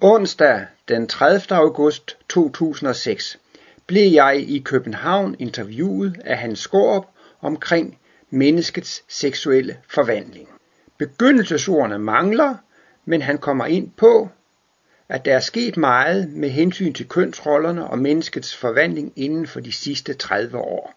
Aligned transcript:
Onsdag 0.00 0.66
den 0.88 1.08
30. 1.08 1.56
august 1.56 2.16
2006 2.28 3.38
blev 3.86 4.12
jeg 4.12 4.44
i 4.48 4.58
København 4.58 5.36
interviewet 5.38 6.20
af 6.24 6.38
Hans 6.38 6.58
Skårup 6.58 7.06
omkring 7.40 7.98
menneskets 8.30 9.04
seksuelle 9.08 9.76
forvandling. 9.88 10.48
Begyndelsesordene 10.98 11.98
mangler, 11.98 12.54
men 13.04 13.22
han 13.22 13.38
kommer 13.38 13.66
ind 13.66 13.90
på, 13.90 14.28
at 15.08 15.24
der 15.24 15.34
er 15.34 15.40
sket 15.40 15.76
meget 15.76 16.28
med 16.28 16.50
hensyn 16.50 16.92
til 16.92 17.08
kønsrollerne 17.08 17.86
og 17.86 17.98
menneskets 17.98 18.56
forvandling 18.56 19.12
inden 19.16 19.46
for 19.46 19.60
de 19.60 19.72
sidste 19.72 20.14
30 20.14 20.58
år. 20.58 20.94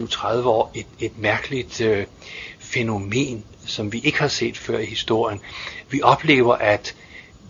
Nu 0.00 0.06
30 0.06 0.48
år 0.48 0.72
et, 0.74 0.86
et 1.00 1.18
mærkeligt 1.18 1.80
øh, 1.80 2.06
fænomen, 2.58 3.44
som 3.66 3.92
vi 3.92 4.00
ikke 4.04 4.18
har 4.18 4.28
set 4.28 4.58
før 4.58 4.78
i 4.78 4.86
historien. 4.86 5.40
Vi 5.90 6.02
oplever, 6.02 6.54
at 6.54 6.94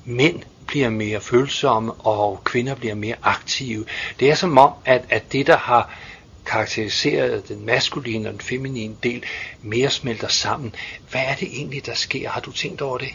mænd 0.05 0.43
bliver 0.67 0.91
mere 0.91 1.21
følsomme, 1.21 1.93
og 1.93 2.45
kvinder 2.45 2.75
bliver 2.75 2.95
mere 2.95 3.17
aktive. 3.23 3.85
Det 4.21 4.31
er 4.31 4.35
som 4.35 4.59
om, 4.59 4.73
at, 4.85 5.05
at 5.11 5.33
det, 5.33 5.47
der 5.47 5.57
har 5.57 5.91
karakteriseret 6.47 7.49
den 7.49 7.67
maskuline 7.67 8.29
og 8.29 8.33
den 8.33 8.41
feminine 8.41 8.97
del, 9.03 9.25
mere 9.63 9.91
smelter 9.91 10.29
sammen. 10.29 10.75
Hvad 11.11 11.21
er 11.21 11.35
det 11.35 11.49
egentlig, 11.53 11.87
der 11.87 11.95
sker? 11.95 12.29
Har 12.29 12.41
du 12.41 12.53
tænkt 12.53 12.83
over 12.83 12.99
det? 12.99 13.09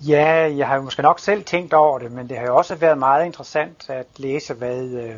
Ja, 0.00 0.56
jeg 0.56 0.66
har 0.66 0.76
jo 0.76 0.82
måske 0.82 1.02
nok 1.02 1.20
selv 1.20 1.44
tænkt 1.44 1.74
over 1.74 1.98
det, 1.98 2.12
men 2.12 2.28
det 2.28 2.38
har 2.38 2.46
jo 2.46 2.56
også 2.56 2.74
været 2.74 2.98
meget 2.98 3.26
interessant 3.26 3.84
at 3.88 4.06
læse, 4.16 4.54
hvad 4.54 4.84
øh, 4.84 5.14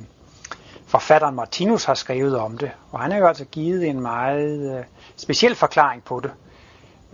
forfatteren 0.86 1.34
Martinus 1.34 1.84
har 1.84 1.94
skrevet 1.94 2.38
om 2.38 2.58
det. 2.58 2.70
Og 2.92 3.00
han 3.00 3.10
har 3.10 3.18
jo 3.18 3.26
altså 3.26 3.44
givet 3.44 3.86
en 3.86 4.00
meget 4.00 4.78
øh, 4.78 4.84
speciel 5.16 5.54
forklaring 5.54 6.04
på 6.04 6.20
det. 6.20 6.30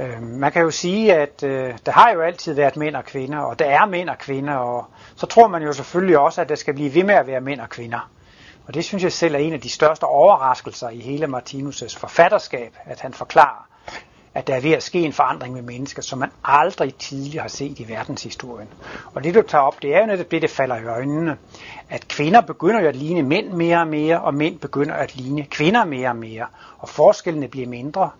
Øh, 0.00 0.22
man 0.22 0.52
kan 0.52 0.62
jo 0.62 0.70
sige, 0.70 1.14
at 1.14 1.42
øh, 1.42 1.74
der 1.86 1.92
har 1.92 2.12
jo 2.12 2.20
altid 2.20 2.54
været 2.54 2.76
mænd 2.76 2.96
og 2.96 3.04
kvinder, 3.04 3.38
og 3.38 3.58
der 3.58 3.64
er 3.64 3.86
mænd 3.86 4.08
og 4.08 4.18
kvinder, 4.18 4.54
og 4.54 4.84
så 5.16 5.26
tror 5.26 5.48
man 5.48 5.62
jo 5.62 5.72
selvfølgelig 5.72 6.18
også, 6.18 6.40
at 6.40 6.48
der 6.48 6.54
skal 6.54 6.74
blive 6.74 6.94
ved 6.94 7.04
med 7.04 7.14
at 7.14 7.26
være 7.26 7.40
mænd 7.40 7.60
og 7.60 7.68
kvinder. 7.68 8.10
Og 8.66 8.74
det 8.74 8.84
synes 8.84 9.02
jeg 9.02 9.12
selv 9.12 9.34
er 9.34 9.38
en 9.38 9.52
af 9.52 9.60
de 9.60 9.68
største 9.68 10.04
overraskelser 10.04 10.88
i 10.88 11.00
hele 11.00 11.26
Martinus' 11.26 11.98
forfatterskab, 11.98 12.76
at 12.84 13.00
han 13.00 13.12
forklarer, 13.12 13.68
at 14.34 14.46
der 14.46 14.54
er 14.54 14.60
ved 14.60 14.72
at 14.72 14.82
ske 14.82 15.00
en 15.00 15.12
forandring 15.12 15.54
med 15.54 15.62
mennesker, 15.62 16.02
som 16.02 16.18
man 16.18 16.30
aldrig 16.44 16.94
tidligere 16.94 17.42
har 17.42 17.48
set 17.48 17.78
i 17.78 17.88
verdenshistorien. 17.88 18.68
Og 19.14 19.24
det 19.24 19.34
du 19.34 19.42
tager 19.42 19.62
op, 19.62 19.82
det 19.82 19.94
er 19.94 20.00
jo 20.00 20.06
netop 20.06 20.30
det, 20.30 20.42
der 20.42 20.48
falder 20.48 20.76
i 20.76 20.84
øjnene, 20.84 21.36
at 21.88 22.08
kvinder 22.08 22.40
begynder 22.40 22.80
jo 22.80 22.88
at 22.88 22.96
ligne 22.96 23.22
mænd 23.22 23.48
mere 23.48 23.80
og 23.80 23.86
mere, 23.86 24.20
og 24.20 24.34
mænd 24.34 24.58
begynder 24.58 24.94
at 24.94 25.16
ligne 25.16 25.44
kvinder 25.44 25.84
mere 25.84 26.08
og 26.08 26.16
mere, 26.16 26.46
og 26.78 26.88
forskellene 26.88 27.48
bliver 27.48 27.68
mindre. 27.68 28.10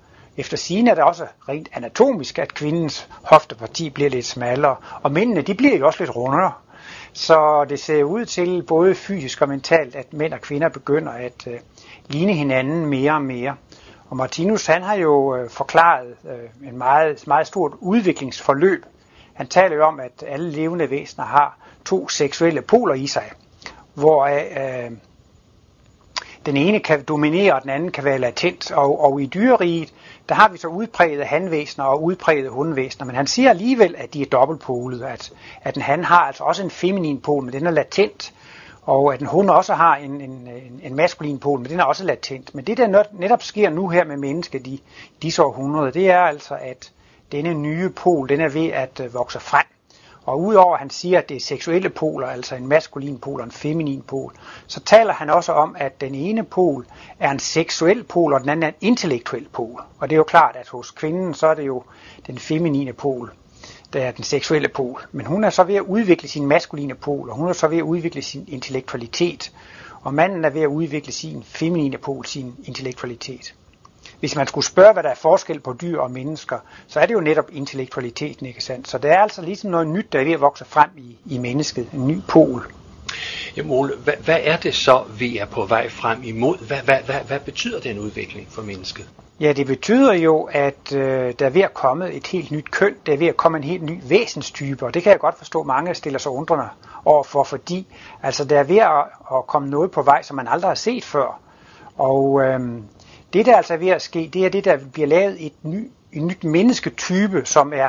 Efter 0.40 0.56
sigende 0.56 0.90
er 0.90 0.94
det 0.94 1.04
også 1.04 1.26
rent 1.48 1.68
anatomisk, 1.72 2.38
at 2.38 2.54
kvindens 2.54 3.08
hofteparti 3.22 3.90
bliver 3.90 4.10
lidt 4.10 4.26
smallere, 4.26 4.76
og 5.02 5.12
mændene 5.12 5.42
de 5.42 5.54
bliver 5.54 5.78
jo 5.78 5.86
også 5.86 6.02
lidt 6.02 6.16
rundere. 6.16 6.52
Så 7.12 7.66
det 7.68 7.80
ser 7.80 8.04
ud 8.04 8.24
til 8.24 8.62
både 8.62 8.94
fysisk 8.94 9.42
og 9.42 9.48
mentalt, 9.48 9.96
at 9.96 10.12
mænd 10.12 10.32
og 10.32 10.40
kvinder 10.40 10.68
begynder 10.68 11.12
at 11.12 11.46
øh, 11.46 11.58
ligne 12.08 12.32
hinanden 12.32 12.86
mere 12.86 13.12
og 13.12 13.22
mere. 13.22 13.56
Og 14.08 14.16
Martinus 14.16 14.66
han 14.66 14.82
har 14.82 14.94
jo 14.94 15.36
øh, 15.36 15.50
forklaret 15.50 16.14
øh, 16.24 16.68
en 16.68 16.78
meget, 16.78 17.26
meget 17.26 17.46
stort 17.46 17.72
udviklingsforløb. 17.80 18.84
Han 19.34 19.46
taler 19.46 19.76
jo 19.76 19.84
om, 19.84 20.00
at 20.00 20.24
alle 20.26 20.50
levende 20.50 20.90
væsener 20.90 21.26
har 21.26 21.58
to 21.84 22.08
seksuelle 22.08 22.62
poler 22.62 22.94
i 22.94 23.06
sig, 23.06 23.30
hvor 23.94 24.24
øh, 24.24 24.90
den 26.46 26.56
ene 26.56 26.80
kan 26.80 27.02
dominere, 27.02 27.54
og 27.54 27.62
den 27.62 27.70
anden 27.70 27.90
kan 27.90 28.04
være 28.04 28.18
latent. 28.18 28.70
Og, 28.70 29.04
og 29.04 29.22
i 29.22 29.26
dyreriget, 29.26 29.92
der 30.28 30.34
har 30.34 30.48
vi 30.48 30.58
så 30.58 30.68
udpræget 30.68 31.26
hanvæsener 31.26 31.84
og 31.84 32.02
udpræget 32.02 32.50
hundvæsener, 32.50 33.06
men 33.06 33.16
han 33.16 33.26
siger 33.26 33.50
alligevel, 33.50 33.94
at 33.98 34.14
de 34.14 34.22
er 34.22 34.26
dobbeltpolede, 34.26 35.08
at, 35.08 35.32
at 35.62 35.76
en 35.76 35.82
han 35.82 36.04
har 36.04 36.20
altså 36.20 36.44
også 36.44 36.62
en 36.62 36.70
feminin 36.70 37.20
pol, 37.20 37.44
men 37.44 37.52
den 37.52 37.66
er 37.66 37.70
latent, 37.70 38.34
og 38.82 39.14
at 39.14 39.20
en 39.20 39.26
hund 39.26 39.50
også 39.50 39.74
har 39.74 39.96
en, 39.96 40.20
en, 40.20 40.30
en, 40.30 40.80
en 40.82 40.94
maskulin 40.94 41.38
pol, 41.38 41.58
men 41.58 41.70
den 41.70 41.80
er 41.80 41.84
også 41.84 42.04
latent. 42.04 42.54
Men 42.54 42.64
det, 42.64 42.76
der 42.76 43.04
netop 43.12 43.42
sker 43.42 43.70
nu 43.70 43.88
her 43.88 44.04
med 44.04 44.16
mennesket 44.16 44.66
i 44.66 44.82
disse 45.22 45.42
århundreder, 45.42 45.90
det 45.90 46.10
er 46.10 46.20
altså, 46.20 46.54
at 46.60 46.92
denne 47.32 47.54
nye 47.54 47.90
pol, 47.90 48.28
den 48.28 48.40
er 48.40 48.48
ved 48.48 48.66
at 48.66 49.00
øh, 49.04 49.14
vokse 49.14 49.40
frem. 49.40 49.66
Og 50.30 50.40
udover 50.40 50.74
at 50.74 50.80
han 50.80 50.90
siger, 50.90 51.18
at 51.18 51.28
det 51.28 51.36
er 51.36 51.40
seksuelle 51.40 51.90
poler, 51.90 52.26
altså 52.26 52.54
en 52.54 52.66
maskulin 52.66 53.18
pol 53.18 53.40
og 53.40 53.44
en 53.44 53.50
feminin 53.50 54.02
pol, 54.02 54.32
så 54.66 54.80
taler 54.80 55.12
han 55.12 55.30
også 55.30 55.52
om, 55.52 55.76
at 55.78 56.00
den 56.00 56.14
ene 56.14 56.44
pol 56.44 56.86
er 57.18 57.30
en 57.30 57.38
seksuel 57.38 58.04
pol, 58.04 58.32
og 58.32 58.40
den 58.40 58.48
anden 58.48 58.62
er 58.62 58.68
en 58.68 58.74
intellektuel 58.80 59.48
pol. 59.52 59.82
Og 59.98 60.10
det 60.10 60.14
er 60.14 60.18
jo 60.18 60.24
klart, 60.24 60.56
at 60.56 60.68
hos 60.68 60.90
kvinden, 60.90 61.34
så 61.34 61.46
er 61.46 61.54
det 61.54 61.66
jo 61.66 61.82
den 62.26 62.38
feminine 62.38 62.92
pol, 62.92 63.32
der 63.92 64.00
er 64.00 64.10
den 64.10 64.24
seksuelle 64.24 64.68
pol. 64.68 65.02
Men 65.12 65.26
hun 65.26 65.44
er 65.44 65.50
så 65.50 65.64
ved 65.64 65.74
at 65.74 65.82
udvikle 65.82 66.28
sin 66.28 66.46
maskuline 66.46 66.94
pol, 66.94 67.30
og 67.30 67.36
hun 67.36 67.48
er 67.48 67.52
så 67.52 67.68
ved 67.68 67.78
at 67.78 67.82
udvikle 67.82 68.22
sin 68.22 68.44
intellektualitet. 68.48 69.52
Og 70.02 70.14
manden 70.14 70.44
er 70.44 70.50
ved 70.50 70.62
at 70.62 70.66
udvikle 70.66 71.12
sin 71.12 71.42
feminine 71.42 71.98
pol, 71.98 72.26
sin 72.26 72.54
intellektualitet. 72.64 73.54
Hvis 74.20 74.36
man 74.36 74.46
skulle 74.46 74.64
spørge, 74.64 74.92
hvad 74.92 75.02
der 75.02 75.08
er 75.08 75.14
forskel 75.14 75.60
på 75.60 75.76
dyr 75.80 76.00
og 76.00 76.10
mennesker, 76.10 76.58
så 76.86 77.00
er 77.00 77.06
det 77.06 77.14
jo 77.14 77.20
netop 77.20 77.48
intellektualiteten, 77.52 78.46
ikke 78.46 78.64
sandt? 78.64 78.88
Så 78.88 78.98
det 78.98 79.10
er 79.10 79.18
altså 79.18 79.42
ligesom 79.42 79.70
noget 79.70 79.86
nyt, 79.86 80.12
der 80.12 80.20
er 80.20 80.24
ved 80.24 80.32
at 80.32 80.40
vokse 80.40 80.64
frem 80.64 80.90
i, 80.96 81.16
i 81.26 81.38
mennesket, 81.38 81.88
en 81.92 82.06
ny 82.06 82.20
pol. 82.28 82.72
Jamen 83.56 83.72
Ole, 83.72 83.92
hvad, 84.04 84.14
hvad 84.24 84.38
er 84.42 84.56
det 84.56 84.74
så, 84.74 85.02
vi 85.18 85.38
er 85.38 85.46
på 85.46 85.64
vej 85.64 85.88
frem 85.88 86.22
imod? 86.22 86.66
Hvad, 86.66 86.78
hvad, 86.78 86.98
hvad, 87.06 87.20
hvad 87.26 87.40
betyder 87.40 87.80
den 87.80 87.98
udvikling 87.98 88.46
for 88.50 88.62
mennesket? 88.62 89.08
Ja, 89.40 89.52
det 89.52 89.66
betyder 89.66 90.12
jo, 90.12 90.48
at 90.52 90.92
øh, 90.92 91.34
der 91.38 91.46
er 91.46 91.50
ved 91.50 91.62
at 91.62 91.74
komme 91.74 92.12
et 92.12 92.26
helt 92.26 92.50
nyt 92.50 92.70
køn, 92.70 92.94
der 93.06 93.12
er 93.12 93.16
ved 93.16 93.26
at 93.26 93.36
komme 93.36 93.58
en 93.58 93.64
helt 93.64 93.82
ny 93.82 94.00
væsenstype, 94.08 94.86
og 94.86 94.94
det 94.94 95.02
kan 95.02 95.12
jeg 95.12 95.20
godt 95.20 95.38
forstå, 95.38 95.60
at 95.60 95.66
mange 95.66 95.94
stiller 95.94 96.18
sig 96.18 96.32
undrende 96.32 96.68
overfor, 97.04 97.44
fordi 97.44 97.86
altså, 98.22 98.44
der 98.44 98.58
er 98.58 98.64
ved 98.64 98.78
at, 98.78 99.36
at 99.38 99.46
komme 99.46 99.70
noget 99.70 99.90
på 99.90 100.02
vej, 100.02 100.22
som 100.22 100.36
man 100.36 100.48
aldrig 100.48 100.70
har 100.70 100.74
set 100.74 101.04
før. 101.04 101.40
Og 101.98 102.40
øh, 102.42 102.60
det, 103.32 103.46
der 103.46 103.56
altså 103.56 103.74
er 103.74 103.78
ved 103.78 103.88
at 103.88 104.02
ske, 104.02 104.30
det 104.32 104.44
er 104.44 104.48
det, 104.48 104.64
der 104.64 104.78
bliver 104.92 105.08
lavet 105.08 105.46
et 105.46 105.52
ny, 105.62 105.90
en 106.12 106.26
nyt 106.26 106.44
mennesketype, 106.44 107.42
som 107.44 107.72
er 107.72 107.88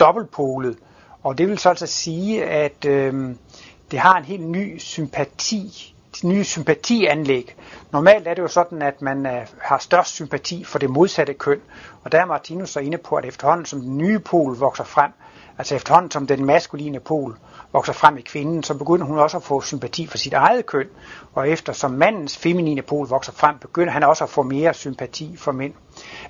dobbeltpolet. 0.00 0.76
Og 1.22 1.38
det 1.38 1.48
vil 1.48 1.58
så 1.58 1.68
altså 1.68 1.86
sige, 1.86 2.44
at 2.44 2.84
øh, 2.84 3.34
det 3.90 3.98
har 3.98 4.18
en 4.18 4.24
helt 4.24 4.48
ny 4.48 4.78
sympati 4.78 5.91
nye 6.24 6.44
sympatianlæg. 6.44 7.56
Normalt 7.92 8.28
er 8.28 8.34
det 8.34 8.42
jo 8.42 8.48
sådan, 8.48 8.82
at 8.82 9.02
man 9.02 9.26
øh, 9.26 9.46
har 9.60 9.78
størst 9.78 10.14
sympati 10.14 10.64
for 10.64 10.78
det 10.78 10.90
modsatte 10.90 11.34
køn, 11.34 11.60
og 12.04 12.12
der 12.12 12.20
er 12.20 12.24
Martinus 12.24 12.70
så 12.70 12.80
inde 12.80 12.98
på, 12.98 13.16
at 13.16 13.24
efterhånden 13.24 13.66
som 13.66 13.80
den 13.80 13.98
nye 13.98 14.18
pol 14.18 14.56
vokser 14.56 14.84
frem, 14.84 15.10
altså 15.58 15.74
efterhånden 15.74 16.10
som 16.10 16.26
den 16.26 16.44
maskuline 16.44 17.00
pol 17.00 17.38
vokser 17.72 17.92
frem 17.92 18.18
i 18.18 18.20
kvinden, 18.20 18.62
så 18.62 18.74
begynder 18.74 19.06
hun 19.06 19.18
også 19.18 19.36
at 19.36 19.42
få 19.42 19.60
sympati 19.60 20.06
for 20.06 20.18
sit 20.18 20.32
eget 20.32 20.66
køn, 20.66 20.86
og 21.34 21.48
efter 21.48 21.72
som 21.72 21.90
mandens 21.90 22.38
feminine 22.38 22.82
pol 22.82 23.08
vokser 23.08 23.32
frem, 23.32 23.58
begynder 23.58 23.92
han 23.92 24.02
også 24.02 24.24
at 24.24 24.30
få 24.30 24.42
mere 24.42 24.74
sympati 24.74 25.36
for 25.36 25.52
mænd. 25.52 25.74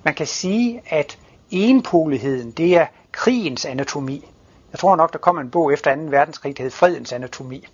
Man 0.02 0.14
kan 0.14 0.26
sige, 0.26 0.82
at 0.86 1.18
enpoligheden, 1.50 2.50
det 2.50 2.76
er 2.76 2.86
krigens 3.12 3.64
anatomi. 3.64 4.28
Jeg 4.72 4.78
tror 4.78 4.96
nok, 4.96 5.12
der 5.12 5.18
kommer 5.18 5.42
en 5.42 5.50
bog 5.50 5.72
efter 5.72 5.94
2. 5.94 6.00
verdenskrig, 6.02 6.56
der 6.56 6.62
hed 6.62 6.70
Fredens 6.70 7.12
anatomi. 7.12 7.66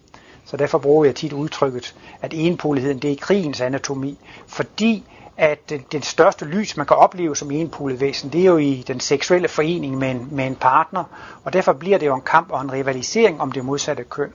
Så 0.48 0.56
derfor 0.56 0.78
bruger 0.78 1.04
jeg 1.04 1.14
tit 1.14 1.32
udtrykket, 1.32 1.94
at 2.22 2.34
enpoligheden 2.34 2.98
det 2.98 3.12
er 3.12 3.16
krigens 3.16 3.60
anatomi, 3.60 4.18
fordi 4.46 5.04
at 5.36 5.72
den 5.92 6.02
største 6.02 6.44
lys, 6.44 6.76
man 6.76 6.86
kan 6.86 6.96
opleve 6.96 7.36
som 7.36 7.50
enpolet 7.50 8.00
væsen, 8.00 8.32
det 8.32 8.40
er 8.40 8.44
jo 8.44 8.56
i 8.56 8.84
den 8.86 9.00
seksuelle 9.00 9.48
forening 9.48 9.98
med 9.98 10.10
en, 10.10 10.28
med 10.30 10.46
en 10.46 10.56
partner, 10.56 11.04
og 11.44 11.52
derfor 11.52 11.72
bliver 11.72 11.98
det 11.98 12.06
jo 12.06 12.14
en 12.14 12.20
kamp 12.20 12.50
og 12.50 12.60
en 12.60 12.72
rivalisering 12.72 13.40
om 13.40 13.52
det 13.52 13.64
modsatte 13.64 14.04
køn. 14.04 14.32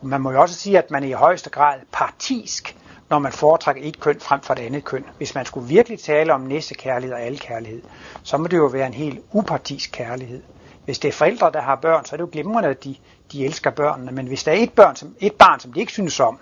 Og 0.00 0.06
man 0.06 0.20
må 0.20 0.32
jo 0.32 0.40
også 0.40 0.54
sige, 0.54 0.78
at 0.78 0.90
man 0.90 1.02
er 1.02 1.08
i 1.08 1.12
højeste 1.12 1.50
grad 1.50 1.78
partisk, 1.92 2.76
når 3.10 3.18
man 3.18 3.32
foretrækker 3.32 3.82
et 3.84 4.00
køn 4.00 4.20
frem 4.20 4.40
for 4.40 4.54
det 4.54 4.62
andet 4.62 4.84
køn. 4.84 5.04
Hvis 5.16 5.34
man 5.34 5.46
skulle 5.46 5.68
virkelig 5.68 6.00
tale 6.00 6.34
om 6.34 6.40
næstekærlighed 6.40 7.14
og 7.14 7.22
alkærlighed, 7.22 7.82
så 8.22 8.36
må 8.36 8.46
det 8.46 8.56
jo 8.56 8.66
være 8.66 8.86
en 8.86 8.94
helt 8.94 9.20
upartisk 9.32 9.90
kærlighed. 9.92 10.42
Hvis 10.84 10.98
det 10.98 11.08
er 11.08 11.12
forældre, 11.12 11.52
der 11.52 11.60
har 11.60 11.76
børn, 11.76 12.04
så 12.04 12.14
er 12.14 12.16
det 12.16 12.22
jo 12.24 12.28
glimrende, 12.32 12.68
at 12.68 12.84
de, 12.84 12.96
de 13.32 13.44
elsker 13.44 13.70
børnene. 13.70 14.12
Men 14.12 14.26
hvis 14.26 14.44
der 14.44 14.52
er 14.52 14.56
et, 14.56 14.72
børn, 14.72 14.96
som, 14.96 15.14
et 15.20 15.32
barn, 15.32 15.60
som 15.60 15.72
de 15.72 15.80
ikke 15.80 15.92
synes 15.92 16.20
om, 16.20 16.38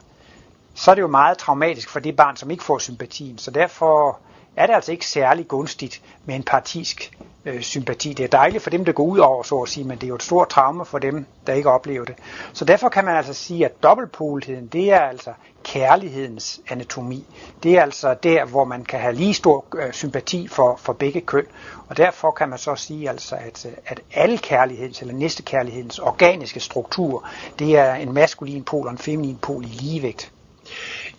så 0.75 0.91
er 0.91 0.95
det 0.95 1.03
jo 1.03 1.09
meget 1.09 1.39
traumatisk 1.39 1.89
for 1.89 2.01
det 2.01 2.17
barn, 2.17 2.37
som 2.37 2.51
ikke 2.51 2.65
får 2.65 2.79
sympatien. 2.79 3.39
Så 3.39 3.51
derfor 3.51 4.19
er 4.57 4.67
det 4.67 4.75
altså 4.75 4.93
ikke 4.93 5.07
særlig 5.07 5.49
gunstigt 5.49 6.03
med 6.25 6.35
en 6.35 6.43
partisk 6.43 7.13
øh, 7.45 7.61
sympati. 7.61 8.13
Det 8.13 8.25
er 8.25 8.29
dejligt 8.29 8.63
for 8.63 8.71
dem, 8.71 8.85
der 8.85 8.93
går 8.93 9.05
ud 9.05 9.19
over, 9.19 9.43
så 9.43 9.59
at 9.59 9.69
sige, 9.69 9.85
men 9.85 9.99
det 9.99 10.05
er 10.05 10.09
jo 10.09 10.15
et 10.15 10.23
stort 10.23 10.49
traume 10.49 10.85
for 10.85 10.99
dem, 10.99 11.27
der 11.47 11.53
ikke 11.53 11.71
oplever 11.71 12.05
det. 12.05 12.15
Så 12.53 12.65
derfor 12.65 12.89
kan 12.89 13.05
man 13.05 13.17
altså 13.17 13.35
sige, 13.35 13.65
at 13.65 13.83
dobbeltpoletheden, 13.83 14.67
det 14.67 14.93
er 14.93 15.01
altså 15.01 15.31
kærlighedens 15.65 16.61
anatomi. 16.69 17.25
Det 17.63 17.79
er 17.79 17.83
altså 17.83 18.15
der, 18.23 18.45
hvor 18.45 18.65
man 18.65 18.85
kan 18.85 19.01
have 19.01 19.15
lige 19.15 19.35
stor 19.35 19.65
øh, 19.75 19.93
sympati 19.93 20.49
for, 20.49 20.77
for 20.77 20.93
begge 20.93 21.21
køn. 21.21 21.47
Og 21.89 21.97
derfor 21.97 22.31
kan 22.31 22.49
man 22.49 22.59
så 22.59 22.77
sige, 22.77 23.11
altså, 23.11 23.37
at, 23.37 23.67
øh, 23.67 23.73
at 23.87 24.01
alle 24.15 24.39
kærlighedens 24.39 25.01
eller 25.01 25.15
næstekærlighedens 25.15 25.99
organiske 25.99 26.61
struktur, 26.61 27.29
det 27.59 27.79
er 27.79 27.95
en 27.95 28.13
maskulin 28.13 28.65
pol 28.65 28.87
og 28.87 28.93
en 28.93 28.99
feminin 28.99 29.37
pol 29.37 29.65
i 29.65 29.69
ligevægt. 29.69 30.33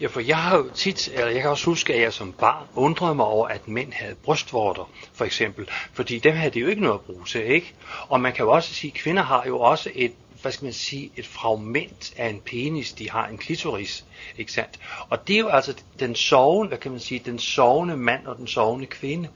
Ja, 0.02 0.08
for 0.08 0.20
jeg 0.20 0.38
har 0.38 0.58
jo 0.58 0.70
tit, 0.76 1.08
eller 1.14 1.32
jeg 1.32 1.42
kan 1.42 1.50
også 1.50 1.66
huske, 1.66 1.94
at 1.94 2.02
jeg 2.02 2.14
som 2.14 2.32
barn 2.32 2.64
undrede 2.76 3.16
mig 3.16 3.26
over, 3.26 3.48
at 3.48 3.68
mænd 3.68 3.94
havde 3.94 4.16
brystvorter, 4.16 4.90
for 5.14 5.26
eksempel. 5.26 5.70
Fordi 5.94 6.20
dem 6.20 6.36
havde 6.36 6.54
de 6.54 6.60
jo 6.60 6.68
ikke 6.68 6.82
noget 6.82 6.96
at 6.96 7.02
bruge 7.02 7.26
til, 7.26 7.46
ikke? 7.46 7.74
Og 8.10 8.22
man 8.22 8.34
kan 8.34 8.46
jo 8.46 8.52
også 8.52 8.74
sige, 8.74 8.92
at 8.96 9.02
kvinder 9.02 9.24
har 9.24 9.44
jo 9.48 9.60
også 9.60 9.90
et 9.96 10.14
hvad 10.44 10.52
skal 10.52 10.66
man 10.66 10.74
sige, 10.74 11.12
et 11.18 11.28
fragment 11.28 12.14
af 12.18 12.28
en 12.28 12.42
penis, 12.46 12.94
de 12.94 13.10
har 13.10 13.28
en 13.28 13.38
klitoris, 13.38 14.06
ikke 14.38 14.52
sandt? 14.52 14.80
Og 15.10 15.28
det 15.28 15.34
er 15.34 15.40
jo 15.40 15.48
altså 15.48 15.74
den 16.00 16.16
sovende, 16.16 16.68
hvad 16.68 16.78
kan 16.78 16.92
man 16.92 17.00
sige, 17.00 17.22
den 17.26 17.40
sovende 17.40 17.98
mand 17.98 18.28
og 18.28 18.38
den 18.38 18.48
sovende 18.48 18.86
kvinde, 18.86 19.30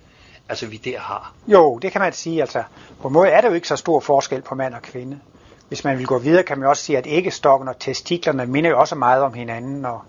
altså 0.49 0.67
vi 0.67 0.77
der 0.77 0.99
har. 0.99 1.33
Jo, 1.47 1.79
det 1.81 1.91
kan 1.91 2.01
man 2.01 2.13
sige, 2.13 2.41
altså 2.41 2.63
på 3.01 3.07
en 3.07 3.13
måde 3.13 3.29
er 3.29 3.41
der 3.41 3.47
jo 3.47 3.53
ikke 3.53 3.67
så 3.67 3.75
stor 3.75 3.99
forskel 3.99 4.41
på 4.41 4.55
mand 4.55 4.73
og 4.73 4.81
kvinde. 4.81 5.19
Hvis 5.67 5.83
man 5.83 5.97
vil 5.97 6.05
gå 6.05 6.17
videre, 6.17 6.43
kan 6.43 6.59
man 6.59 6.69
også 6.69 6.83
sige, 6.83 6.97
at 6.97 7.07
æggestokken 7.07 7.67
og 7.67 7.79
testiklerne 7.79 8.45
minder 8.45 8.69
jo 8.69 8.79
også 8.79 8.95
meget 8.95 9.21
om 9.23 9.33
hinanden, 9.33 9.85
og, 9.85 10.01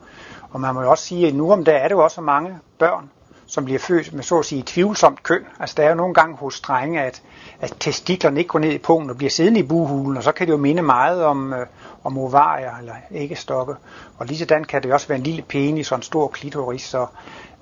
og 0.51 0.61
man 0.61 0.75
må 0.75 0.83
jo 0.83 0.91
også 0.91 1.05
sige, 1.05 1.29
at 1.29 1.35
nu 1.35 1.53
om 1.53 1.65
dagen 1.65 1.83
er 1.83 1.89
det 1.89 1.95
jo 1.95 2.05
også 2.05 2.21
mange 2.21 2.59
børn, 2.79 3.11
som 3.49 3.65
bliver 3.65 3.79
født 3.79 4.13
med 4.13 4.23
så 4.23 4.39
at 4.39 4.45
sige 4.45 4.63
tvivlsomt 4.67 5.23
køn. 5.23 5.47
Altså 5.61 5.75
der 5.77 5.83
er 5.83 5.89
jo 5.89 5.95
nogle 5.95 6.15
gange 6.15 6.37
hos 6.37 6.61
drenge, 6.61 7.03
at, 7.03 7.23
at 7.61 7.75
testiklerne 7.81 8.41
ikke 8.41 8.49
går 8.49 8.59
ned 8.59 8.73
i 8.73 8.79
pungen 8.79 9.11
og 9.11 9.17
bliver 9.17 9.31
siddende 9.31 9.61
i 9.61 9.63
buhulen, 9.63 10.17
og 10.17 10.23
så 10.23 10.33
kan 10.33 10.47
det 10.47 10.53
jo 10.53 10.57
minde 10.57 10.83
meget 10.83 11.25
om, 11.25 11.53
øh, 11.53 11.67
om 12.05 12.19
ovarier 12.19 12.77
eller 12.81 12.95
æggestokke. 13.11 13.75
Og 14.19 14.27
lige 14.27 14.39
sådan 14.39 14.65
kan 14.65 14.83
det 14.83 14.93
også 14.93 15.09
være 15.09 15.19
en 15.19 15.25
lille 15.25 15.43
penis 15.43 15.93
og 15.93 15.97
en 15.97 16.03
stor 16.03 16.29
klitoris, 16.29 16.83
så 16.83 17.07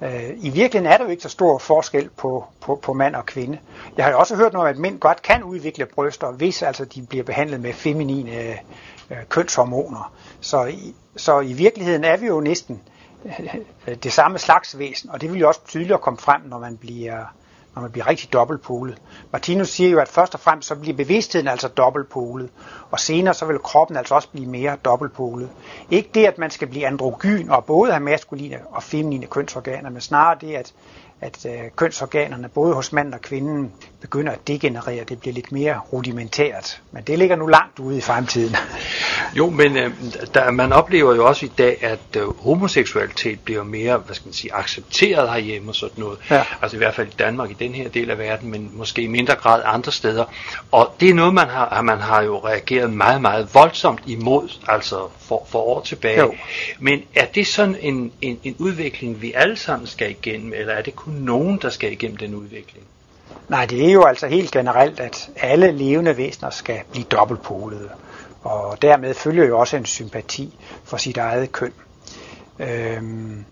øh, 0.02 0.30
i 0.36 0.50
virkeligheden 0.50 0.92
er 0.92 0.96
der 0.96 1.04
jo 1.04 1.10
ikke 1.10 1.22
så 1.22 1.28
stor 1.28 1.58
forskel 1.58 2.08
på, 2.16 2.44
på, 2.60 2.80
på 2.82 2.92
mand 2.92 3.14
og 3.14 3.26
kvinde. 3.26 3.58
Jeg 3.96 4.04
har 4.04 4.12
jo 4.12 4.18
også 4.18 4.36
hørt 4.36 4.52
noget 4.52 4.68
om, 4.68 4.74
at 4.74 4.78
mænd 4.78 5.00
godt 5.00 5.22
kan 5.22 5.42
udvikle 5.42 5.86
bryster, 5.86 6.32
hvis 6.32 6.62
altså 6.62 6.84
de 6.84 7.02
bliver 7.02 7.24
behandlet 7.24 7.60
med 7.60 7.72
feminine 7.72 8.30
øh, 8.30 8.56
kønshormoner. 9.28 10.12
Så, 10.40 10.64
i, 10.64 10.94
så 11.16 11.40
i 11.40 11.52
virkeligheden 11.52 12.04
er 12.04 12.16
vi 12.16 12.26
jo 12.26 12.40
næsten 12.40 12.74
øh, 12.74 12.95
det 14.02 14.12
samme 14.12 14.38
slags 14.38 14.78
væsen, 14.78 15.10
og 15.10 15.20
det 15.20 15.32
vil 15.32 15.40
jo 15.40 15.48
også 15.48 15.60
tydeligere 15.66 15.98
komme 15.98 16.18
frem, 16.18 16.40
når 16.44 16.58
man 16.58 16.76
bliver 16.76 17.24
når 17.76 17.82
man 17.82 17.92
bliver 17.92 18.06
rigtig 18.06 18.32
dobbeltpolet. 18.32 19.02
Martinus 19.32 19.68
siger 19.68 19.90
jo, 19.90 19.98
at 19.98 20.08
først 20.08 20.34
og 20.34 20.40
fremmest 20.40 20.68
så 20.68 20.74
bliver 20.74 20.96
bevidstheden 20.96 21.48
altså 21.48 21.68
dobbeltpolet, 21.68 22.50
og 22.90 23.00
senere 23.00 23.34
så 23.34 23.46
vil 23.46 23.58
kroppen 23.58 23.96
altså 23.96 24.14
også 24.14 24.28
blive 24.28 24.46
mere 24.46 24.76
dobbeltpolet. 24.84 25.50
Ikke 25.90 26.10
det, 26.14 26.26
at 26.26 26.38
man 26.38 26.50
skal 26.50 26.68
blive 26.68 26.86
androgyn 26.86 27.48
og 27.48 27.64
både 27.64 27.92
have 27.92 28.02
maskuline 28.02 28.58
og 28.70 28.82
feminine 28.82 29.26
kønsorganer, 29.26 29.90
men 29.90 30.00
snarere 30.00 30.38
det, 30.40 30.54
at 30.54 30.72
at 31.20 31.46
øh, 31.46 31.70
kønsorganerne, 31.76 32.48
både 32.48 32.74
hos 32.74 32.92
mand 32.92 33.14
og 33.14 33.20
kvinden, 33.20 33.72
begynder 34.00 34.32
at 34.32 34.48
degenerere. 34.48 35.04
Det 35.04 35.20
bliver 35.20 35.34
lidt 35.34 35.52
mere 35.52 35.80
rudimentært. 35.92 36.82
Men 36.92 37.02
det 37.02 37.18
ligger 37.18 37.36
nu 37.36 37.46
langt 37.46 37.78
ude 37.78 37.98
i 37.98 38.00
fremtiden. 38.00 38.56
jo, 39.38 39.50
men 39.50 39.76
øh, 39.76 39.90
der, 40.34 40.50
man 40.50 40.72
oplever 40.72 41.14
jo 41.14 41.26
også 41.26 41.46
i 41.46 41.52
dag, 41.58 41.84
at 41.84 42.16
øh, 42.16 42.40
homoseksualitet 42.40 43.40
bliver 43.40 43.62
mere, 43.62 43.96
hvad 43.96 44.14
skal 44.14 44.26
man 44.26 44.34
sige, 44.34 44.54
accepteret 44.54 45.30
herhjemme 45.30 45.70
og 45.70 45.74
sådan 45.74 46.04
noget. 46.04 46.18
Ja. 46.30 46.44
Altså 46.62 46.76
i 46.76 46.78
hvert 46.78 46.94
fald 46.94 47.08
i 47.08 47.14
Danmark, 47.18 47.50
i 47.50 47.54
den 47.54 47.74
her 47.74 47.88
del 47.88 48.10
af 48.10 48.18
verden, 48.18 48.50
men 48.50 48.70
måske 48.74 49.02
i 49.02 49.06
mindre 49.06 49.34
grad 49.34 49.62
andre 49.64 49.92
steder. 49.92 50.24
Og 50.72 50.94
det 51.00 51.10
er 51.10 51.14
noget, 51.14 51.34
man 51.34 51.48
har, 51.48 51.82
man 51.82 51.98
har 51.98 52.22
jo 52.22 52.38
reageret 52.38 52.92
meget, 52.92 53.20
meget 53.20 53.48
voldsomt 53.54 54.02
imod, 54.06 54.48
altså 54.68 55.08
for, 55.18 55.46
for 55.48 55.58
år 55.58 55.80
tilbage. 55.80 56.20
Jo. 56.20 56.34
Men 56.78 57.02
er 57.14 57.26
det 57.26 57.46
sådan 57.46 57.76
en, 57.80 58.12
en, 58.22 58.40
en 58.44 58.56
udvikling, 58.58 59.22
vi 59.22 59.32
alle 59.32 59.56
sammen 59.56 59.86
skal 59.86 60.10
igennem, 60.10 60.52
eller 60.52 60.72
er 60.72 60.82
det 60.82 60.96
kun 60.96 61.05
nogen, 61.06 61.58
der 61.62 61.70
skal 61.70 61.92
igennem 61.92 62.16
den 62.16 62.34
udvikling? 62.34 62.86
Nej, 63.48 63.66
det 63.66 63.88
er 63.88 63.92
jo 63.92 64.04
altså 64.04 64.26
helt 64.26 64.50
generelt, 64.50 65.00
at 65.00 65.30
alle 65.36 65.72
levende 65.72 66.16
væsener 66.16 66.50
skal 66.50 66.80
blive 66.90 67.04
dobbeltpolede. 67.04 67.90
Og 68.42 68.82
dermed 68.82 69.14
følger 69.14 69.44
jo 69.44 69.58
også 69.58 69.76
en 69.76 69.84
sympati 69.84 70.58
for 70.84 70.96
sit 70.96 71.16
eget 71.16 71.52
køn. 71.52 71.72
Øhm, 72.58 73.44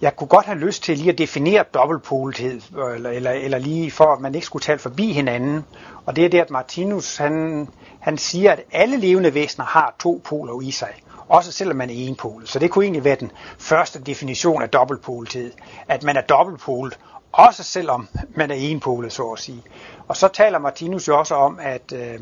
jeg 0.00 0.16
kunne 0.16 0.28
godt 0.28 0.46
have 0.46 0.58
lyst 0.58 0.82
til 0.82 0.98
lige 0.98 1.12
at 1.12 1.18
definere 1.18 1.64
dobbeltpolethed, 1.74 2.60
eller, 2.94 3.10
eller, 3.10 3.30
eller 3.30 3.58
lige 3.58 3.90
for, 3.90 4.04
at 4.04 4.20
man 4.20 4.34
ikke 4.34 4.46
skulle 4.46 4.62
tale 4.62 4.78
forbi 4.78 5.12
hinanden. 5.12 5.64
Og 6.06 6.16
det 6.16 6.24
er 6.24 6.28
det, 6.28 6.40
at 6.40 6.50
Martinus 6.50 7.16
han, 7.16 7.68
han 8.00 8.18
siger, 8.18 8.52
at 8.52 8.60
alle 8.72 8.96
levende 8.96 9.34
væsener 9.34 9.66
har 9.66 9.94
to 9.98 10.20
poler 10.24 10.60
i 10.60 10.70
sig, 10.70 10.94
også 11.30 11.52
selvom 11.52 11.76
man 11.76 11.90
er 11.90 11.94
enpolet. 11.94 12.48
Så 12.48 12.58
det 12.58 12.70
kunne 12.70 12.84
egentlig 12.84 13.04
være 13.04 13.16
den 13.16 13.32
første 13.58 14.00
definition 14.00 14.62
af 14.62 14.68
dobbeltpolethed, 14.68 15.52
at 15.88 16.02
man 16.02 16.16
er 16.16 16.20
dobbeltpolet, 16.20 16.98
også 17.32 17.62
selvom 17.62 18.08
man 18.36 18.50
er 18.50 18.54
enpolet, 18.54 19.12
så 19.12 19.22
at 19.22 19.38
sige. 19.38 19.62
Og 20.08 20.16
så 20.16 20.28
taler 20.28 20.58
Martinus 20.58 21.08
jo 21.08 21.18
også 21.18 21.34
om, 21.34 21.58
at, 21.62 21.92
øh, 21.92 22.20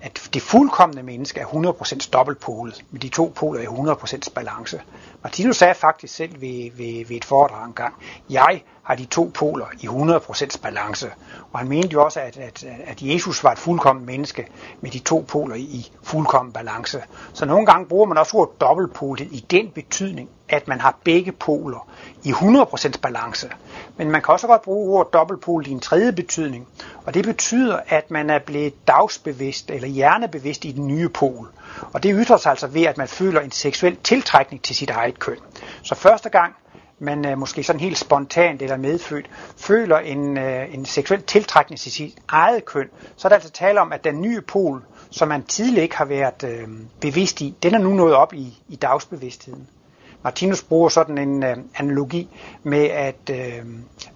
at 0.00 0.28
det 0.34 0.42
fuldkommende 0.42 1.02
menneske 1.02 1.40
er 1.40 1.46
100% 1.46 2.10
dobbeltpolet, 2.10 2.84
med 2.90 3.00
de 3.00 3.08
to 3.08 3.32
poler 3.34 3.60
i 3.60 3.64
100% 3.64 4.34
balance. 4.34 4.80
Martinus 5.22 5.56
sagde 5.56 5.74
faktisk 5.74 6.14
selv 6.14 6.40
ved, 6.40 6.70
ved, 6.76 7.06
ved 7.06 7.16
et 7.16 7.24
foredrag 7.24 7.66
engang, 7.66 7.94
jeg 8.30 8.62
har 8.90 8.96
de 8.96 9.04
to 9.04 9.30
poler 9.34 9.66
i 9.80 9.86
100% 9.86 10.62
balance. 10.62 11.10
Og 11.52 11.58
han 11.58 11.68
mente 11.68 11.88
jo 11.92 12.04
også, 12.04 12.20
at, 12.20 12.36
at, 12.36 12.64
at 12.86 13.02
Jesus 13.02 13.44
var 13.44 13.52
et 13.52 13.58
fuldkommen 13.58 14.06
menneske 14.06 14.46
med 14.80 14.90
de 14.90 14.98
to 14.98 15.24
poler 15.28 15.54
i 15.54 15.90
fuldkommen 16.02 16.52
balance. 16.52 17.02
Så 17.32 17.46
nogle 17.46 17.66
gange 17.66 17.86
bruger 17.86 18.06
man 18.06 18.18
også 18.18 18.36
ordet 18.36 18.60
dobbeltpolet 18.60 19.28
i 19.30 19.44
den 19.50 19.68
betydning, 19.68 20.28
at 20.48 20.68
man 20.68 20.80
har 20.80 20.98
begge 21.04 21.32
poler 21.32 21.88
i 22.22 22.30
100% 22.30 23.00
balance. 23.02 23.50
Men 23.96 24.10
man 24.10 24.22
kan 24.22 24.32
også 24.32 24.46
godt 24.46 24.62
bruge 24.62 24.98
ordet 24.98 25.12
dobbeltpolet 25.12 25.66
i 25.66 25.70
en 25.70 25.80
tredje 25.80 26.12
betydning, 26.12 26.68
og 27.06 27.14
det 27.14 27.24
betyder, 27.24 27.80
at 27.88 28.10
man 28.10 28.30
er 28.30 28.38
blevet 28.38 28.88
dagsbevidst 28.88 29.70
eller 29.70 29.88
hjernebevidst 29.88 30.64
i 30.64 30.72
den 30.72 30.86
nye 30.86 31.08
pol. 31.08 31.48
Og 31.92 32.02
det 32.02 32.16
ytrer 32.18 32.36
sig 32.36 32.50
altså 32.50 32.66
ved, 32.66 32.82
at 32.82 32.98
man 32.98 33.08
føler 33.08 33.40
en 33.40 33.50
seksuel 33.50 33.96
tiltrækning 33.96 34.62
til 34.62 34.76
sit 34.76 34.90
eget 34.90 35.18
køn. 35.18 35.38
Så 35.82 35.94
første 35.94 36.28
gang 36.28 36.54
man 37.00 37.26
øh, 37.26 37.38
måske 37.38 37.62
sådan 37.62 37.80
helt 37.80 37.98
spontant 37.98 38.62
eller 38.62 38.76
medfødt 38.76 39.30
føler 39.56 39.98
en, 39.98 40.38
øh, 40.38 40.74
en 40.74 40.84
seksuel 40.84 41.22
tiltrækning 41.22 41.80
til 41.80 41.92
sit 41.92 42.18
eget 42.28 42.64
køn, 42.64 42.88
så 43.16 43.28
er 43.28 43.30
der 43.30 43.36
altså 43.36 43.50
tale 43.50 43.80
om, 43.80 43.92
at 43.92 44.04
den 44.04 44.20
nye 44.20 44.40
pol, 44.40 44.82
som 45.10 45.28
man 45.28 45.42
tidligere 45.42 45.82
ikke 45.82 45.96
har 45.96 46.04
været 46.04 46.44
øh, 46.44 46.68
bevidst 47.00 47.40
i, 47.40 47.54
den 47.62 47.74
er 47.74 47.78
nu 47.78 47.90
nået 47.90 48.14
op 48.14 48.34
i, 48.34 48.58
i 48.68 48.76
dagsbevidstheden. 48.76 49.68
Martinus 50.22 50.62
bruger 50.62 50.88
sådan 50.88 51.18
en 51.18 51.42
øh, 51.42 51.56
analogi 51.74 52.28
med, 52.62 52.84
at 52.84 53.30
øh, 53.30 53.64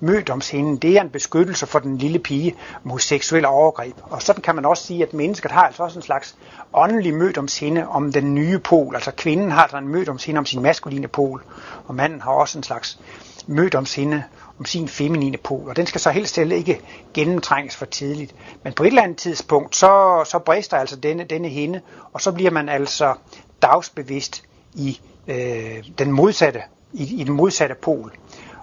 mødomshinden, 0.01 0.77
det 0.77 0.97
er 0.97 1.01
en 1.01 1.11
beskyttelse 1.11 1.67
for 1.67 1.79
den 1.79 1.99
lille 1.99 2.19
pige 2.19 2.55
mod 2.83 2.99
seksuelle 2.99 3.49
overgreb. 3.49 3.95
Og 4.03 4.23
sådan 4.23 4.43
kan 4.43 4.55
man 4.55 4.65
også 4.65 4.83
sige, 4.83 5.03
at 5.03 5.15
mennesket 5.15 5.51
har 5.51 5.62
altså 5.62 5.83
også 5.83 5.99
en 5.99 6.03
slags 6.03 6.37
åndelig 6.73 7.15
mødomshinde 7.15 7.89
om 7.89 8.12
den 8.12 8.35
nye 8.35 8.59
pol. 8.59 8.95
Altså 8.95 9.11
kvinden 9.11 9.51
har 9.51 9.62
altså 9.62 9.77
en 9.77 9.89
mødomshinde 9.89 10.39
om 10.39 10.47
sin 10.47 10.62
maskuline 10.62 11.09
pol, 11.09 11.43
og 11.87 11.95
manden 11.95 12.21
har 12.21 12.31
også 12.31 12.59
en 12.59 12.62
slags 12.62 12.99
mødomshinde 13.47 14.23
om 14.59 14.65
sin 14.65 14.89
feminine 14.89 15.37
pol, 15.37 15.69
og 15.69 15.77
den 15.77 15.87
skal 15.87 16.00
så 16.00 16.11
helst 16.11 16.39
ikke 16.39 16.81
gennemtrænges 17.15 17.77
for 17.77 17.85
tidligt. 17.85 18.35
Men 18.62 18.73
på 18.73 18.83
et 18.83 18.87
eller 18.87 19.03
andet 19.03 19.17
tidspunkt, 19.17 19.77
så, 19.77 20.23
så 20.31 20.39
brister 20.39 20.77
altså 20.77 20.97
denne, 20.97 21.25
denne 21.25 21.49
hende, 21.49 21.81
og 22.12 22.21
så 22.21 22.33
bliver 22.33 22.50
man 22.50 22.69
altså 22.69 23.14
dagsbevidst 23.62 24.43
i 24.75 25.00
øh, 25.28 25.85
den 25.99 26.12
modsatte, 26.12 26.61
i, 26.93 27.21
i 27.21 27.25
den 27.25 27.35
modsatte 27.35 27.75
pol. 27.75 28.12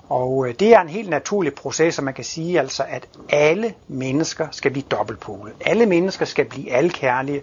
Og 0.10 0.48
øh, 0.48 0.53
det 0.60 0.74
er 0.74 0.82
en 0.82 0.89
helt 0.89 1.10
naturlig 1.10 1.53
proces, 1.53 1.98
og 1.98 2.03
man 2.03 2.13
kan 2.13 2.24
sige 2.24 2.60
altså, 2.60 2.84
at 2.89 3.08
alle 3.30 3.74
mennesker 3.88 4.48
skal 4.51 4.72
blive 4.72 4.86
dobbeltpolet. 4.91 5.53
Alle 5.65 5.86
mennesker 5.86 6.25
skal 6.25 6.46
blive 6.46 6.72
alkærlige, 6.72 7.41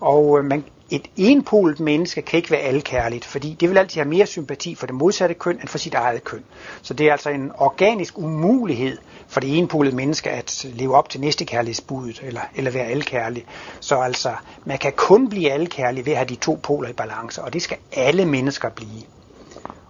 og 0.00 0.38
øh, 0.38 0.44
man, 0.44 0.64
et 0.94 1.10
enpolet 1.16 1.80
menneske 1.80 2.22
kan 2.22 2.36
ikke 2.36 2.50
være 2.50 2.60
alkærligt, 2.60 3.24
fordi 3.24 3.56
det 3.60 3.70
vil 3.70 3.78
altid 3.78 4.00
have 4.00 4.08
mere 4.08 4.26
sympati 4.26 4.74
for 4.74 4.86
det 4.86 4.94
modsatte 4.94 5.34
køn 5.34 5.60
end 5.60 5.68
for 5.68 5.78
sit 5.78 5.94
eget 5.94 6.24
køn. 6.24 6.44
Så 6.82 6.94
det 6.94 7.08
er 7.08 7.12
altså 7.12 7.30
en 7.30 7.52
organisk 7.58 8.18
umulighed 8.18 8.98
for 9.28 9.40
det 9.40 9.58
enpolede 9.58 9.96
menneske 9.96 10.30
at 10.30 10.66
leve 10.68 10.96
op 10.96 11.08
til 11.08 11.20
næstekærlighedsbuddet 11.20 12.20
eller, 12.22 12.40
eller 12.54 12.70
være 12.70 12.86
alkærlig. 12.86 13.46
Så 13.80 13.96
altså, 14.00 14.34
man 14.64 14.78
kan 14.78 14.92
kun 14.96 15.28
blive 15.28 15.50
alkærlig 15.52 16.06
ved 16.06 16.12
at 16.12 16.18
have 16.18 16.28
de 16.28 16.36
to 16.36 16.58
poler 16.62 16.88
i 16.88 16.92
balance, 16.92 17.42
og 17.42 17.52
det 17.52 17.62
skal 17.62 17.76
alle 17.92 18.24
mennesker 18.24 18.68
blive. 18.68 19.02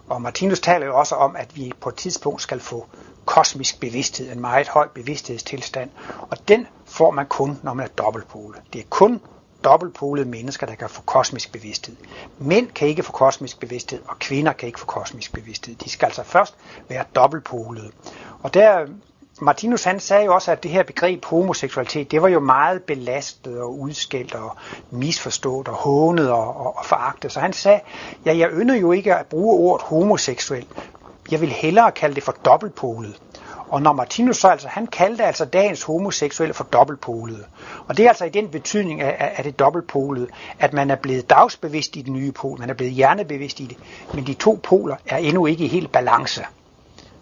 Og 0.09 0.21
Martinus 0.21 0.59
taler 0.59 0.85
jo 0.85 0.97
også 0.97 1.15
om, 1.15 1.35
at 1.35 1.55
vi 1.55 1.71
på 1.81 1.89
et 1.89 1.95
tidspunkt 1.95 2.41
skal 2.41 2.59
få 2.59 2.85
kosmisk 3.25 3.79
bevidsthed, 3.79 4.31
en 4.31 4.41
meget 4.41 4.67
høj 4.67 4.87
bevidsthedstilstand, 4.87 5.89
og 6.29 6.37
den 6.47 6.67
får 6.85 7.11
man 7.11 7.25
kun, 7.25 7.59
når 7.63 7.73
man 7.73 7.85
er 7.85 7.89
dobbeltpolet. 7.89 8.61
Det 8.73 8.81
er 8.81 8.85
kun 8.89 9.19
dobbeltpolede 9.65 10.29
mennesker, 10.29 10.67
der 10.67 10.75
kan 10.75 10.89
få 10.89 11.01
kosmisk 11.01 11.51
bevidsthed. 11.51 11.95
Mænd 12.39 12.67
kan 12.67 12.87
ikke 12.87 13.03
få 13.03 13.11
kosmisk 13.11 13.59
bevidsthed, 13.59 13.99
og 14.07 14.19
kvinder 14.19 14.53
kan 14.53 14.67
ikke 14.67 14.79
få 14.79 14.85
kosmisk 14.85 15.33
bevidsthed. 15.33 15.75
De 15.75 15.89
skal 15.89 16.05
altså 16.05 16.23
først 16.23 16.55
være 16.89 17.03
dobbeltpolede. 17.15 17.91
Og 18.43 18.53
der, 18.53 18.85
Martinus 19.41 19.83
han 19.83 19.99
sagde 19.99 20.25
jo 20.25 20.33
også, 20.33 20.51
at 20.51 20.63
det 20.63 20.71
her 20.71 20.83
begreb 20.83 21.25
homoseksualitet, 21.25 22.11
det 22.11 22.21
var 22.21 22.27
jo 22.27 22.39
meget 22.39 22.83
belastet 22.83 23.61
og 23.61 23.79
udskældt 23.79 24.35
og 24.35 24.55
misforstået 24.91 25.67
og 25.67 25.73
hånet 25.73 26.31
og, 26.31 26.57
og, 26.57 26.77
og 26.77 26.85
foragtet. 26.85 27.31
Så 27.31 27.39
han 27.39 27.53
sagde, 27.53 27.79
ja, 28.25 28.37
jeg 28.37 28.49
ynder 28.51 28.75
jo 28.75 28.91
ikke 28.91 29.15
at 29.15 29.25
bruge 29.25 29.59
ordet 29.59 29.85
homoseksuel. 29.85 30.67
Jeg 31.31 31.41
vil 31.41 31.49
hellere 31.49 31.91
kalde 31.91 32.15
det 32.15 32.23
for 32.23 32.31
dobbeltpolet. 32.45 33.21
Og 33.69 33.81
når 33.81 33.93
Martinus 33.93 34.37
så 34.37 34.47
altså, 34.47 34.67
han 34.67 34.87
kaldte 34.87 35.23
altså 35.23 35.45
dagens 35.45 35.83
homoseksuelle 35.83 36.53
for 36.53 36.63
dobbeltpolede. 36.63 37.45
Og 37.87 37.97
det 37.97 38.05
er 38.05 38.09
altså 38.09 38.25
i 38.25 38.29
den 38.29 38.49
betydning 38.49 39.01
af, 39.01 39.33
af 39.37 39.43
det 39.43 39.59
dobbeltpolede, 39.59 40.27
at 40.59 40.73
man 40.73 40.91
er 40.91 40.95
blevet 40.95 41.29
dagsbevidst 41.29 41.95
i 41.95 42.01
den 42.01 42.13
nye 42.13 42.31
pol, 42.31 42.59
man 42.59 42.69
er 42.69 42.73
blevet 42.73 42.93
hjernebevidst 42.93 43.59
i 43.59 43.65
det, 43.65 43.77
men 44.13 44.27
de 44.27 44.33
to 44.33 44.59
poler 44.63 44.95
er 45.05 45.17
endnu 45.17 45.45
ikke 45.45 45.65
i 45.65 45.67
helt 45.67 45.91
balance. 45.91 46.45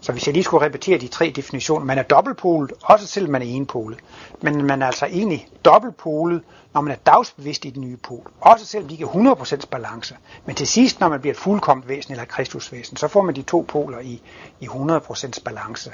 Så 0.04 0.12
hvis 0.12 0.26
jeg 0.26 0.32
lige 0.34 0.44
skulle 0.44 0.66
repetere 0.66 0.98
de 0.98 1.08
tre 1.08 1.32
definitioner, 1.36 1.86
man 1.86 1.98
er 1.98 2.02
dobbeltpolet, 2.02 2.72
også 2.82 3.06
selvom 3.06 3.32
man 3.32 3.42
er 3.42 3.46
enpolet. 3.46 3.98
Men 4.42 4.64
man 4.64 4.82
er 4.82 4.86
altså 4.86 5.06
egentlig 5.06 5.48
dobbeltpolet, 5.64 6.42
når 6.74 6.80
man 6.80 6.92
er 6.92 6.96
dagsbevidst 6.96 7.64
i 7.64 7.70
den 7.70 7.82
nye 7.82 7.96
pol. 7.96 8.30
Også 8.40 8.66
selvom 8.66 8.88
de 8.88 8.94
ikke 8.94 9.04
er 9.04 9.34
100% 9.34 9.66
balance. 9.70 10.16
Men 10.46 10.56
til 10.56 10.66
sidst, 10.66 11.00
når 11.00 11.08
man 11.08 11.20
bliver 11.20 11.34
et 11.34 11.40
fuldkomt 11.40 11.88
væsen 11.88 12.12
eller 12.12 12.24
kristusvæsen, 12.24 12.96
så 12.96 13.08
får 13.08 13.22
man 13.22 13.36
de 13.36 13.42
to 13.42 13.64
poler 13.68 13.98
i, 13.98 14.22
i 14.60 14.66
100% 14.66 15.42
balance. 15.44 15.92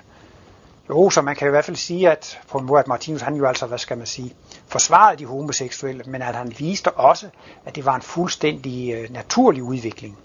Jo, 0.91 1.11
så 1.11 1.23
man 1.23 1.37
kan 1.37 1.49
i 1.49 1.51
hvert 1.51 1.65
fald 1.65 1.77
sige, 1.77 2.11
at 2.11 2.41
på 2.49 2.59
en 2.59 2.67
måde, 2.67 2.81
at 2.81 2.89
Martinus, 2.89 3.21
han 3.21 3.35
jo 3.35 3.47
altså, 3.47 3.67
hvad 3.67 3.79
skal 3.79 3.99
man 3.99 4.07
sige, 4.07 4.35
forsvarede 4.69 5.19
de 5.19 5.27
homoseksuelle, 5.27 6.05
men 6.07 6.23
at 6.23 6.35
han 6.35 6.55
viste 6.59 6.91
også, 6.91 7.27
at 7.67 7.77
det 7.77 7.85
var 7.85 7.95
en 7.95 8.03
fuldstændig 8.03 8.93
øh, 8.93 9.11
naturlig 9.11 9.63
udvikling. 9.63 10.19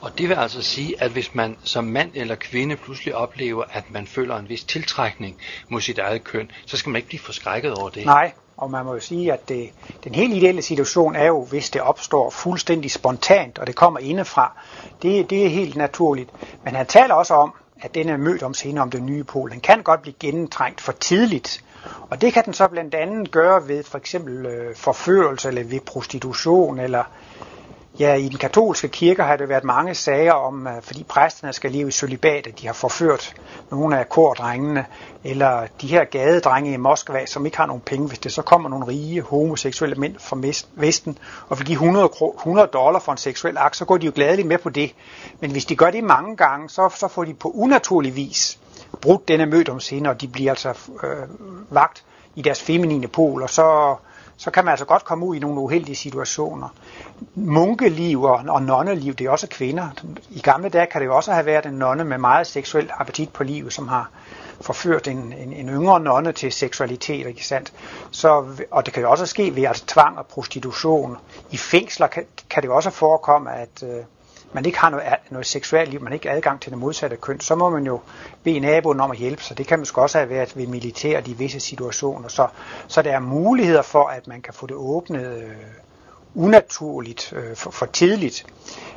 Og 0.00 0.18
det 0.18 0.28
vil 0.28 0.34
altså 0.34 0.62
sige, 0.62 1.02
at 1.02 1.10
hvis 1.10 1.34
man 1.34 1.56
som 1.64 1.84
mand 1.84 2.10
eller 2.14 2.34
kvinde 2.34 2.76
pludselig 2.76 3.14
oplever, 3.14 3.64
at 3.72 3.84
man 3.90 4.06
føler 4.06 4.36
en 4.36 4.48
vis 4.48 4.64
tiltrækning 4.64 5.36
mod 5.68 5.80
sit 5.80 5.98
eget 5.98 6.24
køn, 6.24 6.50
så 6.66 6.76
skal 6.76 6.90
man 6.90 6.96
ikke 6.96 7.08
blive 7.08 7.20
forskrækket 7.20 7.74
over 7.74 7.88
det. 7.88 8.04
Nej, 8.04 8.32
og 8.56 8.70
man 8.70 8.84
må 8.84 8.94
jo 8.94 9.00
sige, 9.00 9.32
at 9.32 9.48
det, 9.48 9.70
den 10.04 10.14
helt 10.14 10.34
ideelle 10.34 10.62
situation 10.62 11.16
er 11.16 11.26
jo, 11.26 11.44
hvis 11.44 11.70
det 11.70 11.80
opstår 11.80 12.30
fuldstændig 12.30 12.90
spontant, 12.90 13.58
og 13.58 13.66
det 13.66 13.74
kommer 13.74 14.00
indefra. 14.00 14.52
Det, 15.02 15.30
det 15.30 15.44
er 15.44 15.48
helt 15.48 15.76
naturligt. 15.76 16.30
Men 16.64 16.74
han 16.74 16.86
taler 16.86 17.14
også 17.14 17.34
om, 17.34 17.54
at 17.80 17.94
den 17.94 18.08
er 18.08 18.16
mødt 18.16 18.42
om 18.42 18.54
senere 18.54 18.82
om 18.82 18.90
den 18.90 19.06
nye 19.06 19.24
pol. 19.24 19.50
Den 19.50 19.60
kan 19.60 19.82
godt 19.82 20.02
blive 20.02 20.14
gennemtrængt 20.20 20.80
for 20.80 20.92
tidligt. 20.92 21.64
Og 22.10 22.20
det 22.20 22.32
kan 22.32 22.44
den 22.44 22.52
så 22.52 22.68
blandt 22.68 22.94
andet 22.94 23.30
gøre 23.30 23.68
ved 23.68 23.84
for 23.84 23.98
eksempel 23.98 24.46
øh, 24.46 24.76
forførelse 24.76 25.48
eller 25.48 25.64
ved 25.64 25.80
prostitution 25.80 26.80
eller 26.80 27.04
Ja, 28.00 28.14
i 28.14 28.28
den 28.28 28.38
katolske 28.38 28.88
kirke 28.88 29.22
har 29.22 29.36
det 29.36 29.48
været 29.48 29.64
mange 29.64 29.94
sager 29.94 30.32
om, 30.32 30.66
øh, 30.66 30.82
fordi 30.82 31.04
præsterne 31.04 31.52
skal 31.52 31.72
leve 31.72 31.88
i 31.88 31.90
sølibat, 31.90 32.46
at 32.46 32.60
de 32.60 32.66
har 32.66 32.74
forført 32.74 33.34
nogle 33.70 33.98
af 33.98 34.08
kordrengene, 34.08 34.86
eller 35.24 35.66
de 35.80 35.86
her 35.86 36.04
gadedrenge 36.04 36.72
i 36.72 36.76
Moskva, 36.76 37.26
som 37.26 37.46
ikke 37.46 37.56
har 37.56 37.66
nogen 37.66 37.82
penge. 37.86 38.08
Hvis 38.08 38.18
det 38.18 38.32
så 38.32 38.42
kommer 38.42 38.68
nogle 38.68 38.86
rige 38.86 39.22
homoseksuelle 39.22 39.96
mænd 39.96 40.14
fra 40.18 40.36
Vesten 40.74 41.18
og 41.48 41.58
vil 41.58 41.66
give 41.66 41.74
100, 41.74 42.10
100 42.38 42.68
dollar 42.72 43.00
for 43.00 43.12
en 43.12 43.18
seksuel 43.18 43.58
akt, 43.58 43.76
så 43.76 43.84
går 43.84 43.96
de 43.96 44.06
jo 44.06 44.12
gladeligt 44.14 44.48
med 44.48 44.58
på 44.58 44.70
det. 44.70 44.94
Men 45.40 45.50
hvis 45.50 45.64
de 45.64 45.76
gør 45.76 45.90
det 45.90 46.04
mange 46.04 46.36
gange, 46.36 46.68
så, 46.68 46.88
så 46.96 47.08
får 47.08 47.24
de 47.24 47.34
på 47.34 47.50
unaturlig 47.50 48.16
vis 48.16 48.58
brudt 49.00 49.28
denne 49.28 49.46
mødomsinde, 49.46 50.10
og 50.10 50.20
de 50.20 50.28
bliver 50.28 50.50
altså 50.50 50.68
øh, 51.02 51.28
vagt 51.70 52.04
i 52.34 52.42
deres 52.42 52.62
feminine 52.62 53.08
pol, 53.08 53.42
og 53.42 53.50
så 53.50 53.96
så 54.38 54.50
kan 54.50 54.64
man 54.64 54.72
altså 54.72 54.84
godt 54.84 55.04
komme 55.04 55.26
ud 55.26 55.36
i 55.36 55.38
nogle 55.38 55.60
uheldige 55.60 55.96
situationer. 55.96 56.68
Munkeliv 57.34 58.22
og, 58.22 58.44
og 58.48 58.62
nonneliv, 58.62 59.14
det 59.14 59.26
er 59.26 59.30
også 59.30 59.46
kvinder. 59.50 59.88
I 60.30 60.40
gamle 60.40 60.68
dage 60.68 60.86
kan 60.86 61.00
det 61.00 61.06
jo 61.06 61.16
også 61.16 61.32
have 61.32 61.46
været 61.46 61.66
en 61.66 61.74
nonne 61.74 62.04
med 62.04 62.18
meget 62.18 62.46
seksuel 62.46 62.90
appetit 62.98 63.32
på 63.32 63.44
livet, 63.44 63.72
som 63.72 63.88
har 63.88 64.10
forført 64.60 65.08
en, 65.08 65.32
en, 65.32 65.52
en 65.52 65.68
yngre 65.68 66.00
nonne 66.00 66.32
til 66.32 66.52
seksualitet, 66.52 67.26
ikke 67.26 67.46
sandt? 67.46 67.72
Så, 68.10 68.46
og 68.70 68.86
det 68.86 68.94
kan 68.94 69.02
jo 69.02 69.10
også 69.10 69.26
ske 69.26 69.56
ved 69.56 69.64
altså 69.64 69.86
tvang 69.86 70.18
og 70.18 70.26
prostitution. 70.26 71.16
I 71.50 71.56
fængsler 71.56 72.06
kan, 72.06 72.24
kan 72.50 72.62
det 72.62 72.68
jo 72.68 72.76
også 72.76 72.90
forekomme, 72.90 73.52
at, 73.52 73.82
øh, 73.82 74.04
man 74.52 74.66
ikke 74.66 74.78
har 74.78 74.90
noget, 74.90 75.06
noget 75.30 75.46
seksuelt 75.46 75.90
liv, 75.90 76.02
man 76.02 76.12
ikke 76.12 76.28
har 76.28 76.36
adgang 76.36 76.60
til 76.60 76.70
det 76.70 76.78
modsatte 76.78 77.16
køn, 77.16 77.40
så 77.40 77.54
må 77.54 77.70
man 77.70 77.86
jo 77.86 78.00
bede 78.42 78.60
naboen 78.60 79.00
om 79.00 79.10
at 79.10 79.16
hjælpe 79.16 79.42
sig. 79.42 79.58
Det 79.58 79.66
kan 79.66 79.78
måske 79.78 80.02
også 80.02 80.18
have 80.18 80.30
været 80.30 80.56
ved 80.56 80.66
militæret 80.66 81.28
i 81.28 81.32
visse 81.32 81.60
situationer. 81.60 82.28
Så, 82.28 82.46
så 82.88 83.02
der 83.02 83.12
er 83.12 83.20
muligheder 83.20 83.82
for, 83.82 84.04
at 84.04 84.28
man 84.28 84.42
kan 84.42 84.54
få 84.54 84.66
det 84.66 84.76
åbnet 84.76 85.42
øh, 85.42 85.50
unaturligt, 86.34 87.32
øh, 87.32 87.56
for, 87.56 87.70
for 87.70 87.86
tidligt. 87.86 88.46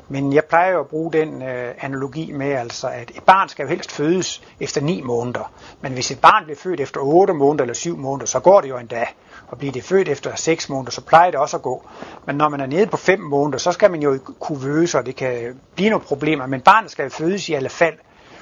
Men 0.09 0.33
jeg 0.33 0.45
plejer 0.45 0.71
jo 0.71 0.79
at 0.79 0.87
bruge 0.87 1.13
den 1.13 1.41
øh, 1.41 1.73
analogi 1.79 2.31
med, 2.31 2.51
altså, 2.51 2.87
at 2.87 3.11
et 3.15 3.23
barn 3.23 3.49
skal 3.49 3.63
jo 3.63 3.69
helst 3.69 3.91
fødes 3.91 4.41
efter 4.59 4.81
9 4.81 5.01
måneder. 5.01 5.51
Men 5.81 5.93
hvis 5.93 6.11
et 6.11 6.21
barn 6.21 6.43
bliver 6.43 6.57
født 6.57 6.79
efter 6.79 7.01
8 7.01 7.33
måneder 7.33 7.63
eller 7.63 7.73
7 7.73 7.97
måneder, 7.97 8.25
så 8.25 8.39
går 8.39 8.61
det 8.61 8.69
jo 8.69 8.77
endda. 8.77 9.05
Og 9.47 9.57
bliver 9.57 9.71
det 9.71 9.83
født 9.83 10.07
efter 10.09 10.35
6 10.35 10.69
måneder, 10.69 10.91
så 10.91 11.01
plejer 11.01 11.31
det 11.31 11.39
også 11.39 11.57
at 11.57 11.63
gå. 11.63 11.87
Men 12.25 12.35
når 12.35 12.49
man 12.49 12.59
er 12.59 12.65
nede 12.65 12.87
på 12.87 12.97
5 12.97 13.19
måneder, 13.19 13.57
så 13.57 13.71
skal 13.71 13.91
man 13.91 14.01
jo 14.01 14.19
kunne 14.39 14.63
vøse, 14.63 14.97
og 14.97 15.05
det 15.05 15.15
kan 15.15 15.59
blive 15.75 15.89
nogle 15.89 16.05
problemer. 16.05 16.45
Men 16.45 16.61
barnet 16.61 16.91
skal 16.91 17.03
jo 17.03 17.09
fødes 17.09 17.49
i 17.49 17.53
alle 17.53 17.69
fald. 17.69 17.97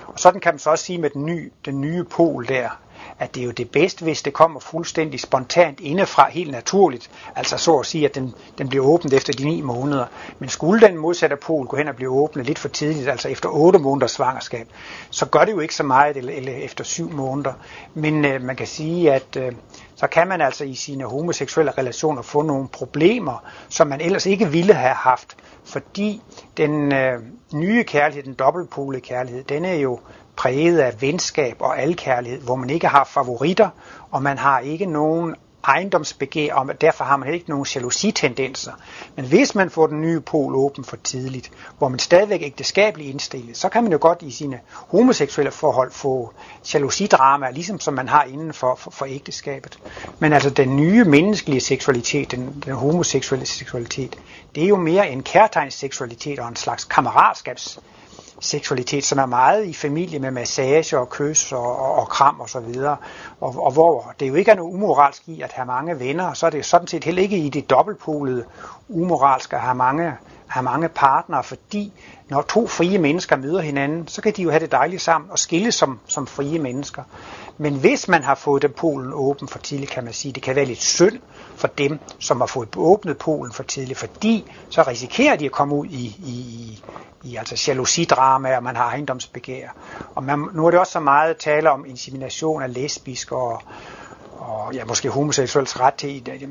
Og 0.07 0.19
sådan 0.19 0.41
kan 0.41 0.53
man 0.53 0.59
så 0.59 0.69
også 0.69 0.85
sige 0.85 0.97
med 0.97 1.09
den 1.09 1.25
nye, 1.25 1.49
den 1.65 1.81
nye 1.81 2.03
pol 2.03 2.47
der, 2.47 2.69
at 3.19 3.35
det 3.35 3.41
er 3.41 3.45
jo 3.45 3.51
det 3.51 3.71
bedste, 3.71 4.03
hvis 4.03 4.21
det 4.21 4.33
kommer 4.33 4.59
fuldstændig 4.59 5.19
spontant 5.19 5.79
indefra, 5.79 6.29
helt 6.29 6.51
naturligt. 6.51 7.11
Altså 7.35 7.57
så 7.57 7.77
at 7.77 7.85
sige, 7.85 8.05
at 8.05 8.15
den, 8.15 8.33
den 8.57 8.69
bliver 8.69 8.85
åbnet 8.85 9.13
efter 9.13 9.33
de 9.33 9.45
ni 9.45 9.61
måneder. 9.61 10.05
Men 10.39 10.49
skulle 10.49 10.87
den 10.87 10.97
modsatte 10.97 11.35
pol 11.35 11.65
gå 11.67 11.77
hen 11.77 11.87
og 11.87 11.95
blive 11.95 12.09
åbnet 12.09 12.45
lidt 12.45 12.59
for 12.59 12.67
tidligt, 12.67 13.09
altså 13.09 13.27
efter 13.27 13.49
8 13.49 13.79
måneders 13.79 14.11
svangerskab, 14.11 14.67
så 15.09 15.25
gør 15.25 15.45
det 15.45 15.51
jo 15.51 15.59
ikke 15.59 15.75
så 15.75 15.83
meget, 15.83 16.17
eller, 16.17 16.33
eller 16.33 16.53
efter 16.53 16.83
7 16.83 17.11
måneder. 17.11 17.53
Men 17.93 18.25
øh, 18.25 18.41
man 18.41 18.55
kan 18.55 18.67
sige, 18.67 19.13
at 19.13 19.37
øh, 19.37 19.51
så 19.95 20.07
kan 20.07 20.27
man 20.27 20.41
altså 20.41 20.63
i 20.63 20.75
sine 20.75 21.03
homoseksuelle 21.03 21.71
relationer 21.77 22.21
få 22.21 22.41
nogle 22.41 22.67
problemer, 22.67 23.43
som 23.69 23.87
man 23.87 24.01
ellers 24.01 24.25
ikke 24.25 24.51
ville 24.51 24.73
have 24.73 24.95
haft, 24.95 25.37
fordi 25.63 26.21
den 26.57 26.93
øh, 26.93 27.21
nye 27.53 27.83
kærlighed, 27.83 28.23
den 28.23 28.33
dobbeltpolede 28.33 29.01
kærlighed, 29.01 29.43
den 29.43 29.65
er 29.65 29.73
jo 29.73 29.99
præget 30.39 30.79
af 30.79 31.01
venskab 31.01 31.55
og 31.59 31.79
alkærlighed, 31.79 32.41
hvor 32.41 32.55
man 32.55 32.69
ikke 32.69 32.87
har 32.87 33.03
favoritter, 33.03 33.69
og 34.11 34.23
man 34.23 34.37
har 34.37 34.59
ikke 34.59 34.85
nogen 34.85 35.35
ejendomsbegær, 35.63 36.53
og 36.53 36.81
derfor 36.81 37.03
har 37.03 37.17
man 37.17 37.33
ikke 37.33 37.49
nogen 37.49 37.65
jalousitendenser. 37.75 38.71
Men 39.15 39.25
hvis 39.25 39.55
man 39.55 39.69
får 39.69 39.87
den 39.87 40.01
nye 40.01 40.19
pol 40.19 40.55
åben 40.55 40.83
for 40.83 40.95
tidligt, 40.95 41.51
hvor 41.77 41.87
man 41.87 41.99
stadigvæk 41.99 42.41
ægteskabelig 42.41 43.09
indstillet, 43.09 43.57
så 43.57 43.69
kan 43.69 43.83
man 43.83 43.91
jo 43.91 43.97
godt 44.01 44.21
i 44.21 44.31
sine 44.31 44.59
homoseksuelle 44.69 45.51
forhold 45.51 45.91
få 45.91 46.33
jalousidrama, 46.73 47.49
ligesom 47.49 47.79
som 47.79 47.93
man 47.93 48.07
har 48.07 48.23
inden 48.23 48.53
for, 48.53 48.75
for, 48.75 48.91
for 48.91 49.05
ægteskabet. 49.05 49.79
Men 50.19 50.33
altså 50.33 50.49
den 50.49 50.75
nye 50.75 51.03
menneskelige 51.03 51.61
seksualitet, 51.61 52.31
den, 52.31 52.63
den 52.65 52.73
homoseksuelle 52.73 53.45
seksualitet, 53.45 54.15
det 54.55 54.63
er 54.63 54.67
jo 54.67 54.77
mere 54.77 55.09
en 55.09 55.23
kærtegnsseksualitet 55.23 56.39
og 56.39 56.47
en 56.47 56.55
slags 56.55 56.85
kammeratskabs 56.85 57.79
seksualitet, 58.41 59.03
som 59.03 59.19
er 59.19 59.25
meget 59.25 59.65
i 59.65 59.73
familie 59.73 60.19
med 60.19 60.31
massage 60.31 60.99
og 60.99 61.09
kys 61.09 61.51
og, 61.51 61.79
og, 61.79 61.95
og 61.95 62.09
kram 62.09 62.39
og 62.39 62.49
så 62.49 62.59
videre, 62.59 62.97
og, 63.41 63.63
og 63.63 63.71
hvor 63.71 64.13
det 64.19 64.27
jo 64.27 64.35
ikke 64.35 64.51
er 64.51 64.55
noget 64.55 64.73
umoralsk 64.73 65.23
i 65.27 65.41
at 65.41 65.51
have 65.51 65.65
mange 65.65 65.99
venner, 65.99 66.33
så 66.33 66.45
er 66.45 66.49
det 66.49 66.65
sådan 66.65 66.87
set 66.87 67.03
heller 67.03 67.21
ikke 67.21 67.37
i 67.37 67.49
det 67.49 67.69
dobbeltpolede 67.69 68.45
umoralske 68.89 69.55
at 69.55 69.61
have 69.61 69.75
mange, 69.75 70.13
have 70.49 70.63
mange 70.63 70.89
partnere, 70.89 71.43
fordi 71.43 71.93
når 72.29 72.41
to 72.41 72.67
frie 72.67 72.97
mennesker 72.97 73.35
møder 73.35 73.61
hinanden, 73.61 74.07
så 74.07 74.21
kan 74.21 74.33
de 74.33 74.41
jo 74.41 74.49
have 74.49 74.59
det 74.59 74.71
dejligt 74.71 75.01
sammen 75.01 75.31
og 75.31 75.39
skille 75.39 75.71
som, 75.71 75.99
som 76.07 76.27
frie 76.27 76.59
mennesker. 76.59 77.03
Men 77.57 77.75
hvis 77.75 78.07
man 78.07 78.23
har 78.23 78.35
fået 78.35 78.61
den 78.61 78.71
polen 78.71 79.13
åben 79.13 79.47
for 79.47 79.59
tidligt, 79.59 79.91
kan 79.91 80.03
man 80.03 80.13
sige, 80.13 80.31
det 80.31 80.43
kan 80.43 80.55
være 80.55 80.65
lidt 80.65 80.81
synd 80.81 81.19
for 81.55 81.67
dem, 81.67 81.99
som 82.19 82.39
har 82.39 82.47
fået 82.47 82.69
åbnet 82.77 83.17
polen 83.17 83.53
for 83.53 83.63
tidligt, 83.63 83.99
fordi 83.99 84.51
så 84.69 84.83
risikerer 84.87 85.35
de 85.35 85.45
at 85.45 85.51
komme 85.51 85.75
ud 85.75 85.85
i, 85.85 86.05
i, 86.05 86.83
i 87.23 87.35
altså 87.35 87.63
jalousidrama, 87.67 88.55
og 88.55 88.63
man 88.63 88.75
har 88.75 88.85
ejendomsbegær. 88.85 89.69
Og 90.15 90.23
man, 90.23 90.45
nu 90.53 90.65
er 90.65 90.71
det 90.71 90.79
også 90.79 90.93
så 90.93 90.99
meget 90.99 91.37
tale 91.37 91.71
om 91.71 91.85
insemination 91.85 92.63
af 92.63 92.73
lesbiske 92.73 93.35
og, 93.35 93.61
og 94.39 94.73
ja, 94.73 94.85
måske 94.85 95.09
homoseksuels 95.09 95.79
ret 95.79 95.93
til 95.93 96.23
at 96.31 96.41
øh, 96.41 96.47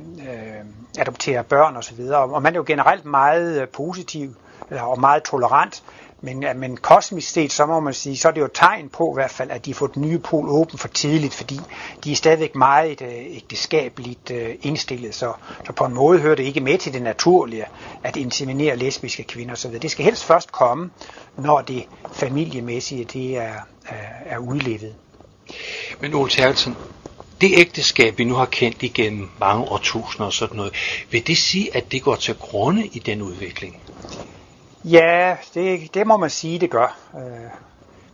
adoptere 0.99 1.45
børn 1.45 1.76
osv. 1.76 2.00
Og, 2.00 2.33
og 2.33 2.42
man 2.42 2.54
er 2.54 2.59
jo 2.59 2.64
generelt 2.66 3.04
meget 3.04 3.62
øh, 3.62 3.68
positiv 3.68 4.35
og 4.71 5.00
meget 5.00 5.23
tolerant 5.23 5.83
men, 6.21 6.45
men 6.57 6.76
kosmisk 6.76 7.30
set, 7.30 7.52
så 7.52 7.66
må 7.66 7.80
man 7.80 7.95
sige, 7.95 8.16
så 8.16 8.28
er 8.28 8.33
det 8.33 8.40
jo 8.40 8.49
tegn 8.54 8.88
på 8.88 9.12
i 9.12 9.14
hvert 9.14 9.30
fald, 9.30 9.50
at 9.50 9.64
de 9.64 9.71
har 9.71 9.75
fået 9.75 9.95
den 9.95 10.02
nye 10.02 10.18
pol 10.18 10.49
åben 10.49 10.78
for 10.78 10.88
tidligt, 10.88 11.35
fordi 11.35 11.61
de 12.04 12.12
er 12.12 12.16
stadigvæk 12.16 12.54
meget 12.54 13.02
øh, 13.02 13.37
ægteskabeligt 13.37 14.30
øh, 14.30 14.54
indstillet, 14.62 15.14
så, 15.14 15.33
så 15.66 15.73
på 15.73 15.85
en 15.85 15.95
måde 15.95 16.18
hører 16.18 16.35
det 16.35 16.42
ikke 16.42 16.61
med 16.61 16.78
til 16.78 16.92
det 16.92 17.02
naturlige 17.02 17.64
at 18.02 18.16
inseminere 18.16 18.76
lesbiske 18.76 19.23
kvinder 19.23 19.52
osv. 19.52 19.73
Det 19.78 19.90
skal 19.90 20.04
helst 20.04 20.25
først 20.25 20.52
komme, 20.52 20.90
når 21.37 21.61
det 21.61 21.85
familiemæssige 22.12 23.04
det 23.04 23.37
er, 23.37 23.54
er, 23.88 23.95
er 24.26 24.38
udlevet. 24.38 24.95
Men 26.00 26.14
Ole 26.14 26.30
Terkelsen, 26.30 26.76
det 27.40 27.59
ægteskab, 27.59 28.18
vi 28.18 28.25
nu 28.25 28.35
har 28.35 28.47
kendt 28.47 28.83
igennem 28.83 29.30
mange 29.40 29.64
årtusinder 29.64 30.26
og 30.26 30.33
sådan 30.33 30.57
noget, 30.57 30.73
vil 31.11 31.26
det 31.26 31.37
sige, 31.37 31.76
at 31.76 31.92
det 31.92 32.02
går 32.02 32.16
til 32.16 32.35
grunde 32.35 32.87
i 32.87 32.99
den 32.99 33.23
udvikling? 33.23 33.76
Ja, 34.85 35.37
det, 35.54 35.95
det 35.95 36.07
må 36.07 36.16
man 36.16 36.30
sige, 36.30 36.59
det 36.59 36.71
gør. 36.71 36.97
Øh, 37.14 37.50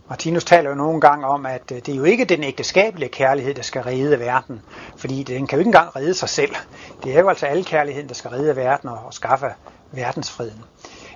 Martinus 0.09 0.43
taler 0.43 0.69
jo 0.69 0.75
nogle 0.75 1.01
gange 1.01 1.27
om, 1.27 1.45
at 1.45 1.71
øh, 1.71 1.77
det 1.77 1.89
er 1.89 1.95
jo 1.95 2.03
ikke 2.03 2.25
den 2.25 2.43
ægteskabelige 2.43 3.09
kærlighed, 3.09 3.53
der 3.53 3.61
skal 3.61 3.81
redde 3.81 4.19
verden, 4.19 4.61
fordi 4.97 5.23
den 5.23 5.47
kan 5.47 5.57
jo 5.57 5.59
ikke 5.59 5.69
engang 5.69 5.95
redde 5.95 6.13
sig 6.13 6.29
selv. 6.29 6.55
Det 7.03 7.15
er 7.15 7.19
jo 7.19 7.29
altså 7.29 7.45
alle 7.45 7.63
kærligheden, 7.63 8.07
der 8.09 8.15
skal 8.15 8.29
redde 8.29 8.55
verden 8.55 8.89
og, 8.89 8.99
og 9.05 9.13
skaffe 9.13 9.47
verdensfreden. 9.91 10.63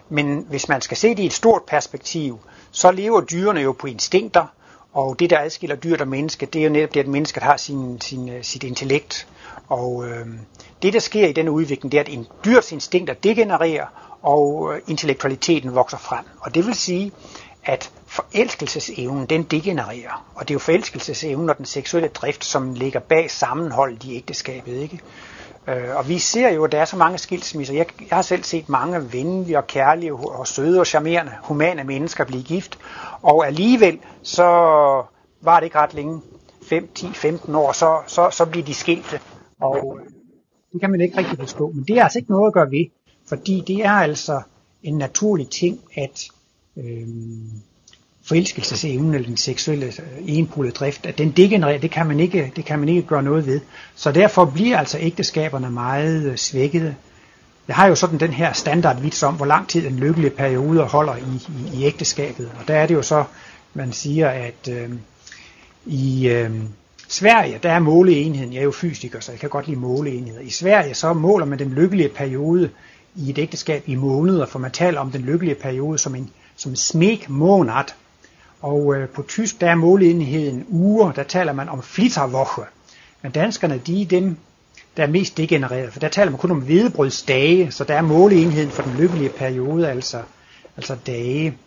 Men 0.09 0.45
hvis 0.49 0.69
man 0.69 0.81
skal 0.81 0.97
se 0.97 1.09
det 1.09 1.19
i 1.19 1.25
et 1.25 1.33
stort 1.33 1.61
perspektiv, 1.67 2.39
så 2.71 2.91
lever 2.91 3.21
dyrene 3.21 3.61
jo 3.61 3.71
på 3.71 3.87
instinkter, 3.87 4.45
og 4.93 5.19
det, 5.19 5.29
der 5.29 5.39
adskiller 5.39 5.75
dyr 5.75 5.97
og 5.99 6.07
menneske, 6.07 6.45
det 6.45 6.59
er 6.59 6.63
jo 6.63 6.69
netop 6.69 6.93
det, 6.93 6.99
at 6.99 7.07
mennesket 7.07 7.43
har 7.43 7.57
sin, 7.57 8.01
sin, 8.01 8.29
øh, 8.29 8.43
sit 8.43 8.63
intellekt. 8.63 9.27
Og 9.67 10.07
øh, 10.07 10.27
det, 10.81 10.93
der 10.93 10.99
sker 10.99 11.27
i 11.27 11.31
den 11.31 11.49
udvikling, 11.49 11.91
det 11.91 11.97
er, 11.97 12.01
at 12.01 12.09
en 12.09 12.27
dyrs 12.45 12.71
instinkter 12.71 13.13
degenererer, 13.13 14.17
og 14.21 14.73
øh, 14.73 14.81
intellektualiteten 14.87 15.75
vokser 15.75 15.97
frem. 15.97 16.25
Og 16.39 16.55
det 16.55 16.65
vil 16.65 16.75
sige, 16.75 17.11
at 17.63 17.91
forelskelsesevnen, 18.07 19.25
den 19.25 19.43
degenererer. 19.43 20.25
Og 20.35 20.47
det 20.47 20.53
er 20.53 20.55
jo 20.55 20.59
forelskelsesevnen 20.59 21.49
og 21.49 21.57
den 21.57 21.65
seksuelle 21.65 22.09
drift, 22.09 22.45
som 22.45 22.73
ligger 22.73 22.99
bag 22.99 23.31
sammenholdet 23.31 24.03
i 24.03 24.15
ægteskabet. 24.15 24.81
Ikke? 24.81 24.99
Øh, 25.67 25.95
og 25.95 26.09
vi 26.09 26.19
ser 26.19 26.49
jo, 26.49 26.63
at 26.63 26.71
der 26.71 26.81
er 26.81 26.85
så 26.85 26.97
mange 26.97 27.17
skilsmisser. 27.17 27.73
Jeg, 27.73 27.85
jeg 27.99 28.15
har 28.15 28.21
selv 28.21 28.43
set 28.43 28.69
mange 28.69 29.13
venlige 29.13 29.57
og 29.57 29.67
kærlige 29.67 30.13
og 30.13 30.47
søde 30.47 30.79
og 30.79 30.87
charmerende, 30.87 31.31
humane 31.43 31.83
mennesker 31.83 32.25
blive 32.25 32.43
gift. 32.43 32.79
Og 33.21 33.47
alligevel 33.47 33.99
så 34.23 34.43
var 35.41 35.59
det 35.59 35.63
ikke 35.63 35.77
ret 35.77 35.93
længe, 35.93 36.21
5, 36.69 36.89
10, 36.95 37.07
15 37.13 37.55
år, 37.55 37.71
så, 37.71 37.97
så, 38.07 38.29
så 38.31 38.45
bliver 38.45 38.65
de 38.65 38.73
skilte. 38.73 39.19
Og 39.61 39.99
øh, 39.99 40.05
det 40.73 40.81
kan 40.81 40.91
man 40.91 41.01
ikke 41.01 41.17
rigtig 41.17 41.37
forstå. 41.37 41.71
Men 41.71 41.83
det 41.83 41.97
er 41.97 42.03
altså 42.03 42.19
ikke 42.19 42.31
noget 42.31 42.47
at 42.47 42.53
gøre 42.53 42.71
ved, 42.71 42.85
fordi 43.27 43.63
det 43.67 43.85
er 43.85 43.91
altså 43.91 44.41
en 44.83 44.97
naturlig 44.97 45.49
ting, 45.49 45.79
at 45.95 46.23
øh, 46.77 47.07
forelskelsesevnen 48.29 49.13
eller 49.13 49.27
den 49.27 49.37
seksuelle 49.37 49.85
øh, 49.85 49.93
enpolede 50.25 50.73
drift, 50.73 51.05
at 51.05 51.17
den 51.17 51.31
degenererer, 51.31 51.77
det 51.77 51.91
kan, 51.91 52.07
man 52.07 52.19
ikke, 52.19 52.51
det 52.55 52.65
kan 52.65 52.79
man 52.79 52.89
ikke 52.89 53.01
gøre 53.01 53.23
noget 53.23 53.45
ved. 53.45 53.61
Så 53.95 54.11
derfor 54.11 54.45
bliver 54.45 54.77
altså 54.77 54.97
ægteskaberne 55.01 55.71
meget 55.71 56.23
øh, 56.23 56.37
svækkede. 56.37 56.95
Jeg 57.67 57.75
har 57.75 57.87
jo 57.87 57.95
sådan 57.95 58.19
den 58.19 58.33
her 58.33 58.53
standardvits 58.53 59.23
om, 59.23 59.35
hvor 59.35 59.45
lang 59.45 59.67
tid 59.67 59.87
en 59.87 59.99
lykkelig 59.99 60.33
periode 60.33 60.83
holder 60.83 61.15
i, 61.15 61.19
i, 61.75 61.79
i 61.79 61.85
ægteskabet. 61.85 62.51
Og 62.59 62.67
der 62.67 62.75
er 62.75 62.87
det 62.87 62.93
jo 62.93 63.01
så, 63.01 63.23
man 63.73 63.93
siger, 63.93 64.29
at 64.29 64.69
øh, 64.71 64.89
i 65.85 66.29
øh, 66.29 66.51
Sverige, 67.07 67.59
der 67.63 67.71
er 67.71 67.79
måleenheden, 67.79 68.53
jeg 68.53 68.59
er 68.59 68.63
jo 68.63 68.71
fysiker, 68.71 69.19
så 69.19 69.31
jeg 69.31 69.39
kan 69.39 69.49
godt 69.49 69.67
lide 69.67 69.79
måleenheder. 69.79 70.39
I 70.39 70.49
Sverige, 70.49 70.93
så 70.93 71.13
måler 71.13 71.45
man 71.45 71.59
den 71.59 71.69
lykkelige 71.69 72.09
periode 72.09 72.69
i 73.15 73.29
et 73.29 73.37
ægteskab 73.37 73.83
i 73.85 73.95
måneder, 73.95 74.45
for 74.45 74.59
man 74.59 74.71
taler 74.71 74.99
om 74.99 75.11
den 75.11 75.21
lykkelige 75.21 75.55
periode 75.55 75.97
som 75.97 76.15
en 76.15 76.29
som 76.55 76.75
smæk 76.75 77.29
måned. 77.29 77.73
Og 78.61 78.95
øh, 78.95 79.09
på 79.09 79.23
tysk, 79.23 79.61
der 79.61 79.69
er 79.69 79.75
måleenheden 79.75 80.65
uger, 80.69 81.11
der 81.11 81.23
taler 81.23 81.53
man 81.53 81.69
om 81.69 81.81
Flitterwoche. 81.83 82.63
Men 83.21 83.31
danskerne, 83.31 83.77
de 83.77 84.01
er 84.01 84.05
dem, 84.05 84.37
der 84.97 85.03
er 85.03 85.07
mest 85.07 85.37
degenereret, 85.37 85.93
for 85.93 85.99
der 85.99 86.09
taler 86.09 86.31
man 86.31 86.39
kun 86.39 86.51
om 86.51 86.61
hvedebrødsdage, 86.61 87.71
så 87.71 87.83
der 87.83 87.95
er 87.95 88.01
måleenheden 88.01 88.71
for 88.71 88.83
den 88.83 88.93
lykkelige 88.97 89.29
periode, 89.29 89.89
altså, 89.89 90.21
altså 90.77 90.95
dage. 91.07 91.57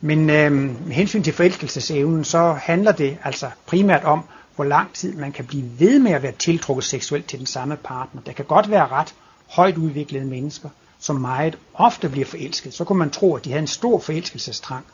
Men 0.00 0.30
øh, 0.30 0.52
med 0.86 0.92
hensyn 0.92 1.22
til 1.22 1.32
forelskelsesevnen, 1.32 2.24
så 2.24 2.52
handler 2.52 2.92
det 2.92 3.18
altså 3.24 3.50
primært 3.66 4.04
om, 4.04 4.24
hvor 4.54 4.64
lang 4.64 4.92
tid 4.92 5.14
man 5.14 5.32
kan 5.32 5.44
blive 5.44 5.64
ved 5.78 5.98
med 5.98 6.12
at 6.12 6.22
være 6.22 6.32
tiltrukket 6.32 6.84
seksuelt 6.84 7.26
til 7.26 7.38
den 7.38 7.46
samme 7.46 7.76
partner. 7.76 8.22
Der 8.26 8.32
kan 8.32 8.44
godt 8.44 8.70
være 8.70 8.88
ret 8.88 9.14
højt 9.48 9.76
udviklede 9.76 10.24
mennesker, 10.24 10.68
som 10.98 11.16
meget 11.16 11.58
ofte 11.74 12.08
bliver 12.08 12.26
forelsket. 12.26 12.74
Så 12.74 12.84
kunne 12.84 12.98
man 12.98 13.10
tro, 13.10 13.34
at 13.36 13.44
de 13.44 13.50
havde 13.50 13.62
en 13.62 13.66
stor 13.66 13.98
forelskelsestrang. 13.98 14.84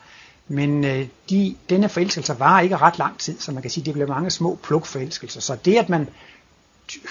Men 0.51 0.83
øh, 0.83 1.07
de, 1.29 1.55
denne 1.69 1.89
forelskelse 1.89 2.39
var 2.39 2.59
ikke 2.59 2.77
ret 2.77 2.97
lang 2.97 3.17
tid, 3.17 3.39
så 3.39 3.51
man 3.51 3.61
kan 3.61 3.71
sige, 3.71 3.81
at 3.81 3.85
det 3.85 3.93
bliver 3.93 4.07
mange 4.07 4.29
små 4.29 4.59
plukforelskelser. 4.63 5.41
Så 5.41 5.55
det, 5.65 5.77
at 5.77 5.89
man 5.89 6.07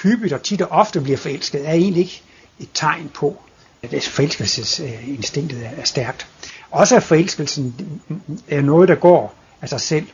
hyppigt 0.02 0.32
og 0.32 0.42
tit 0.42 0.62
og 0.62 0.68
ofte 0.70 1.00
bliver 1.00 1.16
forelsket, 1.16 1.68
er 1.68 1.72
egentlig 1.72 2.00
ikke 2.00 2.22
et 2.58 2.68
tegn 2.74 3.10
på, 3.14 3.42
at 3.82 4.04
forelskelsesinstinktet 4.04 5.66
er 5.76 5.84
stærkt. 5.84 6.26
Også 6.70 6.96
at 6.96 7.02
forelskelsen 7.02 7.74
mm, 8.08 8.20
mm, 8.26 8.38
er 8.48 8.60
noget, 8.60 8.88
der 8.88 8.94
går 8.94 9.34
af 9.62 9.68
sig 9.68 9.80
selv. 9.80 10.06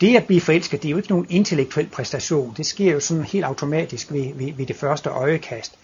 Det 0.00 0.16
at 0.16 0.24
blive 0.24 0.40
forelsket, 0.40 0.82
det 0.82 0.88
er 0.88 0.90
jo 0.90 0.96
ikke 0.96 1.10
nogen 1.10 1.26
intellektuel 1.28 1.86
præstation. 1.86 2.54
Det 2.56 2.66
sker 2.66 2.92
jo 2.92 3.00
sådan 3.00 3.24
helt 3.24 3.44
automatisk 3.44 4.12
ved, 4.12 4.34
ved, 4.34 4.52
ved 4.52 4.66
det 4.66 4.76
første 4.76 5.10
øjekast. 5.10 5.74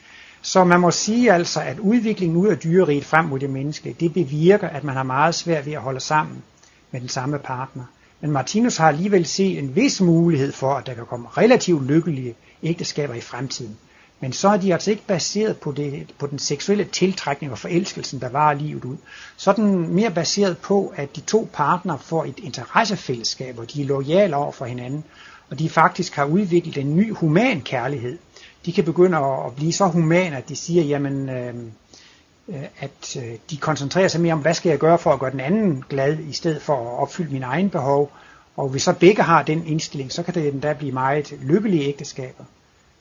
Så 0.47 0.65
man 0.65 0.81
må 0.81 0.91
sige 0.91 1.33
altså, 1.33 1.61
at 1.61 1.79
udviklingen 1.79 2.37
ud 2.37 2.49
af 2.49 2.59
dyreriet 2.59 3.05
frem 3.05 3.25
mod 3.25 3.39
det 3.39 3.51
menneske, 3.51 3.97
det 4.01 4.13
bevirker, 4.15 4.69
at 4.69 4.85
man 4.85 4.97
har 4.97 5.03
meget 5.03 5.35
svært 5.35 5.67
ved 5.67 5.73
at 5.73 5.81
holde 5.81 6.01
sammen 6.01 6.43
med 6.91 7.01
den 7.01 7.09
samme 7.09 7.39
partner. 7.39 7.85
Men 8.21 8.31
Martinus 8.31 8.77
har 8.77 8.89
alligevel 8.89 9.27
set 9.27 9.59
en 9.59 9.77
vis 9.77 10.01
mulighed 10.01 10.53
for, 10.53 10.75
at 10.75 10.87
der 10.87 10.95
kan 10.95 11.07
komme 11.07 11.29
relativt 11.37 11.87
lykkelige 11.87 12.35
ægteskaber 12.63 13.15
i 13.15 13.21
fremtiden. 13.21 13.77
Men 14.21 14.33
så 14.33 14.49
er 14.49 14.57
de 14.57 14.73
altså 14.73 14.91
ikke 14.91 15.07
baseret 15.07 15.57
på, 15.57 15.73
det, 15.73 16.15
på 16.19 16.27
den 16.27 16.39
seksuelle 16.39 16.85
tiltrækning 16.85 17.53
og 17.53 17.59
forelskelsen, 17.59 18.21
der 18.21 18.29
var 18.29 18.53
livet 18.55 18.85
ud. 18.85 18.97
Så 19.37 19.51
er 19.51 19.55
den 19.55 19.95
mere 19.95 20.11
baseret 20.11 20.59
på, 20.59 20.93
at 20.97 21.17
de 21.17 21.21
to 21.21 21.49
partnere 21.53 21.99
får 21.99 22.25
et 22.25 22.39
interessefællesskab, 22.43 23.59
og 23.59 23.73
de 23.73 23.83
er 23.83 23.87
lojale 23.87 24.37
over 24.37 24.53
for 24.53 24.65
hinanden, 24.65 25.05
og 25.51 25.59
de 25.59 25.69
faktisk 25.69 26.15
har 26.15 26.25
udviklet 26.25 26.77
en 26.77 26.97
ny 26.97 27.15
human 27.15 27.61
kærlighed. 27.61 28.19
De 28.67 28.73
kan 28.73 28.85
begynde 28.85 29.19
at 29.19 29.57
blive 29.57 29.73
så 29.73 29.87
humane, 29.87 30.37
at 30.37 30.49
de 30.49 30.57
siger, 30.57 30.83
jamen, 30.83 31.29
øh, 31.29 31.55
øh, 32.49 32.65
at 32.79 33.17
øh, 33.17 33.33
de 33.51 33.57
koncentrerer 33.57 34.09
sig 34.09 34.21
mere 34.21 34.33
om, 34.33 34.41
hvad 34.41 34.55
skal 34.55 34.71
jeg 34.71 34.79
gøre 34.79 34.99
for 34.99 35.13
at 35.13 35.21
gøre 35.21 35.31
den 35.31 35.41
anden 35.41 35.85
glad, 35.89 36.19
i 36.19 36.33
stedet 36.33 36.63
for 36.63 36.75
at 36.75 36.99
opfylde 36.99 37.33
mine 37.33 37.47
egne 37.47 37.71
behov. 37.71 38.13
Og 38.57 38.69
hvis 38.69 38.83
så 38.83 38.93
begge 38.93 39.23
har 39.23 39.43
den 39.43 39.67
indstilling, 39.67 40.13
så 40.13 40.23
kan 40.23 40.35
det 40.35 40.49
endda 40.49 40.73
blive 40.73 40.93
meget 40.93 41.33
lykkelige 41.43 41.85
ægteskaber. 41.85 42.45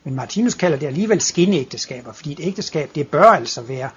Men 0.03 0.15
Martinus 0.15 0.53
kalder 0.53 0.77
det 0.77 0.87
alligevel 0.87 1.21
skinneægteskaber, 1.21 2.13
fordi 2.13 2.31
et 2.31 2.39
ægteskab, 2.41 2.89
det 2.95 3.07
bør 3.07 3.23
altså 3.23 3.61
være, 3.61 3.89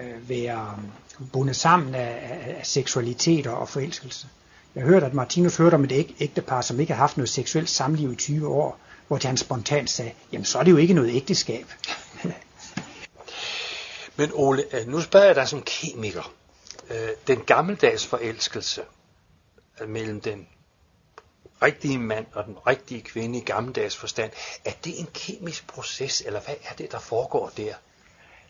øh, 0.00 0.28
være 0.28 0.74
øh, 1.20 1.26
bundet 1.32 1.56
sammen 1.56 1.94
af, 1.94 2.18
af, 2.30 2.54
af 2.58 2.66
seksualitet 2.66 3.46
og 3.46 3.68
forelskelse. 3.68 4.26
Jeg 4.74 4.84
hørte, 4.84 5.06
at 5.06 5.14
Martinus 5.14 5.56
hørte 5.56 5.74
om 5.74 5.84
et 5.84 6.14
ægtepar, 6.20 6.60
som 6.60 6.80
ikke 6.80 6.92
har 6.92 7.00
haft 7.00 7.16
noget 7.16 7.28
seksuelt 7.28 7.70
samliv 7.70 8.12
i 8.12 8.16
20 8.16 8.48
år, 8.48 8.78
hvor 9.06 9.26
han 9.26 9.36
spontant 9.36 9.90
sagde, 9.90 10.12
jamen 10.32 10.44
så 10.44 10.58
er 10.58 10.62
det 10.62 10.70
jo 10.70 10.76
ikke 10.76 10.94
noget 10.94 11.14
ægteskab. 11.14 11.66
Men 14.16 14.30
Ole, 14.34 14.64
øh, 14.76 14.86
nu 14.86 15.00
spørger 15.00 15.26
jeg 15.26 15.34
dig 15.34 15.48
som 15.48 15.62
kemiker. 15.62 16.32
Øh, 16.90 17.08
den 17.26 17.40
gammeldags 17.40 18.06
forelskelse 18.06 18.82
øh, 19.80 19.88
mellem 19.88 20.20
den 20.20 20.48
rigtige 21.62 21.98
mand 21.98 22.26
og 22.32 22.44
den 22.44 22.56
rigtige 22.66 23.02
kvinde 23.02 23.38
i 23.38 23.42
gammeldags 23.42 23.96
forstand, 23.96 24.30
er 24.64 24.72
det 24.84 25.00
en 25.00 25.08
kemisk 25.14 25.66
proces, 25.66 26.20
eller 26.20 26.40
hvad 26.40 26.54
er 26.64 26.74
det, 26.74 26.92
der 26.92 26.98
foregår 26.98 27.52
der? 27.56 27.74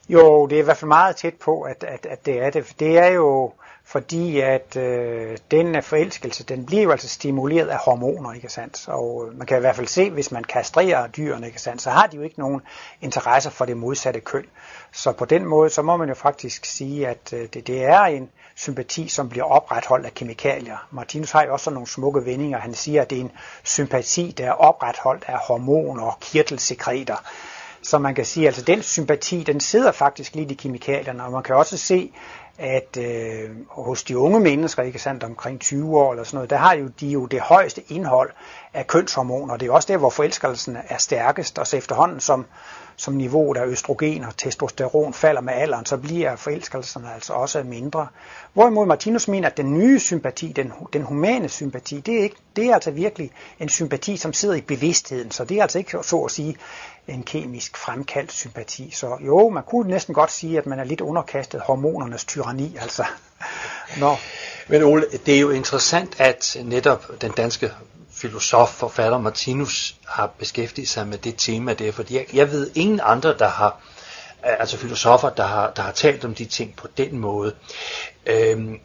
Jo, 0.09 0.47
det 0.47 0.57
er 0.57 0.63
i 0.63 0.65
hvert 0.65 0.77
fald 0.77 0.89
meget 0.89 1.17
tæt 1.17 1.35
på, 1.35 1.63
at, 1.63 1.85
at, 1.85 2.07
at 2.07 2.27
det 2.27 2.43
er 2.43 2.51
det. 2.51 2.75
Det 2.79 2.99
er 2.99 3.07
jo 3.07 3.53
fordi, 3.89 4.41
at 4.41 4.77
øh, 4.77 5.39
den 5.51 5.83
forelskelse, 5.83 6.45
den 6.45 6.67
bliver 6.67 6.83
jo 6.83 6.91
altså 6.91 7.09
stimuleret 7.09 7.69
af 7.69 7.79
hormoner, 7.79 8.33
ikke 8.33 8.49
sandt? 8.49 8.89
Og 8.89 9.27
øh, 9.27 9.39
man 9.39 9.47
kan 9.47 9.57
i 9.57 9.61
hvert 9.61 9.77
fald 9.77 9.87
se, 9.87 10.11
hvis 10.11 10.33
man 10.33 10.45
kastrerer 10.45 11.07
dyrene, 11.07 11.47
ikke 11.47 11.61
sandt? 11.61 11.83
Så 11.83 11.91
har 11.91 12.07
de 12.07 12.17
jo 12.17 12.23
ikke 12.23 12.39
nogen 12.39 12.61
interesser 13.01 13.51
for 13.51 13.65
det 13.65 13.77
modsatte 13.77 14.21
køn. 14.21 14.45
Så 14.93 15.13
på 15.13 15.25
den 15.25 15.45
måde, 15.45 15.71
så 15.71 15.83
må 15.83 15.97
man 15.97 16.09
jo 16.09 16.15
faktisk 16.15 16.65
sige, 16.65 17.09
at 17.09 17.33
øh, 17.33 17.49
det, 17.55 17.67
det 17.67 17.85
er 17.85 18.01
en 18.01 18.31
sympati, 18.55 19.09
som 19.09 19.29
bliver 19.29 19.45
opretholdt 19.45 20.07
af 20.07 20.15
kemikalier. 20.15 20.87
Martinus 20.91 21.31
har 21.31 21.45
jo 21.45 21.53
også 21.53 21.71
nogle 21.71 21.89
smukke 21.89 22.25
vendinger. 22.25 22.59
Han 22.59 22.75
siger, 22.75 23.03
at 23.03 23.11
det 23.11 23.19
er 23.19 23.23
en 23.23 23.33
sympati, 23.63 24.35
der 24.39 24.47
er 24.47 24.53
opretholdt 24.53 25.25
af 25.29 25.39
hormoner 25.39 26.03
og 26.03 26.21
kirtelsekreter. 26.21 27.17
Så 27.87 27.99
man 27.99 28.15
kan 28.15 28.25
sige, 28.25 28.45
at 28.45 28.49
altså 28.49 28.63
den 28.63 28.83
sympati, 28.83 29.43
den 29.43 29.61
sidder 29.61 29.93
faktisk 29.93 30.35
lidt 30.35 30.51
i 30.51 30.55
kemikalierne, 30.55 31.25
og 31.25 31.33
man 31.33 31.43
kan 31.43 31.55
også 31.57 31.79
se, 31.79 32.13
at 32.59 32.97
øh, 33.01 33.51
hos 33.69 34.03
de 34.05 34.19
unge 34.19 34.41
mennesker, 34.41 34.83
ikke 34.83 34.99
sandt, 34.99 35.25
omkring 35.25 35.61
20 35.61 35.99
år 35.99 36.13
eller 36.13 36.25
sådan 36.25 36.37
noget, 36.37 36.51
der 36.51 36.57
har 36.57 36.75
jo 36.75 36.89
de 37.01 37.07
jo 37.07 37.27
det 37.27 37.41
højeste 37.41 37.83
indhold 37.89 38.31
af 38.75 38.87
kønshormoner. 38.87 39.57
Det 39.57 39.69
er 39.69 39.73
også 39.73 39.93
der, 39.93 39.99
hvor 39.99 40.11
forelskelsen 40.11 40.77
er 40.89 40.99
stærkest, 40.99 41.59
og 41.59 41.67
så 41.67 41.77
efterhånden 41.77 42.21
som, 42.21 42.47
som 42.97 43.15
niveauet 43.15 43.57
af 43.59 43.67
østrogen 43.67 44.25
og 44.25 44.37
testosteron 44.37 45.15
falder 45.15 45.41
med 45.41 45.53
alderen, 45.55 45.87
så 45.87 45.97
bliver 45.97 46.37
forelskelserne 46.37 47.15
altså 47.15 47.33
også 47.33 47.63
mindre. 47.63 48.07
Hvorimod 48.53 48.87
Martinus 48.87 49.29
mener, 49.29 49.49
at 49.49 49.57
den 49.57 49.75
nye 49.75 50.01
sympati, 50.01 50.53
den, 50.53 50.73
den 50.93 51.03
humane 51.03 51.49
sympati, 51.49 52.01
det 52.01 52.19
er, 52.19 52.23
ikke, 52.23 52.37
det 52.57 52.65
er 52.67 52.75
altså 52.75 52.91
virkelig 52.91 53.31
en 53.61 53.69
sympati, 53.69 54.17
som 54.17 54.33
sidder 54.33 54.55
i 54.55 54.61
bevidstheden. 54.61 55.31
Så 55.31 55.45
det 55.45 55.59
er 55.59 55.63
altså 55.63 55.79
ikke 55.79 55.99
så 56.03 56.17
at 56.17 56.31
sige 56.31 56.57
en 57.09 57.23
kemisk 57.23 57.77
fremkaldt 57.77 58.33
sympati. 58.33 58.91
Så 58.91 59.19
jo, 59.21 59.49
man 59.49 59.63
kunne 59.63 59.91
næsten 59.91 60.15
godt 60.15 60.33
sige, 60.33 60.59
at 60.59 60.67
man 60.67 60.79
er 60.79 60.85
lidt 60.85 61.01
underkastet 61.01 61.61
hormonernes 61.61 62.25
tyranni. 62.25 62.77
Altså. 62.81 63.05
Nå. 64.01 64.17
Men 64.69 64.83
Ole, 64.83 65.07
det 65.27 65.37
er 65.37 65.41
jo 65.41 65.51
interessant, 65.51 66.21
at 66.21 66.57
netop 66.65 67.05
den 67.21 67.31
danske 67.31 67.73
filosof, 68.17 68.69
forfatter 68.69 69.19
Martinus 69.19 69.97
har 70.07 70.27
beskæftiget 70.39 70.89
sig 70.89 71.07
med 71.07 71.19
det 71.19 71.35
tema 71.39 71.75
der, 71.75 71.93
fordi 71.93 72.15
jeg, 72.15 72.27
jeg 72.33 72.51
ved 72.51 72.71
ingen 72.75 73.01
andre, 73.03 73.39
der 73.39 73.49
har, 73.49 73.81
øh, 74.47 74.61
altså 74.61 74.77
filosofer, 74.77 75.31
der 75.31 75.47
har, 75.47 75.71
der 75.71 75.83
har 75.83 75.93
talt 75.93 76.25
om 76.25 76.35
de 76.35 76.45
ting 76.45 76.77
på 76.77 76.89
den 76.97 77.19
måde. 77.19 77.55
Øhm, 78.27 78.81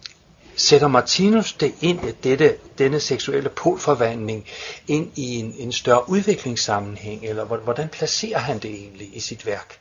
sætter 0.56 0.88
Martinus 0.88 1.54
det 1.54 1.74
ind, 1.82 2.00
dette, 2.24 2.58
denne 2.78 3.00
seksuelle 3.00 3.50
polforvandling, 3.50 4.48
ind 4.88 5.12
i 5.16 5.36
en, 5.36 5.54
en 5.58 5.72
større 5.72 6.10
udviklingssammenhæng, 6.10 7.26
eller 7.26 7.44
hvordan 7.44 7.90
placerer 7.90 8.40
han 8.40 8.60
det 8.60 8.72
egentlig 8.72 9.16
i 9.16 9.20
sit 9.20 9.46
værk? 9.46 9.80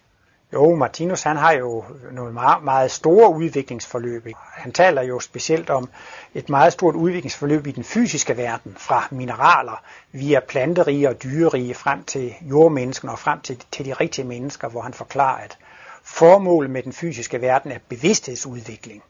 Jo, 0.53 0.75
Martinus 0.75 1.23
han 1.23 1.37
har 1.37 1.53
jo 1.53 1.85
nogle 2.13 2.33
meget, 2.33 2.65
meget 2.65 2.91
store 2.91 3.35
udviklingsforløb. 3.35 4.27
Han 4.37 4.73
taler 4.73 5.03
jo 5.03 5.21
specielt 5.21 5.71
om 5.71 5.89
et 6.35 6.49
meget 6.49 6.73
stort 6.73 6.95
udviklingsforløb 6.95 7.67
i 7.67 7.71
den 7.71 7.85
fysiske 7.85 8.37
verden, 8.37 8.75
fra 8.79 9.09
mineraler 9.11 9.83
via 10.13 10.41
planterige 10.41 11.09
og 11.09 11.23
dyrerige 11.23 11.75
frem 11.75 12.05
til 12.05 12.35
jordmennesken 12.43 13.09
og 13.09 13.19
frem 13.19 13.41
til, 13.41 13.63
til 13.73 13.85
de 13.85 13.93
rigtige 13.93 14.25
mennesker, 14.25 14.69
hvor 14.69 14.81
han 14.81 14.95
forklarer, 14.95 15.45
at 15.45 15.59
formålet 16.03 16.71
med 16.71 16.83
den 16.83 16.93
fysiske 16.93 17.41
verden 17.41 17.73
er 17.73 17.79
bevidsthedsudvikling. 17.89 19.03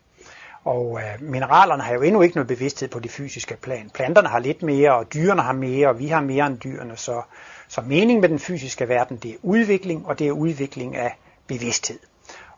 Og 0.65 1.01
øh, 1.01 1.29
mineralerne 1.29 1.83
har 1.83 1.95
jo 1.95 2.03
endnu 2.03 2.23
ikke 2.23 2.37
noget 2.37 2.49
bevidsthed 2.49 2.89
på 2.89 2.99
det 2.99 3.11
fysiske 3.11 3.57
plan. 3.57 3.91
Planterne 3.95 4.29
har 4.29 4.39
lidt 4.39 4.63
mere, 4.63 4.95
og 4.95 5.15
dyrene 5.15 5.43
har 5.43 5.53
mere, 5.53 5.89
og 5.89 5.99
vi 5.99 6.07
har 6.07 6.21
mere 6.21 6.47
end 6.47 6.59
dyrene. 6.59 6.97
Så, 6.97 7.23
så 7.69 7.81
meningen 7.81 8.21
med 8.21 8.29
den 8.29 8.39
fysiske 8.39 8.89
verden, 8.89 9.17
det 9.17 9.31
er 9.31 9.37
udvikling, 9.43 10.07
og 10.07 10.19
det 10.19 10.29
er 10.29 10.33
udvikling 10.33 10.97
af 10.97 11.17
bevidsthed. 11.51 11.99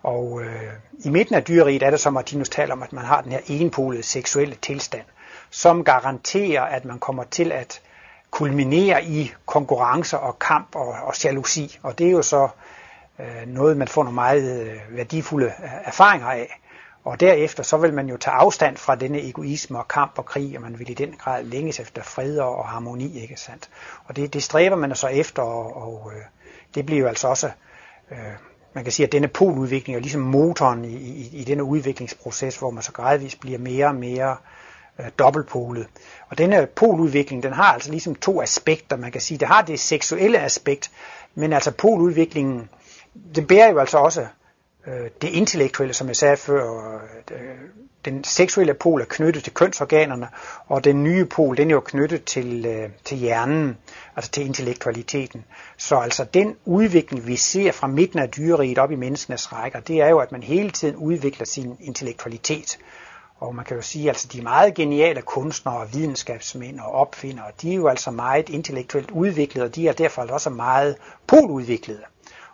Og 0.02 0.42
øh, 0.42 0.72
i 1.04 1.10
midten 1.10 1.34
af 1.34 1.44
dyreriet 1.44 1.82
er 1.82 1.90
det, 1.90 2.00
som 2.00 2.12
Martinus 2.12 2.48
taler 2.48 2.72
om, 2.72 2.82
at 2.82 2.92
man 2.92 3.04
har 3.04 3.20
den 3.20 3.32
her 3.32 3.40
enpolede 3.46 4.02
seksuelle 4.02 4.54
tilstand, 4.54 5.04
som 5.50 5.84
garanterer, 5.84 6.62
at 6.62 6.84
man 6.84 6.98
kommer 6.98 7.24
til 7.24 7.52
at 7.52 7.80
kulminere 8.30 9.04
i 9.04 9.32
konkurrencer 9.46 10.18
og 10.18 10.38
kamp 10.38 10.76
og, 10.76 10.88
og 10.88 11.24
jalousi. 11.24 11.78
Og 11.82 11.98
det 11.98 12.06
er 12.06 12.10
jo 12.10 12.22
så 12.22 12.48
øh, 13.18 13.46
noget, 13.46 13.76
man 13.76 13.88
får 13.88 14.02
nogle 14.02 14.14
meget 14.14 14.60
øh, 14.60 14.96
værdifulde 14.96 15.46
øh, 15.46 15.70
erfaringer 15.84 16.26
af. 16.26 16.58
Og 17.04 17.20
derefter 17.20 17.62
så 17.62 17.76
vil 17.76 17.94
man 17.94 18.08
jo 18.08 18.16
tage 18.16 18.34
afstand 18.34 18.76
fra 18.76 18.94
denne 18.94 19.28
egoisme 19.28 19.78
og 19.78 19.88
kamp 19.88 20.18
og 20.18 20.24
krig, 20.24 20.56
og 20.56 20.62
man 20.62 20.78
vil 20.78 20.90
i 20.90 20.94
den 20.94 21.14
grad 21.18 21.44
længes 21.44 21.80
efter 21.80 22.02
fred 22.02 22.38
og 22.38 22.68
harmoni, 22.68 23.20
ikke 23.22 23.36
sandt? 23.36 23.70
Og 24.04 24.16
det, 24.16 24.34
det 24.34 24.42
stræber 24.42 24.76
man 24.76 24.94
så 24.94 25.06
efter, 25.06 25.42
og, 25.42 25.76
og 25.76 26.12
øh, 26.16 26.22
det 26.74 26.86
bliver 26.86 27.00
jo 27.00 27.08
altså 27.08 27.28
også, 27.28 27.50
øh, 28.10 28.51
man 28.74 28.84
kan 28.84 28.92
sige, 28.92 29.06
at 29.06 29.12
denne 29.12 29.28
poludvikling 29.28 29.96
er 29.96 30.00
ligesom 30.00 30.20
motoren 30.20 30.84
i, 30.84 30.96
i, 30.96 31.30
i 31.32 31.44
denne 31.44 31.64
udviklingsproces, 31.64 32.56
hvor 32.56 32.70
man 32.70 32.82
så 32.82 32.92
gradvist 32.92 33.40
bliver 33.40 33.58
mere 33.58 33.86
og 33.86 33.94
mere 33.94 34.36
øh, 34.98 35.06
dobbeltpolet. 35.18 35.86
Og 36.28 36.38
denne 36.38 36.66
poludvikling, 36.66 37.42
den 37.42 37.52
har 37.52 37.72
altså 37.72 37.90
ligesom 37.90 38.14
to 38.14 38.42
aspekter, 38.42 38.96
man 38.96 39.12
kan 39.12 39.20
sige. 39.20 39.38
Det 39.38 39.48
har 39.48 39.62
det 39.62 39.80
seksuelle 39.80 40.38
aspekt, 40.38 40.90
men 41.34 41.52
altså 41.52 41.70
poludviklingen, 41.70 42.68
den 43.34 43.46
bærer 43.46 43.70
jo 43.70 43.78
altså 43.78 43.98
også 43.98 44.26
øh, 44.86 45.10
det 45.22 45.28
intellektuelle, 45.28 45.94
som 45.94 46.08
jeg 46.08 46.16
sagde 46.16 46.36
før, 46.36 46.94
øh, 47.30 47.38
den 48.04 48.24
seksuelle 48.24 48.74
pol 48.74 49.00
er 49.00 49.04
knyttet 49.08 49.44
til 49.44 49.54
kønsorganerne, 49.54 50.28
og 50.66 50.84
den 50.84 51.04
nye 51.04 51.24
pol, 51.24 51.56
den 51.56 51.70
er 51.70 51.74
jo 51.74 51.80
knyttet 51.80 52.24
til, 52.24 52.66
øh, 52.66 52.90
til 53.04 53.18
hjernen, 53.18 53.76
altså 54.16 54.30
til 54.30 54.46
intellektualiteten. 54.46 55.44
Så 55.76 55.96
altså 55.96 56.24
den 56.24 56.56
udvikling, 56.64 57.26
vi 57.26 57.36
ser 57.36 57.72
fra 57.72 57.86
midten 57.86 58.18
af 58.18 58.30
dyreriet 58.30 58.78
op 58.78 58.90
i 58.90 58.96
menneskenes 58.96 59.52
rækker, 59.52 59.80
det 59.80 60.00
er 60.00 60.08
jo, 60.08 60.18
at 60.18 60.32
man 60.32 60.42
hele 60.42 60.70
tiden 60.70 60.96
udvikler 60.96 61.46
sin 61.46 61.76
intellektualitet. 61.80 62.78
Og 63.38 63.54
man 63.54 63.64
kan 63.64 63.76
jo 63.76 63.82
sige, 63.82 64.04
at 64.04 64.08
altså, 64.08 64.28
de 64.32 64.42
meget 64.42 64.74
geniale 64.74 65.22
kunstnere, 65.22 65.76
og 65.76 65.94
videnskabsmænd 65.94 66.80
og 66.80 66.92
opfindere, 66.92 67.46
de 67.62 67.70
er 67.70 67.76
jo 67.76 67.88
altså 67.88 68.10
meget 68.10 68.48
intellektuelt 68.48 69.10
udviklede, 69.10 69.64
og 69.64 69.74
de 69.74 69.88
er 69.88 69.92
derfor 69.92 70.22
også 70.22 70.50
meget 70.50 70.96
poludviklede. 71.26 72.02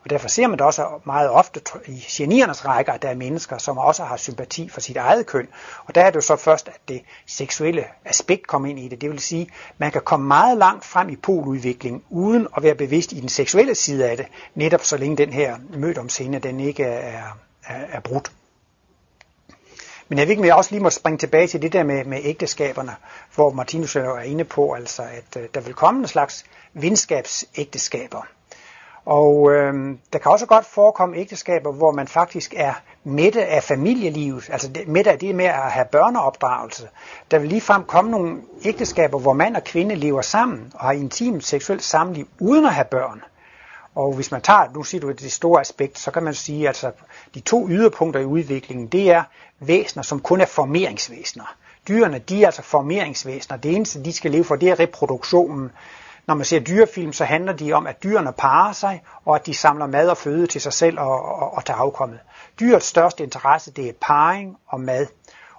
Og 0.04 0.10
derfor 0.10 0.28
ser 0.28 0.46
man 0.46 0.58
det 0.58 0.66
også 0.66 0.86
meget 1.04 1.30
ofte 1.30 1.60
i 1.86 2.04
geniernes 2.08 2.64
rækker, 2.64 2.92
at 2.92 3.02
der 3.02 3.08
er 3.08 3.14
mennesker, 3.14 3.58
som 3.58 3.78
også 3.78 4.04
har 4.04 4.16
sympati 4.16 4.68
for 4.68 4.80
sit 4.80 4.96
eget 4.96 5.26
køn. 5.26 5.48
Og 5.84 5.94
der 5.94 6.02
er 6.02 6.10
det 6.10 6.16
jo 6.16 6.20
så 6.20 6.36
først, 6.36 6.68
at 6.68 6.80
det 6.88 7.02
seksuelle 7.26 7.84
aspekt 8.04 8.46
kommer 8.46 8.68
ind 8.68 8.78
i 8.78 8.88
det. 8.88 9.00
Det 9.00 9.10
vil 9.10 9.18
sige, 9.18 9.42
at 9.42 9.74
man 9.78 9.90
kan 9.90 10.02
komme 10.04 10.26
meget 10.26 10.58
langt 10.58 10.84
frem 10.84 11.08
i 11.08 11.16
poludvikling, 11.16 12.04
uden 12.10 12.46
at 12.56 12.62
være 12.62 12.74
bevidst 12.74 13.12
i 13.12 13.20
den 13.20 13.28
seksuelle 13.28 13.74
side 13.74 14.10
af 14.10 14.16
det, 14.16 14.26
netop 14.54 14.84
så 14.84 14.96
længe 14.96 15.16
den 15.16 15.32
her 15.32 15.56
mødomscene, 15.70 16.38
den 16.38 16.60
ikke 16.60 16.84
er, 16.84 17.22
er, 17.64 17.76
er 17.92 18.00
brudt. 18.00 18.32
Men 20.08 20.18
jeg 20.18 20.26
vil 20.26 20.30
ikke 20.30 20.42
mere 20.42 20.56
også 20.56 20.70
lige 20.70 20.82
må 20.82 20.90
springe 20.90 21.18
tilbage 21.18 21.46
til 21.46 21.62
det 21.62 21.72
der 21.72 21.82
med, 21.82 22.04
med 22.04 22.20
ægteskaberne, 22.22 22.96
hvor 23.34 23.52
Martinus 23.52 23.96
er 23.96 24.20
inde 24.20 24.44
på, 24.44 24.72
altså 24.72 25.02
at 25.02 25.42
øh, 25.42 25.48
der 25.54 25.60
vil 25.60 25.74
komme 25.74 26.00
en 26.00 26.08
slags 26.08 26.44
venskabsægteskaber. 26.72 28.22
Og 29.08 29.52
øh, 29.52 29.74
der 30.12 30.18
kan 30.18 30.32
også 30.32 30.46
godt 30.46 30.66
forekomme 30.66 31.16
ægteskaber, 31.16 31.72
hvor 31.72 31.90
man 31.90 32.08
faktisk 32.08 32.54
er 32.56 32.72
mætte 33.04 33.46
af 33.46 33.62
familielivet, 33.62 34.50
altså 34.52 34.70
mætte 34.86 35.10
af 35.10 35.18
det 35.18 35.34
med 35.34 35.44
at 35.44 35.54
have 35.54 35.86
børneopdragelse. 35.92 36.88
Der 37.30 37.38
vil 37.38 37.48
ligefrem 37.48 37.84
komme 37.84 38.10
nogle 38.10 38.40
ægteskaber, 38.64 39.18
hvor 39.18 39.32
mand 39.32 39.56
og 39.56 39.64
kvinde 39.64 39.94
lever 39.94 40.22
sammen 40.22 40.72
og 40.74 40.80
har 40.80 40.92
intimt 40.92 41.44
seksuelt 41.44 41.82
samliv 41.82 42.28
uden 42.40 42.66
at 42.66 42.74
have 42.74 42.84
børn. 42.84 43.22
Og 43.94 44.12
hvis 44.12 44.30
man 44.30 44.40
tager, 44.40 44.72
nu 44.74 44.82
siger 44.82 45.00
du 45.00 45.10
det 45.10 45.32
store 45.32 45.60
aspekt, 45.60 45.98
så 45.98 46.10
kan 46.10 46.22
man 46.22 46.34
sige, 46.34 46.62
at 46.62 46.68
altså, 46.68 46.92
de 47.34 47.40
to 47.40 47.68
yderpunkter 47.68 48.20
i 48.20 48.24
udviklingen, 48.24 48.86
det 48.86 49.10
er 49.10 49.22
væsener, 49.60 50.02
som 50.02 50.20
kun 50.20 50.40
er 50.40 50.46
formeringsvæsener. 50.46 51.54
Dyrene, 51.88 52.18
de 52.18 52.42
er 52.42 52.46
altså 52.46 52.62
formeringsvæsener. 52.62 53.56
Det 53.56 53.76
eneste, 53.76 54.04
de 54.04 54.12
skal 54.12 54.30
leve 54.30 54.44
for, 54.44 54.56
det 54.56 54.68
er 54.68 54.80
reproduktionen. 54.80 55.70
Når 56.28 56.34
man 56.34 56.44
ser 56.44 56.60
dyrefilm, 56.60 57.12
så 57.12 57.24
handler 57.24 57.52
de 57.52 57.72
om, 57.72 57.86
at 57.86 58.02
dyrene 58.02 58.32
parer 58.32 58.72
sig, 58.72 59.02
og 59.24 59.34
at 59.34 59.46
de 59.46 59.54
samler 59.54 59.86
mad 59.86 60.08
og 60.08 60.16
føde 60.16 60.46
til 60.46 60.60
sig 60.60 60.72
selv 60.72 61.00
og, 61.00 61.22
og, 61.22 61.54
og 61.54 61.64
til 61.64 61.72
afkommet. 61.72 62.18
Dyrets 62.60 62.86
største 62.86 63.24
interesse, 63.24 63.70
det 63.70 63.88
er 63.88 63.92
parring 64.00 64.56
og 64.66 64.80
mad. 64.80 65.06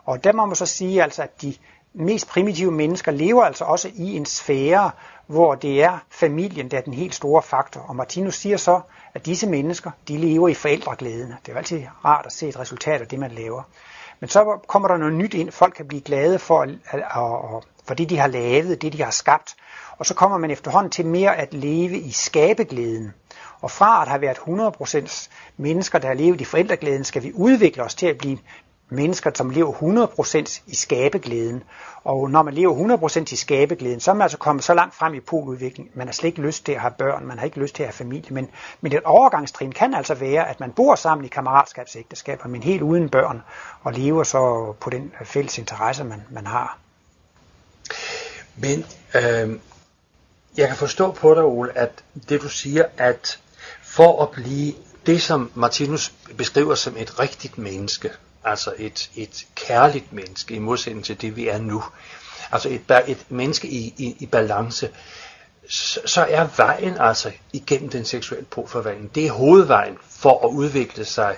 Og 0.05 0.23
der 0.23 0.33
må 0.33 0.45
man 0.45 0.55
så 0.55 0.65
sige, 0.65 1.03
altså, 1.03 1.23
at 1.23 1.41
de 1.41 1.53
mest 1.93 2.27
primitive 2.27 2.71
mennesker 2.71 3.11
lever 3.11 3.43
altså 3.43 3.63
også 3.63 3.89
i 3.95 4.15
en 4.15 4.25
sfære, 4.25 4.91
hvor 5.27 5.55
det 5.55 5.83
er 5.83 5.97
familien, 6.09 6.71
der 6.71 6.77
er 6.77 6.81
den 6.81 6.93
helt 6.93 7.15
store 7.15 7.41
faktor. 7.41 7.81
Og 7.81 7.95
Martinus 7.95 8.35
siger 8.35 8.57
så, 8.57 8.81
at 9.13 9.25
disse 9.25 9.47
mennesker, 9.47 9.91
de 10.07 10.17
lever 10.17 10.47
i 10.47 10.53
forældreglæden. 10.53 11.29
Det 11.29 11.49
er 11.49 11.53
jo 11.53 11.57
altid 11.57 11.83
rart 12.05 12.25
at 12.25 12.31
se 12.31 12.47
et 12.47 12.59
resultat 12.59 13.01
af 13.01 13.07
det, 13.07 13.19
man 13.19 13.31
laver. 13.31 13.63
Men 14.19 14.29
så 14.29 14.59
kommer 14.67 14.87
der 14.87 14.97
noget 14.97 15.13
nyt 15.13 15.33
ind. 15.33 15.51
Folk 15.51 15.73
kan 15.73 15.87
blive 15.87 16.01
glade 16.01 16.39
for, 16.39 16.61
at, 16.61 16.69
at, 16.91 17.01
at, 17.01 17.63
for 17.89 17.93
det, 17.95 18.09
de 18.09 18.17
har 18.17 18.27
lavet, 18.27 18.81
det, 18.81 18.93
de 18.93 19.03
har 19.03 19.11
skabt. 19.11 19.55
Og 19.97 20.05
så 20.05 20.13
kommer 20.13 20.37
man 20.37 20.51
efterhånden 20.51 20.91
til 20.91 21.05
mere 21.05 21.35
at 21.37 21.53
leve 21.53 21.97
i 21.97 22.11
skabeglæden. 22.11 23.13
Og 23.61 23.71
fra 23.71 24.01
at 24.01 24.07
have 24.07 24.21
været 24.21 24.37
100% 24.37 25.29
mennesker, 25.57 25.99
der 25.99 26.07
har 26.07 26.15
levet 26.15 26.41
i 26.41 26.43
forældreglæden, 26.43 27.03
skal 27.03 27.23
vi 27.23 27.31
udvikle 27.33 27.83
os 27.83 27.95
til 27.95 28.07
at 28.07 28.17
blive 28.17 28.37
mennesker, 28.89 29.31
som 29.35 29.49
lever 29.49 29.73
100% 30.37 30.61
i 30.67 30.75
skabeglæden. 30.75 31.63
Og 32.03 32.31
når 32.31 32.43
man 32.43 32.53
lever 32.53 32.97
100% 32.97 33.33
i 33.33 33.35
skabeglæden, 33.35 33.99
så 33.99 34.11
er 34.11 34.15
man 34.15 34.21
altså 34.21 34.37
kommet 34.37 34.63
så 34.63 34.73
langt 34.73 34.95
frem 34.95 35.13
i 35.13 35.19
poludvikling. 35.19 35.89
Man 35.93 36.07
har 36.07 36.13
slet 36.13 36.27
ikke 36.29 36.41
lyst 36.41 36.65
til 36.65 36.71
at 36.71 36.81
have 36.81 36.93
børn, 36.97 37.25
man 37.25 37.37
har 37.37 37.45
ikke 37.45 37.59
lyst 37.59 37.75
til 37.75 37.83
at 37.83 37.87
have 37.87 37.93
familie. 37.93 38.33
Men, 38.33 38.49
men 38.81 38.93
et 38.93 39.03
overgangstrin 39.03 39.71
kan 39.71 39.93
altså 39.93 40.13
være, 40.13 40.49
at 40.49 40.59
man 40.59 40.71
bor 40.71 40.95
sammen 40.95 41.25
i 41.25 41.27
kammeratskabsægteskaber, 41.27 42.47
men 42.47 42.63
helt 42.63 42.81
uden 42.81 43.09
børn, 43.09 43.41
og 43.83 43.93
lever 43.93 44.23
så 44.23 44.73
på 44.79 44.89
den 44.89 45.11
fælles 45.23 45.57
interesse, 45.57 46.03
man, 46.03 46.21
man 46.29 46.47
har. 46.47 46.77
Men 48.55 48.85
øh, 49.15 49.59
jeg 50.57 50.67
kan 50.67 50.77
forstå 50.77 51.11
på 51.11 51.33
dig, 51.33 51.43
Ole, 51.43 51.77
at 51.77 51.91
det 52.29 52.41
du 52.41 52.49
siger, 52.49 52.85
at 52.97 53.39
for 53.83 54.23
at 54.23 54.29
blive 54.29 54.73
det, 55.05 55.21
som 55.21 55.51
Martinus 55.55 56.13
beskriver 56.37 56.75
som 56.75 56.97
et 56.97 57.19
rigtigt 57.19 57.57
menneske, 57.57 58.11
altså 58.43 58.73
et, 58.77 59.09
et 59.15 59.47
kærligt 59.55 60.13
menneske 60.13 60.53
i 60.55 60.59
modsætning 60.59 61.05
til 61.05 61.21
det, 61.21 61.35
vi 61.35 61.47
er 61.47 61.57
nu, 61.57 61.83
altså 62.51 62.69
et, 62.69 63.03
et 63.07 63.25
menneske 63.29 63.67
i, 63.67 63.93
i, 63.97 64.15
i 64.19 64.25
balance, 64.25 64.89
så, 65.69 65.99
så 66.05 66.25
er 66.29 66.47
vejen 66.57 66.97
altså 66.99 67.31
igennem 67.53 67.89
den 67.89 68.05
seksuelle 68.05 68.45
påforvandling. 68.45 69.15
Det 69.15 69.25
er 69.27 69.31
hovedvejen 69.31 69.97
for 70.09 70.47
at 70.47 70.49
udvikle 70.49 71.05
sig, 71.05 71.37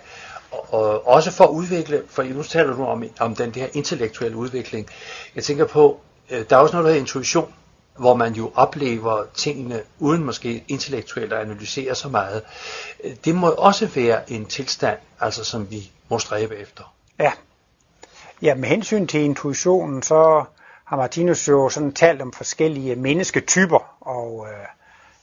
og, 0.51 0.73
og 0.73 1.07
også 1.07 1.31
for 1.31 1.43
at 1.43 1.49
udvikle, 1.49 2.03
for 2.09 2.23
nu 2.23 2.43
taler 2.43 2.75
du 2.75 2.85
om, 2.85 3.03
om 3.19 3.35
den 3.35 3.51
der 3.51 3.67
intellektuelle 3.73 4.37
udvikling. 4.37 4.89
Jeg 5.35 5.43
tænker 5.43 5.65
på, 5.65 6.01
Øh, 6.31 6.45
der 6.49 6.55
er 6.55 6.59
også 6.59 6.73
noget, 6.73 6.85
der 6.85 6.89
hedder 6.89 7.01
intuition, 7.01 7.53
hvor 7.97 8.15
man 8.15 8.33
jo 8.33 8.51
oplever 8.55 9.23
tingene 9.33 9.81
uden 9.99 10.23
måske 10.23 10.63
intellektuelt 10.67 11.33
at 11.33 11.39
analysere 11.39 11.95
så 11.95 12.09
meget. 12.09 12.43
Øh, 13.03 13.11
det 13.25 13.35
må 13.35 13.49
også 13.49 13.87
være 13.95 14.31
en 14.31 14.45
tilstand, 14.45 14.97
altså 15.19 15.43
som 15.43 15.71
vi 15.71 15.91
må 16.09 16.19
stræbe 16.19 16.55
efter. 16.55 16.93
Ja. 17.19 17.31
Ja, 18.41 18.55
med 18.55 18.69
hensyn 18.69 19.07
til 19.07 19.19
intuitionen, 19.19 20.03
så 20.03 20.43
har 20.85 20.97
Martinus 20.97 21.47
jo 21.47 21.69
sådan 21.69 21.93
talt 21.93 22.21
om 22.21 22.33
forskellige 22.33 22.95
mennesketyper, 22.95 23.95
og 24.01 24.47
øh, 24.49 24.67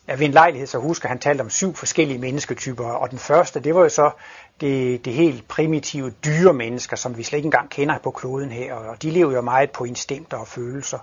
Ja, 0.08 0.14
ved 0.14 0.26
en 0.26 0.32
lejlighed 0.32 0.66
så 0.66 0.78
husker, 0.78 1.06
at 1.06 1.08
han 1.08 1.18
talte 1.18 1.42
om 1.42 1.50
syv 1.50 1.74
forskellige 1.74 2.18
mennesketyper, 2.18 2.84
og 2.84 3.10
den 3.10 3.18
første, 3.18 3.60
det 3.60 3.74
var 3.74 3.82
jo 3.82 3.88
så 3.88 4.10
det, 4.60 5.04
det 5.04 5.12
helt 5.12 5.48
primitive 5.48 6.10
dyre 6.10 6.52
mennesker, 6.52 6.96
som 6.96 7.16
vi 7.16 7.22
slet 7.22 7.36
ikke 7.36 7.46
engang 7.46 7.70
kender 7.70 7.98
på 7.98 8.10
kloden 8.10 8.50
her, 8.50 8.74
og 8.74 9.02
de 9.02 9.10
lever 9.10 9.32
jo 9.32 9.40
meget 9.40 9.70
på 9.70 9.84
instinkter 9.84 10.36
og 10.36 10.48
følelser. 10.48 10.98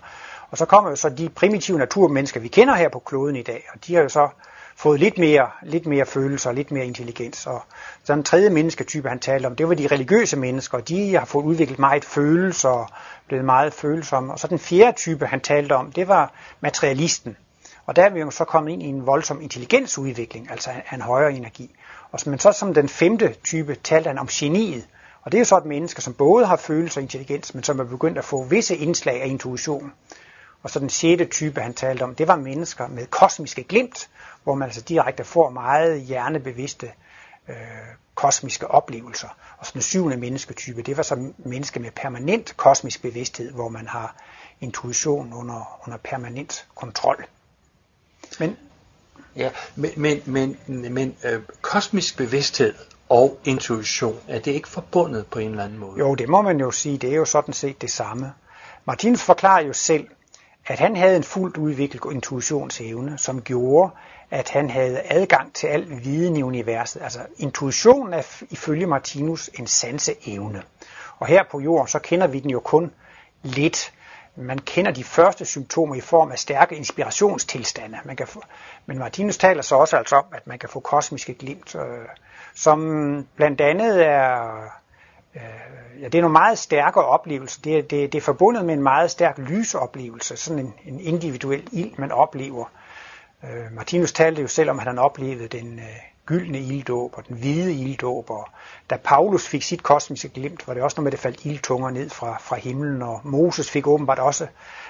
Og 0.51 0.57
så 0.57 0.65
kommer 0.65 0.89
jo 0.89 0.95
så 0.95 1.09
de 1.09 1.29
primitive 1.29 1.77
naturmennesker, 1.77 2.39
vi 2.39 2.47
kender 2.47 2.75
her 2.75 2.89
på 2.89 2.99
kloden 2.99 3.35
i 3.35 3.41
dag, 3.41 3.63
og 3.73 3.87
de 3.87 3.95
har 3.95 4.01
jo 4.01 4.09
så 4.09 4.29
fået 4.77 4.99
lidt 4.99 5.17
mere, 5.17 5.49
lidt 5.63 5.85
mere 5.85 6.05
følelser 6.05 6.49
og 6.49 6.55
lidt 6.55 6.71
mere 6.71 6.85
intelligens. 6.85 7.47
Og 7.47 7.63
så 8.03 8.15
den 8.15 8.23
tredje 8.23 8.49
mennesketype, 8.49 9.09
han 9.09 9.19
talte 9.19 9.45
om, 9.47 9.55
det 9.55 9.67
var 9.67 9.75
de 9.75 9.87
religiøse 9.87 10.37
mennesker. 10.37 10.79
De 10.79 11.15
har 11.15 11.25
fået 11.25 11.43
udviklet 11.43 11.79
meget 11.79 12.05
følelser 12.05 12.69
og 12.69 12.89
blevet 13.27 13.45
meget 13.45 13.73
følsomme. 13.73 14.33
Og 14.33 14.39
så 14.39 14.47
den 14.47 14.59
fjerde 14.59 14.97
type, 14.97 15.25
han 15.25 15.41
talte 15.41 15.73
om, 15.73 15.91
det 15.91 16.07
var 16.07 16.33
materialisten. 16.61 17.37
Og 17.85 17.95
der 17.95 18.05
er 18.05 18.09
vi 18.09 18.19
jo 18.19 18.31
så 18.31 18.45
kommet 18.45 18.71
ind 18.71 18.83
i 18.83 18.85
en 18.85 19.05
voldsom 19.05 19.41
intelligensudvikling, 19.41 20.51
altså 20.51 20.69
en 20.93 21.01
højere 21.01 21.33
energi. 21.33 21.75
Og 22.11 22.19
men 22.25 22.39
så 22.39 22.51
som 22.51 22.73
den 22.73 22.89
femte 22.89 23.35
type 23.43 23.75
talte 23.75 24.07
han 24.07 24.17
om 24.17 24.27
geniet. 24.27 24.87
Og 25.21 25.31
det 25.31 25.37
er 25.37 25.41
jo 25.41 25.45
så 25.45 25.57
et 25.57 25.65
menneske, 25.65 26.01
som 26.01 26.13
både 26.13 26.45
har 26.45 26.55
følelse 26.55 26.99
og 26.99 27.01
intelligens, 27.01 27.53
men 27.53 27.63
som 27.63 27.79
er 27.79 27.83
begyndt 27.83 28.17
at 28.17 28.25
få 28.25 28.43
visse 28.43 28.77
indslag 28.77 29.21
af 29.21 29.27
intuition. 29.27 29.93
Og 30.63 30.69
så 30.69 30.79
den 30.79 30.89
sjette 30.89 31.25
type, 31.25 31.61
han 31.61 31.73
talte 31.73 32.03
om, 32.03 32.15
det 32.15 32.27
var 32.27 32.35
mennesker 32.35 32.87
med 32.87 33.05
kosmiske 33.05 33.63
glimt, 33.63 34.09
hvor 34.43 34.55
man 34.55 34.67
altså 34.67 34.81
direkte 34.81 35.23
får 35.23 35.49
meget 35.49 36.01
hjernebevidste 36.01 36.91
øh, 37.49 37.55
kosmiske 38.15 38.67
oplevelser. 38.67 39.27
Og 39.57 39.65
så 39.65 39.71
den 39.73 39.81
syvende 39.81 40.17
mennesketype, 40.17 40.81
det 40.81 40.97
var 40.97 41.03
så 41.03 41.31
menneske 41.37 41.79
med 41.79 41.91
permanent 41.91 42.57
kosmisk 42.57 43.01
bevidsthed, 43.01 43.51
hvor 43.51 43.69
man 43.69 43.87
har 43.87 44.15
intuition 44.61 45.33
under, 45.33 45.79
under 45.85 45.97
permanent 45.97 46.67
kontrol. 46.75 47.25
Men 48.39 48.57
Ja, 49.35 49.49
men, 49.75 49.91
men, 49.95 50.21
men, 50.25 50.57
men 50.93 51.15
øh, 51.25 51.41
kosmisk 51.61 52.17
bevidsthed 52.17 52.73
og 53.09 53.39
intuition, 53.45 54.19
er 54.27 54.39
det 54.39 54.51
ikke 54.51 54.67
forbundet 54.67 55.27
på 55.27 55.39
en 55.39 55.49
eller 55.49 55.63
anden 55.63 55.79
måde? 55.79 55.99
Jo, 55.99 56.15
det 56.15 56.29
må 56.29 56.41
man 56.41 56.59
jo 56.59 56.71
sige. 56.71 56.97
Det 56.97 57.11
er 57.11 57.15
jo 57.15 57.25
sådan 57.25 57.53
set 57.53 57.81
det 57.81 57.91
samme. 57.91 58.33
Martinus 58.85 59.21
forklarer 59.21 59.61
jo 59.61 59.73
selv, 59.73 60.07
at 60.67 60.79
han 60.79 60.95
havde 60.95 61.15
en 61.15 61.23
fuldt 61.23 61.57
udviklet 61.57 62.13
intuitionsevne, 62.13 63.17
som 63.17 63.41
gjorde, 63.41 63.91
at 64.31 64.49
han 64.49 64.69
havde 64.69 65.01
adgang 65.05 65.53
til 65.53 65.67
al 65.67 66.03
viden 66.03 66.35
i 66.35 66.43
universet. 66.43 67.01
Altså 67.01 67.19
intuitionen 67.37 68.13
er 68.13 68.43
ifølge 68.49 68.85
Martinus 68.85 69.49
en 69.59 69.67
sanseevne. 69.67 70.63
Og 71.19 71.27
her 71.27 71.43
på 71.51 71.59
jorden, 71.59 71.87
så 71.87 71.99
kender 71.99 72.27
vi 72.27 72.39
den 72.39 72.49
jo 72.49 72.59
kun 72.59 72.91
lidt. 73.43 73.93
Man 74.35 74.59
kender 74.59 74.91
de 74.91 75.03
første 75.03 75.45
symptomer 75.45 75.95
i 75.95 76.01
form 76.01 76.31
af 76.31 76.39
stærke 76.39 76.75
inspirationstilstande. 76.75 77.97
Man 78.05 78.15
kan 78.15 78.27
få, 78.27 78.41
men 78.85 78.99
Martinus 78.99 79.37
taler 79.37 79.61
så 79.61 79.75
også 79.75 79.97
altså 79.97 80.15
om, 80.15 80.25
at 80.31 80.47
man 80.47 80.59
kan 80.59 80.69
få 80.69 80.79
kosmiske 80.79 81.33
glimt, 81.33 81.75
øh, 81.75 82.05
som 82.55 83.27
blandt 83.35 83.61
andet 83.61 84.05
er, 84.05 84.55
øh, 85.35 86.01
ja, 86.01 86.05
det 86.05 86.15
er 86.15 86.21
nogle 86.21 86.31
meget 86.33 86.57
stærke 86.57 87.01
oplevelser. 87.01 87.61
Det 87.61 87.91
det, 87.91 88.13
det 88.13 88.17
er 88.17 88.21
forbundet 88.21 88.65
med 88.65 88.73
en 88.73 88.83
meget 88.83 89.11
stærk 89.11 89.37
lysoplevelse, 89.37 90.37
sådan 90.37 90.59
en, 90.59 90.73
en 90.85 90.99
individuel 90.99 91.67
ild, 91.71 91.97
man 91.97 92.11
oplever. 92.11 92.65
Øh, 93.43 93.71
Martinus 93.71 94.11
talte 94.11 94.41
jo 94.41 94.47
selv 94.47 94.69
om, 94.69 94.79
at 94.79 94.85
han 94.85 94.99
oplevede 94.99 95.47
den 95.47 95.79
øh, 95.79 96.14
gyldne 96.25 96.59
ilddåb 96.59 97.13
og 97.17 97.27
den 97.27 97.37
hvide 97.37 97.73
ilddåb, 97.73 98.29
og 98.29 98.47
da 98.89 98.97
Paulus 99.03 99.47
fik 99.47 99.63
sit 99.63 99.83
kosmiske 99.83 100.29
glimt, 100.29 100.67
var 100.67 100.73
det 100.73 100.83
også 100.83 100.95
noget 100.97 101.03
med, 101.03 101.13
at 101.13 101.17
det 101.17 101.23
faldt 101.23 101.45
ildtunger 101.45 101.89
ned 101.89 102.09
fra, 102.09 102.37
fra 102.39 102.55
himlen, 102.55 103.01
og 103.01 103.21
Moses 103.23 103.71
fik 103.71 103.87
åbenbart 103.87 104.19
også, 104.19 104.43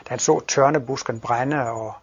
da 0.03 0.09
han 0.09 0.19
så 0.19 0.39
tørnebusken 0.47 1.19
brænde, 1.19 1.69
og, 1.71 1.93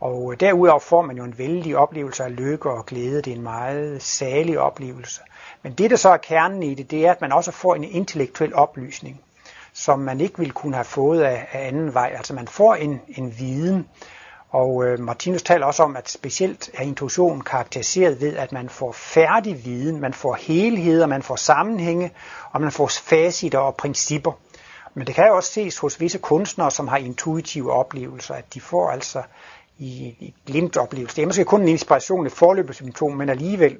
og 0.00 0.40
derudover 0.40 0.78
får 0.78 1.02
man 1.02 1.16
jo 1.16 1.24
en 1.24 1.38
vældig 1.38 1.76
oplevelse 1.76 2.24
af 2.24 2.36
lykke 2.36 2.70
og 2.70 2.86
glæde. 2.86 3.22
Det 3.22 3.26
er 3.32 3.36
en 3.36 3.42
meget 3.42 4.02
salig 4.02 4.58
oplevelse. 4.58 5.20
Men 5.62 5.72
det, 5.72 5.90
der 5.90 5.96
så 5.96 6.08
er 6.08 6.16
kernen 6.16 6.62
i 6.62 6.74
det, 6.74 6.90
det 6.90 7.06
er, 7.06 7.10
at 7.10 7.20
man 7.20 7.32
også 7.32 7.50
får 7.52 7.74
en 7.74 7.84
intellektuel 7.84 8.54
oplysning, 8.54 9.20
som 9.72 9.98
man 9.98 10.20
ikke 10.20 10.38
ville 10.38 10.52
kunne 10.52 10.74
have 10.74 10.84
fået 10.84 11.22
af, 11.22 11.48
af 11.52 11.68
anden 11.68 11.94
vej. 11.94 12.12
Altså 12.16 12.34
man 12.34 12.48
får 12.48 12.74
en, 12.74 13.00
en 13.08 13.38
viden, 13.38 13.88
og 14.54 14.84
øh, 14.84 15.00
Martinus 15.00 15.42
taler 15.42 15.66
også 15.66 15.82
om, 15.82 15.96
at 15.96 16.10
specielt 16.10 16.70
er 16.74 16.82
intuition 16.82 17.40
karakteriseret 17.40 18.20
ved, 18.20 18.36
at 18.36 18.52
man 18.52 18.68
får 18.68 18.92
færdig 18.92 19.64
viden, 19.64 20.00
man 20.00 20.14
får 20.14 20.34
helheder, 20.34 21.06
man 21.06 21.22
får 21.22 21.36
sammenhænge, 21.36 22.10
og 22.50 22.60
man 22.60 22.72
får 22.72 22.86
faciter 22.86 23.58
og 23.58 23.76
principper. 23.76 24.32
Men 24.94 25.06
det 25.06 25.14
kan 25.14 25.26
jo 25.26 25.36
også 25.36 25.52
ses 25.52 25.78
hos 25.78 26.00
visse 26.00 26.18
kunstnere, 26.18 26.70
som 26.70 26.88
har 26.88 26.96
intuitive 26.96 27.72
oplevelser, 27.72 28.34
at 28.34 28.54
de 28.54 28.60
får 28.60 28.90
altså 28.90 29.22
i, 29.78 30.16
i 30.20 30.34
glimtoplevelse. 30.46 31.16
Det 31.16 31.22
er 31.22 31.26
måske 31.26 31.44
kun 31.44 31.62
en 31.62 31.68
inspiration, 31.68 32.26
et 32.26 32.32
forløbssymptom, 32.32 33.12
men 33.12 33.28
alligevel. 33.28 33.78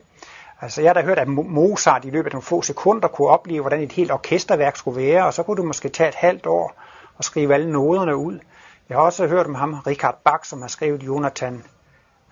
Altså 0.60 0.82
jeg 0.82 0.88
har 0.88 0.94
da 0.94 1.02
hørt, 1.02 1.18
at 1.18 1.28
Mozart 1.28 2.04
i 2.04 2.10
løbet 2.10 2.26
af 2.26 2.32
nogle 2.32 2.42
få 2.42 2.62
sekunder 2.62 3.08
kunne 3.08 3.28
opleve, 3.28 3.60
hvordan 3.60 3.80
et 3.80 3.92
helt 3.92 4.10
orkesterværk 4.10 4.76
skulle 4.76 5.02
være, 5.02 5.26
og 5.26 5.34
så 5.34 5.42
kunne 5.42 5.56
du 5.56 5.62
måske 5.62 5.88
tage 5.88 6.08
et 6.08 6.14
halvt 6.14 6.46
år 6.46 6.82
og 7.16 7.24
skrive 7.24 7.54
alle 7.54 7.72
noderne 7.72 8.16
ud. 8.16 8.38
Jeg 8.88 8.96
har 8.96 9.02
også 9.02 9.26
hørt 9.26 9.46
om 9.46 9.54
ham, 9.54 9.74
Richard 9.86 10.18
Bach, 10.24 10.50
som 10.50 10.60
har 10.60 10.68
skrevet 10.68 11.02
Jonathan 11.02 11.64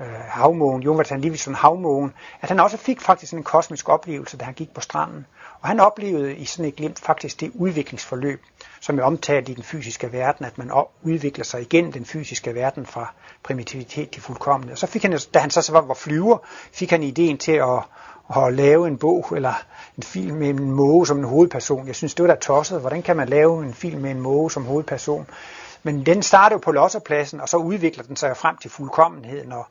øh, 0.00 0.06
Havmågen, 0.28 0.82
Jonathan 0.82 1.20
Livingston 1.20 1.54
Havmågen, 1.54 2.12
at 2.40 2.48
han 2.48 2.60
også 2.60 2.76
fik 2.76 3.00
faktisk 3.00 3.32
en 3.32 3.42
kosmisk 3.42 3.88
oplevelse, 3.88 4.36
da 4.36 4.44
han 4.44 4.54
gik 4.54 4.74
på 4.74 4.80
stranden. 4.80 5.26
Og 5.60 5.68
han 5.68 5.80
oplevede 5.80 6.36
i 6.36 6.44
sådan 6.44 6.64
et 6.64 6.76
glimt 6.76 7.00
faktisk 7.00 7.40
det 7.40 7.50
udviklingsforløb, 7.54 8.42
som 8.80 8.98
er 8.98 9.02
omtalt 9.02 9.48
i 9.48 9.54
den 9.54 9.62
fysiske 9.62 10.12
verden, 10.12 10.46
at 10.46 10.58
man 10.58 10.70
udvikler 11.02 11.44
sig 11.44 11.60
igen 11.60 11.92
den 11.92 12.04
fysiske 12.04 12.54
verden 12.54 12.86
fra 12.86 13.12
primitivitet 13.42 14.10
til 14.10 14.22
fuldkommenhed. 14.22 14.72
Og 14.72 14.78
så 14.78 14.86
fik 14.86 15.02
han, 15.02 15.18
da 15.34 15.38
han 15.38 15.50
så 15.50 15.82
var 15.86 15.94
flyver, 15.94 16.38
fik 16.72 16.90
han 16.90 17.02
ideen 17.02 17.38
til 17.38 17.52
at, 17.52 17.82
at 18.36 18.54
lave 18.54 18.88
en 18.88 18.98
bog 18.98 19.26
eller 19.36 19.54
en 19.96 20.02
film 20.02 20.36
med 20.36 20.48
en 20.48 20.70
måge 20.70 21.06
som 21.06 21.18
en 21.18 21.24
hovedperson. 21.24 21.86
Jeg 21.86 21.94
synes, 21.94 22.14
det 22.14 22.22
var 22.22 22.34
da 22.34 22.40
tosset. 22.40 22.80
Hvordan 22.80 23.02
kan 23.02 23.16
man 23.16 23.28
lave 23.28 23.64
en 23.64 23.74
film 23.74 24.00
med 24.00 24.10
en 24.10 24.20
måge 24.20 24.50
som 24.50 24.64
hovedperson? 24.64 25.26
Men 25.82 26.06
den 26.06 26.22
starter 26.22 26.56
jo 26.56 26.60
på 26.60 26.72
losserpladsen, 26.72 27.40
og 27.40 27.48
så 27.48 27.56
udvikler 27.56 28.04
den 28.04 28.16
sig 28.16 28.36
frem 28.36 28.56
til 28.56 28.70
fuldkommenheden 28.70 29.52
og 29.52 29.66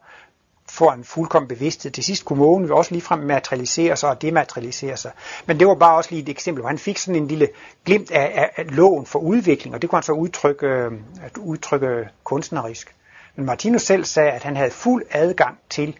får 0.70 0.92
en 0.92 1.04
fuldkommen 1.04 1.48
bevidsthed. 1.48 1.92
Til 1.92 2.04
sidst 2.04 2.26
kunne 2.26 2.40
mågen 2.40 2.66
jo 2.66 2.78
også 2.78 2.92
ligefrem 2.92 3.20
materialisere 3.20 3.96
sig 3.96 4.10
og 4.10 4.22
dematerialisere 4.22 4.98
sig. 4.98 5.12
Men 5.46 5.60
det 5.60 5.68
var 5.68 5.76
bare 5.76 5.98
også 5.98 6.10
lige 6.12 6.22
et 6.22 6.30
eksempel, 6.30 6.62
hvor 6.62 6.70
han 6.70 6.78
fik 6.78 6.98
sådan 6.98 7.22
en 7.22 7.28
lille 7.28 7.48
glimt 7.86 8.12
af, 8.12 8.32
af, 8.36 8.52
af 8.56 8.76
loven 8.76 9.06
for 9.06 9.20
udvikling, 9.20 9.76
og 9.76 9.82
det 9.82 9.90
kunne 9.90 9.98
han 9.98 10.04
så 10.04 10.12
udtrykke, 10.12 10.68
øh, 10.68 10.92
at 11.24 11.38
udtrykke 11.38 12.10
kunstnerisk. 12.24 12.96
Men 13.36 13.46
Martinus 13.46 13.82
selv 13.82 14.06
sagde, 14.06 14.32
at 14.32 14.44
han 14.44 14.56
havde 14.56 14.72
fuld 14.72 15.04
adgang 15.12 15.58
til 15.70 15.98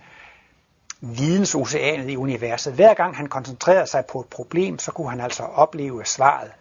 vidensoceanet 1.02 2.10
i 2.10 2.18
universet. 2.18 2.74
Hver 2.74 2.94
gang 2.94 3.16
han 3.16 3.28
koncentrerede 3.28 3.88
sig 3.88 4.06
på 4.06 4.20
et 4.20 4.28
problem, 4.28 4.80
så 4.80 4.92
kunne 4.92 5.10
han 5.10 5.22
altså 5.22 5.44
opleve 5.44 6.06
svaret. 6.06 6.52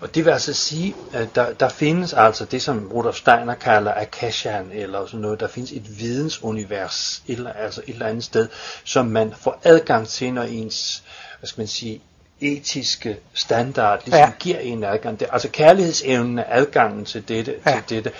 Og 0.00 0.14
det 0.14 0.24
vil 0.24 0.30
altså 0.30 0.52
sige, 0.52 0.94
at 1.12 1.34
der, 1.34 1.52
der 1.52 1.68
findes 1.68 2.14
altså 2.14 2.44
det, 2.44 2.62
som 2.62 2.90
Rudolf 2.94 3.16
Steiner 3.16 3.54
kalder 3.54 3.94
Akashan, 3.96 4.70
eller 4.72 5.06
sådan 5.06 5.20
noget. 5.20 5.40
Der 5.40 5.48
findes 5.48 5.72
et 5.72 5.98
vidensunivers, 6.00 7.22
eller, 7.28 7.52
altså 7.52 7.82
et 7.86 7.92
eller 7.92 8.06
andet 8.06 8.24
sted, 8.24 8.48
som 8.84 9.06
man 9.06 9.34
får 9.38 9.60
adgang 9.64 10.08
til, 10.08 10.32
når 10.32 10.42
ens, 10.42 11.02
hvad 11.40 11.48
skal 11.48 11.60
man 11.60 11.68
sige, 11.68 12.02
etiske 12.40 13.16
standard 13.34 14.00
ligesom 14.04 14.20
ja. 14.20 14.30
giver 14.38 14.58
en 14.58 14.84
adgang. 14.84 15.20
Det, 15.20 15.28
altså 15.32 15.48
kærlighedsevnen 15.48 16.38
er 16.38 16.44
adgangen 16.48 17.04
til 17.04 17.28
dette, 17.28 17.54
ja. 17.66 17.80
til 17.86 17.96
dette. 17.96 18.12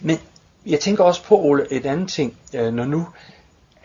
Men 0.00 0.18
jeg 0.66 0.80
tænker 0.80 1.04
også 1.04 1.22
på, 1.22 1.36
Ole, 1.36 1.72
et 1.72 1.86
andet 1.86 2.08
ting, 2.08 2.36
øh, 2.54 2.74
når 2.74 2.84
nu, 2.84 3.08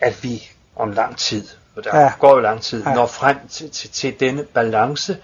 at 0.00 0.24
vi 0.24 0.50
om 0.76 0.92
lang 0.92 1.16
tid, 1.16 1.48
og 1.76 1.84
der 1.84 2.00
ja. 2.00 2.12
går 2.18 2.34
jo 2.34 2.40
lang 2.40 2.62
tid, 2.62 2.84
ja. 2.86 2.94
når 2.94 3.06
frem 3.06 3.36
til, 3.48 3.70
til, 3.70 3.90
til 3.90 4.20
denne 4.20 4.42
balance, 4.42 5.16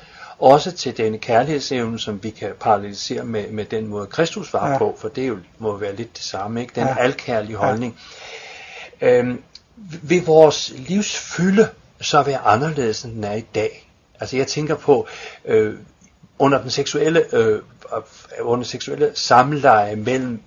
også 0.42 0.72
til 0.72 0.96
denne 0.96 1.18
kærlighedsevne, 1.18 1.98
som 1.98 2.22
vi 2.22 2.30
kan 2.30 2.52
parallelisere 2.60 3.24
med, 3.24 3.50
med 3.50 3.64
den 3.64 3.86
måde, 3.86 4.06
Kristus 4.06 4.52
var 4.52 4.70
ja. 4.70 4.78
på, 4.78 4.96
for 4.98 5.08
det 5.08 5.28
jo, 5.28 5.38
må 5.58 5.76
være 5.76 5.96
lidt 5.96 6.16
det 6.16 6.24
samme, 6.24 6.60
ikke? 6.60 6.72
den 6.74 6.86
ja. 6.86 6.96
alkærlige 6.98 7.56
holdning. 7.56 7.98
Ja. 9.00 9.18
Øhm, 9.18 9.42
vil 10.02 10.26
vores 10.26 10.72
livs 10.76 11.18
fylde 11.18 11.68
så 12.00 12.22
være 12.22 12.38
anderledes, 12.38 13.04
end 13.04 13.14
den 13.14 13.24
er 13.24 13.32
i 13.32 13.44
dag? 13.54 13.88
Altså 14.20 14.36
jeg 14.36 14.46
tænker 14.46 14.74
på, 14.74 15.06
øh, 15.44 15.74
under 16.38 16.62
den 16.62 16.70
seksuelle, 16.70 17.34
øh, 17.34 17.62
under 18.40 18.64
seksuelle 18.64 19.10
samleje 19.14 19.96
mellem 19.96 20.42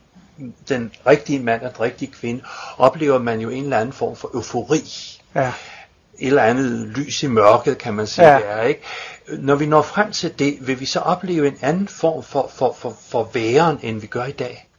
den 0.69 0.91
rigtige 1.07 1.39
mand 1.39 1.61
og 1.61 1.71
den 1.71 1.81
rigtige 1.81 2.11
kvinde, 2.11 2.43
oplever 2.77 3.19
man 3.19 3.39
jo 3.39 3.49
en 3.49 3.63
eller 3.63 3.79
anden 3.79 3.93
form 3.93 4.15
for 4.15 4.31
eufori. 4.33 4.81
Ja 5.35 5.53
et 6.19 6.27
eller 6.27 6.43
andet 6.43 6.87
lys 6.87 7.23
i 7.23 7.27
mørket, 7.27 7.77
kan 7.77 7.93
man 7.93 8.07
sige, 8.07 8.27
ja. 8.27 8.37
det 8.37 8.51
er, 8.51 8.61
ikke? 8.61 8.81
Når 9.39 9.55
vi 9.55 9.65
når 9.65 9.81
frem 9.81 10.11
til 10.11 10.39
det, 10.39 10.67
vil 10.67 10.79
vi 10.79 10.85
så 10.85 10.99
opleve 10.99 11.47
en 11.47 11.57
anden 11.61 11.87
form 11.87 12.23
for, 12.23 12.47
for, 12.47 12.73
for, 12.77 12.93
for 13.11 13.29
væren, 13.33 13.79
end 13.83 14.01
vi 14.01 14.07
gør 14.07 14.23
i 14.23 14.31
dag? 14.31 14.69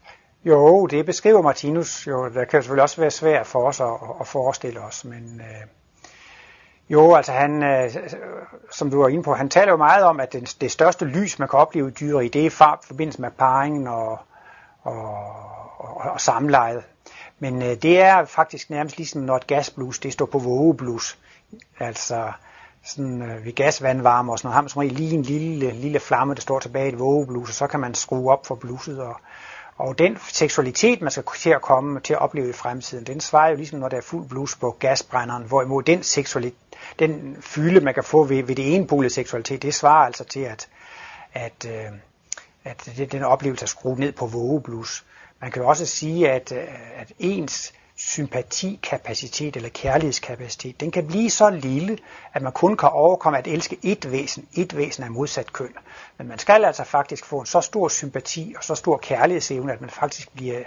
Jo, 0.45 0.87
det 0.87 1.07
beskriver 1.07 1.43
Martinus 1.43 2.07
jo. 2.07 2.25
Det 2.25 2.35
kan 2.49 2.63
selvfølgelig 2.63 2.83
også 2.83 3.01
være 3.01 3.11
svært 3.11 3.47
for 3.47 3.69
os 3.69 3.81
at, 3.81 3.87
at 4.21 4.27
forestille 4.27 4.81
os, 4.81 5.05
men 5.05 5.41
øh, 5.41 5.67
jo, 6.89 7.15
altså 7.15 7.33
han, 7.33 7.63
øh, 7.63 7.91
som 8.73 8.91
du 8.91 9.01
var 9.01 9.09
inde 9.09 9.23
på, 9.23 9.35
han 9.35 9.49
taler 9.49 9.73
jo 9.73 9.77
meget 9.77 10.05
om, 10.05 10.21
at 10.21 10.33
det, 10.33 10.57
det 10.61 10.71
største 10.71 11.05
lys, 11.05 11.39
man 11.39 11.49
kan 11.49 11.59
opleve 11.59 11.89
i 11.89 11.93
dyret, 11.93 12.35
det 12.35 12.47
er 12.47 12.51
far, 12.51 12.81
forbindelse 12.87 13.21
med 13.21 13.31
parringen 13.31 13.87
og, 13.87 14.19
og, 14.83 15.17
og, 15.79 15.97
og 16.13 16.21
samlejet. 16.21 16.85
Men 17.39 17.63
øh, 17.63 17.75
det 17.83 18.01
er 18.01 18.25
faktisk 18.25 18.71
nærmest 18.71 18.97
ligesom 18.97 19.23
når 19.23 19.37
et 19.37 19.47
gasblus, 19.47 19.99
det 19.99 20.13
står 20.13 20.27
på 20.27 20.39
vågeblus. 20.39 21.19
Altså 21.79 22.33
sådan 22.85 23.23
øh, 23.23 23.45
ved 23.45 23.53
gasvandvarme 23.53 24.33
og 24.33 24.39
sådan 24.39 24.47
noget, 24.47 24.55
har 24.55 24.63
man 24.63 24.69
som 24.69 24.83
lige 24.83 25.15
en 25.15 25.23
lille, 25.23 25.71
lille 25.71 26.01
flamme, 26.01 26.35
der 26.35 26.41
står 26.41 26.59
tilbage 26.59 26.87
i 26.87 26.93
et 26.93 26.99
vågeblus, 26.99 27.49
og 27.49 27.55
så 27.55 27.67
kan 27.67 27.81
man 27.81 27.95
skrue 27.95 28.33
op 28.33 28.47
for 28.47 28.55
bluset. 28.55 29.01
Og, 29.01 29.21
og 29.77 29.99
den 29.99 30.19
seksualitet, 30.29 31.01
man 31.01 31.11
skal 31.11 31.25
til 31.39 31.51
at 31.51 31.63
komme 31.63 32.01
til 32.01 32.13
at 32.13 32.19
opleve 32.19 32.49
i 32.49 32.53
fremtiden, 32.53 33.07
den 33.07 33.21
svarer 33.21 33.51
jo 33.51 33.57
ligesom, 33.57 33.79
når 33.79 33.89
der 33.89 33.97
er 33.97 34.01
fuld 34.01 34.29
blus 34.29 34.57
på 34.57 34.77
gasbrænderen, 34.79 35.45
hvorimod 35.45 35.83
den 35.83 36.03
seksualitet, 36.03 36.59
den 36.99 37.37
fylde, 37.41 37.81
man 37.81 37.95
kan 37.95 38.05
få 38.05 38.25
ved, 38.25 38.43
ved 38.43 38.57
det 38.57 38.75
ene 38.75 39.11
seksualitet, 39.11 39.63
det 39.63 39.75
svarer 39.75 40.07
altså 40.07 40.25
til, 40.25 40.41
at, 40.41 40.69
at, 41.35 41.67
øh, 41.69 41.99
at 42.65 43.13
den 43.13 43.23
oplevelse 43.23 43.65
er 43.65 43.67
skruet 43.67 43.99
ned 43.99 44.13
på 44.13 44.27
vågeblus. 44.27 45.05
Man 45.41 45.51
kan 45.51 45.65
også 45.65 45.87
sige, 45.87 46.31
at, 46.31 46.53
øh, 46.53 47.01
at 47.01 47.13
ens 47.19 47.73
sympatikapacitet 47.97 49.57
eller 49.57 49.69
kærlighedskapacitet, 49.69 50.81
den 50.81 50.91
kan 50.91 51.07
blive 51.07 51.31
så 51.31 51.51
lille, 51.51 51.99
at 52.33 52.43
man 52.43 52.53
kun 52.53 52.77
kan 52.77 52.89
overkomme 52.89 53.39
at 53.39 53.47
elske 53.47 53.79
et 53.83 54.13
væsen, 54.13 54.49
et 54.55 54.77
væsen 54.77 55.05
af 55.05 55.11
modsat 55.11 55.53
køn. 55.53 55.75
Men 56.19 56.29
man 56.29 56.39
skal 56.39 56.65
altså 56.65 56.85
faktisk 56.85 57.25
få 57.25 57.41
en 57.41 57.47
så 57.47 57.61
stor 57.61 57.89
sympati 57.89 58.55
og 58.59 58.65
så 58.65 58.75
stor 58.75 58.97
kærlighedsevne, 58.97 59.73
at 59.73 59.81
man 59.81 59.91
faktisk 59.91 60.33
bliver 60.33 60.61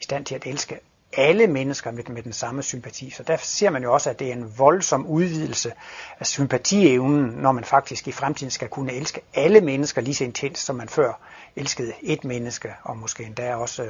i 0.00 0.04
stand 0.04 0.24
til 0.24 0.34
at 0.34 0.46
elske 0.46 0.78
alle 1.12 1.46
mennesker 1.46 1.90
med, 1.90 2.04
med 2.04 2.22
den 2.22 2.32
samme 2.32 2.62
sympati. 2.62 3.10
Så 3.10 3.22
derfor 3.22 3.46
ser 3.46 3.70
man 3.70 3.82
jo 3.82 3.92
også, 3.92 4.10
at 4.10 4.18
det 4.18 4.28
er 4.28 4.32
en 4.32 4.58
voldsom 4.58 5.06
udvidelse 5.06 5.72
af 6.20 6.26
sympatievnen, 6.26 7.24
når 7.30 7.52
man 7.52 7.64
faktisk 7.64 8.08
i 8.08 8.12
fremtiden 8.12 8.50
skal 8.50 8.68
kunne 8.68 8.92
elske 8.92 9.20
alle 9.34 9.60
mennesker 9.60 10.00
lige 10.00 10.14
så 10.14 10.24
intens, 10.24 10.58
som 10.58 10.76
man 10.76 10.88
før 10.88 11.20
elskede 11.56 11.92
et 12.02 12.24
menneske, 12.24 12.74
og 12.82 12.96
måske 12.96 13.24
endda 13.24 13.54
også, 13.54 13.86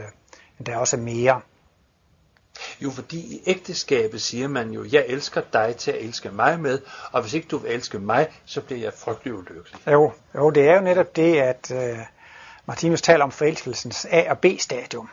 endda 0.58 0.76
også 0.76 0.96
mere. 0.96 1.40
Jo, 2.80 2.90
fordi 2.90 3.18
i 3.18 3.42
ægteskabet 3.46 4.22
siger 4.22 4.48
man 4.48 4.70
jo, 4.70 4.84
jeg 4.92 5.04
elsker 5.08 5.42
dig 5.52 5.76
til 5.76 5.90
at 5.90 6.04
elske 6.04 6.30
mig 6.30 6.60
med, 6.60 6.80
og 7.12 7.22
hvis 7.22 7.34
ikke 7.34 7.48
du 7.48 7.58
vil 7.58 7.70
elske 7.70 7.98
mig, 7.98 8.28
så 8.44 8.60
bliver 8.60 8.80
jeg 8.80 8.92
frygtelig 8.94 9.34
ulykkelig. 9.34 9.80
Jo, 9.86 10.12
jo 10.34 10.50
det 10.50 10.68
er 10.68 10.74
jo 10.74 10.80
netop 10.80 11.16
det, 11.16 11.36
at 11.36 11.70
uh, 11.74 11.98
Martinus 12.66 13.02
taler 13.02 13.24
om 13.24 13.30
forelskelsens 13.30 14.06
A- 14.10 14.30
og 14.30 14.38
B-stadium 14.38 15.08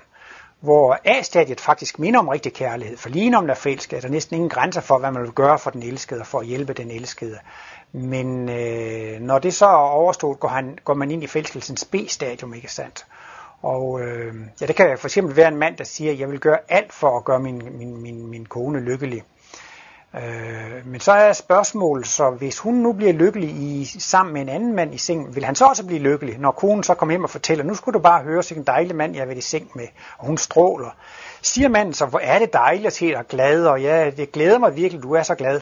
hvor 0.64 1.00
A-stadiet 1.06 1.62
faktisk 1.62 2.00
minder 2.00 2.20
om 2.20 2.28
rigtig 2.28 2.54
kærlighed, 2.54 2.98
for 2.98 3.10
lige 3.10 3.30
når 3.30 3.42
man 3.42 3.50
er 3.50 3.54
forelsket, 3.56 3.98
er 3.98 4.02
der 4.02 4.10
næsten 4.10 4.36
ingen 4.36 4.50
grænser 4.50 4.82
for, 4.82 4.98
hvad 4.98 5.12
man 5.12 5.24
vil 5.24 5.32
gøre 5.32 5.60
for 5.60 5.70
den 5.70 5.84
elskede 5.84 6.20
og 6.20 6.28
for 6.28 6.40
at 6.40 6.46
hjælpe 6.46 6.74
den 6.74 6.92
elskede. 6.92 7.40
Men 7.92 8.50
øh, 8.50 9.20
når 9.20 9.40
det 9.40 9.54
så 9.54 9.66
er 9.66 9.76
overstået, 9.76 10.40
går, 10.40 10.48
han, 10.48 10.78
går 10.84 10.94
man 10.94 11.12
ind 11.12 11.24
i 11.24 11.28
forelskelsens 11.28 11.86
B-stadium, 11.86 12.54
ikke 12.54 12.72
sandt? 12.72 13.06
Og 13.62 14.02
øh, 14.02 14.36
ja, 14.62 14.66
det 14.66 14.76
kan 14.76 14.98
for 14.98 15.08
eksempel 15.08 15.36
være 15.36 15.48
en 15.48 15.58
mand, 15.58 15.78
der 15.78 15.84
siger, 15.84 16.14
jeg 16.14 16.30
vil 16.30 16.40
gøre 16.40 16.58
alt 16.70 16.94
for 16.94 17.18
at 17.18 17.24
gøre 17.24 17.40
min, 17.40 17.78
min, 17.78 18.02
min, 18.02 18.28
min 18.28 18.46
kone 18.46 18.80
lykkelig. 18.80 19.24
Øh, 20.16 20.86
men 20.86 21.00
så 21.00 21.12
er 21.12 21.34
spørgsmålet, 21.34 22.08
så 22.08 22.30
hvis 22.30 22.60
hun 22.60 22.74
nu 22.74 22.94
bliver 22.94 23.14
lykkelig 23.14 23.50
i, 23.50 23.86
sammen 24.00 24.34
med 24.34 24.42
en 24.42 24.50
anden 24.50 24.76
mand 24.76 24.94
i 24.94 24.98
seng, 24.98 25.36
vil 25.36 25.46
han 25.46 25.56
så 25.56 25.66
også 25.66 25.86
blive 25.86 26.00
lykkelig, 26.00 26.38
når 26.38 26.52
konen 26.52 26.84
så 26.84 26.94
kommer 26.94 27.14
hjem 27.14 27.24
og 27.24 27.30
fortæller, 27.30 27.64
nu 27.64 27.76
skulle 27.76 27.94
du 27.94 28.00
bare 28.00 28.24
høre, 28.24 28.44
en 28.56 28.64
dejlig 28.64 28.96
mand, 28.96 29.14
jeg 29.14 29.22
har 29.22 29.26
været 29.26 29.38
i 29.38 29.42
seng 29.42 29.72
med, 29.76 29.88
og 30.18 30.26
hun 30.26 30.38
stråler. 30.38 30.90
Siger 31.42 31.70
manden 31.70 31.94
så, 31.94 32.06
hvor 32.06 32.20
er 32.20 32.40
det 32.40 32.54
dejligt 32.54 32.88
at 32.88 32.94
se 32.94 33.08
dig 33.08 33.24
glad, 33.30 33.66
og 33.66 33.82
ja, 33.82 34.10
det 34.10 34.32
glæder 34.32 34.60
mig 34.60 34.76
virkelig, 34.76 35.04
du 35.04 35.14
er 35.14 35.24
så 35.24 35.36
glad. 35.36 35.62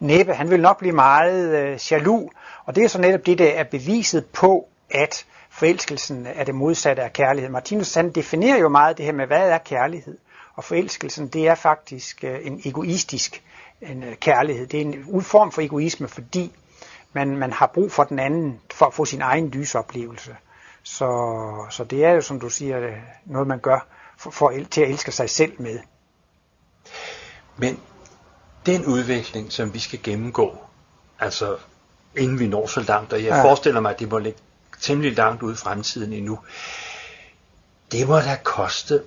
Næppe, 0.00 0.34
han 0.34 0.50
vil 0.50 0.60
nok 0.60 0.78
blive 0.78 0.94
meget 0.94 1.58
øh, 1.58 1.78
jaloux, 1.90 2.32
og 2.64 2.76
det 2.76 2.84
er 2.84 2.88
så 2.88 3.00
netop 3.00 3.26
det, 3.26 3.38
der 3.38 3.48
er 3.48 3.64
beviset 3.64 4.26
på, 4.26 4.68
at 4.90 5.24
forelskelsen 5.50 6.26
er 6.34 6.44
det 6.44 6.54
modsatte 6.54 7.02
af 7.02 7.12
kærlighed. 7.12 7.50
Martinus 7.50 7.94
han 7.94 8.10
definerer 8.10 8.58
jo 8.58 8.68
meget 8.68 8.98
det 8.98 9.04
her 9.04 9.12
med, 9.12 9.26
hvad 9.26 9.50
er 9.50 9.58
kærlighed? 9.58 10.18
Og 10.54 10.64
forelskelsen, 10.64 11.28
det 11.28 11.48
er 11.48 11.54
faktisk 11.54 12.24
øh, 12.24 12.46
en 12.46 12.60
egoistisk 12.64 13.42
en 13.82 14.02
øh, 14.02 14.16
kærlighed. 14.16 14.66
Det 14.66 14.80
er 14.80 14.84
en 14.84 15.22
form 15.22 15.52
for 15.52 15.62
egoisme, 15.62 16.08
fordi 16.08 16.52
man, 17.12 17.36
man 17.36 17.52
har 17.52 17.66
brug 17.66 17.92
for 17.92 18.04
den 18.04 18.18
anden 18.18 18.60
for 18.74 18.86
at 18.86 18.94
få 18.94 19.04
sin 19.04 19.20
egen 19.20 19.48
lysoplevelse. 19.48 20.36
Så, 20.82 21.06
så 21.70 21.84
det 21.84 22.04
er 22.04 22.10
jo, 22.10 22.20
som 22.20 22.40
du 22.40 22.50
siger, 22.50 22.80
øh, 22.80 22.96
noget 23.24 23.48
man 23.48 23.58
gør 23.58 23.86
for, 24.16 24.30
for, 24.30 24.52
til 24.70 24.80
at 24.80 24.90
elske 24.90 25.12
sig 25.12 25.30
selv 25.30 25.52
med. 25.62 25.78
Men 27.56 27.80
den 28.66 28.86
udvikling, 28.86 29.52
som 29.52 29.74
vi 29.74 29.78
skal 29.78 30.02
gennemgå, 30.02 30.58
altså 31.18 31.56
inden 32.16 32.38
vi 32.38 32.48
når 32.48 32.66
så 32.66 32.80
langt, 32.80 33.12
og 33.12 33.24
jeg 33.24 33.28
ja. 33.28 33.44
forestiller 33.44 33.80
mig, 33.80 33.92
at 33.92 33.98
det 33.98 34.10
må 34.10 34.18
ligge 34.18 34.38
temmelig 34.80 35.16
langt 35.16 35.42
ude 35.42 35.52
i 35.52 35.56
fremtiden 35.56 36.12
endnu, 36.12 36.38
det 37.92 38.08
må 38.08 38.16
da 38.16 38.38
koste 38.44 39.02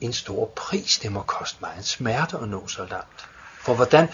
en 0.00 0.12
stor 0.12 0.46
pris. 0.56 0.98
Det 0.98 1.12
må 1.12 1.22
koste 1.22 1.58
meget 1.60 1.84
smerte 1.84 2.38
at 2.38 2.48
nå 2.48 2.68
så 2.68 2.86
langt. 2.90 3.28
For 3.64 3.74
hvordan, 3.74 4.08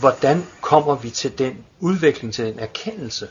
hvordan 0.00 0.46
kommer 0.60 0.94
vi 0.94 1.10
til 1.10 1.38
den 1.38 1.64
udvikling, 1.80 2.34
til 2.34 2.44
den 2.46 2.58
erkendelse? 2.58 3.28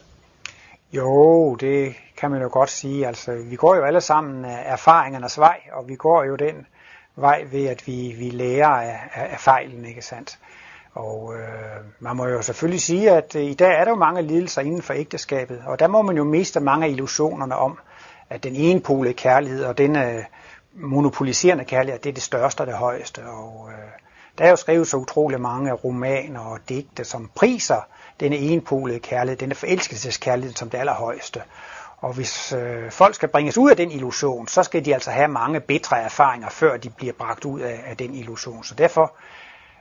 Jo, 0.93 1.55
det 1.55 1.95
kan 2.17 2.31
man 2.31 2.41
jo 2.41 2.49
godt 2.51 2.69
sige. 2.69 3.07
Altså, 3.07 3.31
vi 3.49 3.55
går 3.55 3.75
jo 3.75 3.83
alle 3.83 4.01
sammen 4.01 4.45
erfaringernes 4.45 5.39
vej, 5.39 5.59
og 5.71 5.87
vi 5.87 5.95
går 5.95 6.23
jo 6.23 6.35
den 6.35 6.67
vej 7.15 7.45
ved, 7.51 7.65
at 7.65 7.87
vi, 7.87 8.15
vi 8.17 8.29
lærer 8.29 8.67
af, 8.67 8.99
af, 9.13 9.27
af 9.31 9.39
fejlen, 9.39 9.85
ikke 9.85 10.01
sandt? 10.01 10.39
Og 10.93 11.33
øh, 11.35 11.85
man 11.99 12.15
må 12.15 12.25
jo 12.25 12.41
selvfølgelig 12.41 12.81
sige, 12.81 13.11
at 13.11 13.35
øh, 13.35 13.43
i 13.43 13.53
dag 13.53 13.79
er 13.79 13.83
der 13.83 13.91
jo 13.91 13.97
mange 13.97 14.21
lidelser 14.21 14.61
inden 14.61 14.81
for 14.81 14.93
ægteskabet, 14.93 15.61
og 15.65 15.79
der 15.79 15.87
må 15.87 16.01
man 16.01 16.17
jo 16.17 16.23
miste 16.23 16.59
mange 16.59 16.85
af 16.85 16.89
illusionerne 16.89 17.55
om, 17.55 17.79
at 18.29 18.43
den 18.43 18.55
ene 18.55 18.81
pole 18.81 19.13
kærlighed 19.13 19.63
og 19.63 19.77
den 19.77 19.95
øh, 19.95 20.23
monopoliserende 20.73 21.65
kærlighed, 21.65 21.99
det 21.99 22.09
er 22.09 22.13
det 22.13 22.23
største 22.23 22.61
og 22.61 22.67
det 22.67 22.75
højeste. 22.75 23.21
Og 23.25 23.69
øh, 23.71 24.06
der 24.37 24.45
er 24.45 24.49
jo 24.49 24.55
skrevet 24.55 24.87
så 24.87 24.97
utrolig 24.97 25.41
mange 25.41 25.71
romaner 25.71 26.39
og 26.39 26.59
digte, 26.69 27.03
som 27.03 27.29
priser 27.35 27.81
denne 28.19 28.37
enpolede 28.37 28.99
kærlighed, 28.99 29.37
denne 29.37 29.55
forelskelseskærlighed 29.55 30.55
som 30.55 30.69
det 30.69 30.77
allerhøjeste. 30.77 31.41
Og 31.97 32.13
hvis 32.13 32.53
øh, 32.53 32.91
folk 32.91 33.15
skal 33.15 33.29
bringes 33.29 33.57
ud 33.57 33.69
af 33.69 33.77
den 33.77 33.91
illusion, 33.91 34.47
så 34.47 34.63
skal 34.63 34.85
de 34.85 34.93
altså 34.93 35.11
have 35.11 35.27
mange 35.27 35.59
bedre 35.59 36.01
erfaringer, 36.01 36.49
før 36.49 36.77
de 36.77 36.89
bliver 36.89 37.13
bragt 37.13 37.45
ud 37.45 37.59
af, 37.59 37.83
af 37.85 37.97
den 37.97 38.13
illusion. 38.13 38.63
Så 38.63 38.75
derfor 38.75 39.13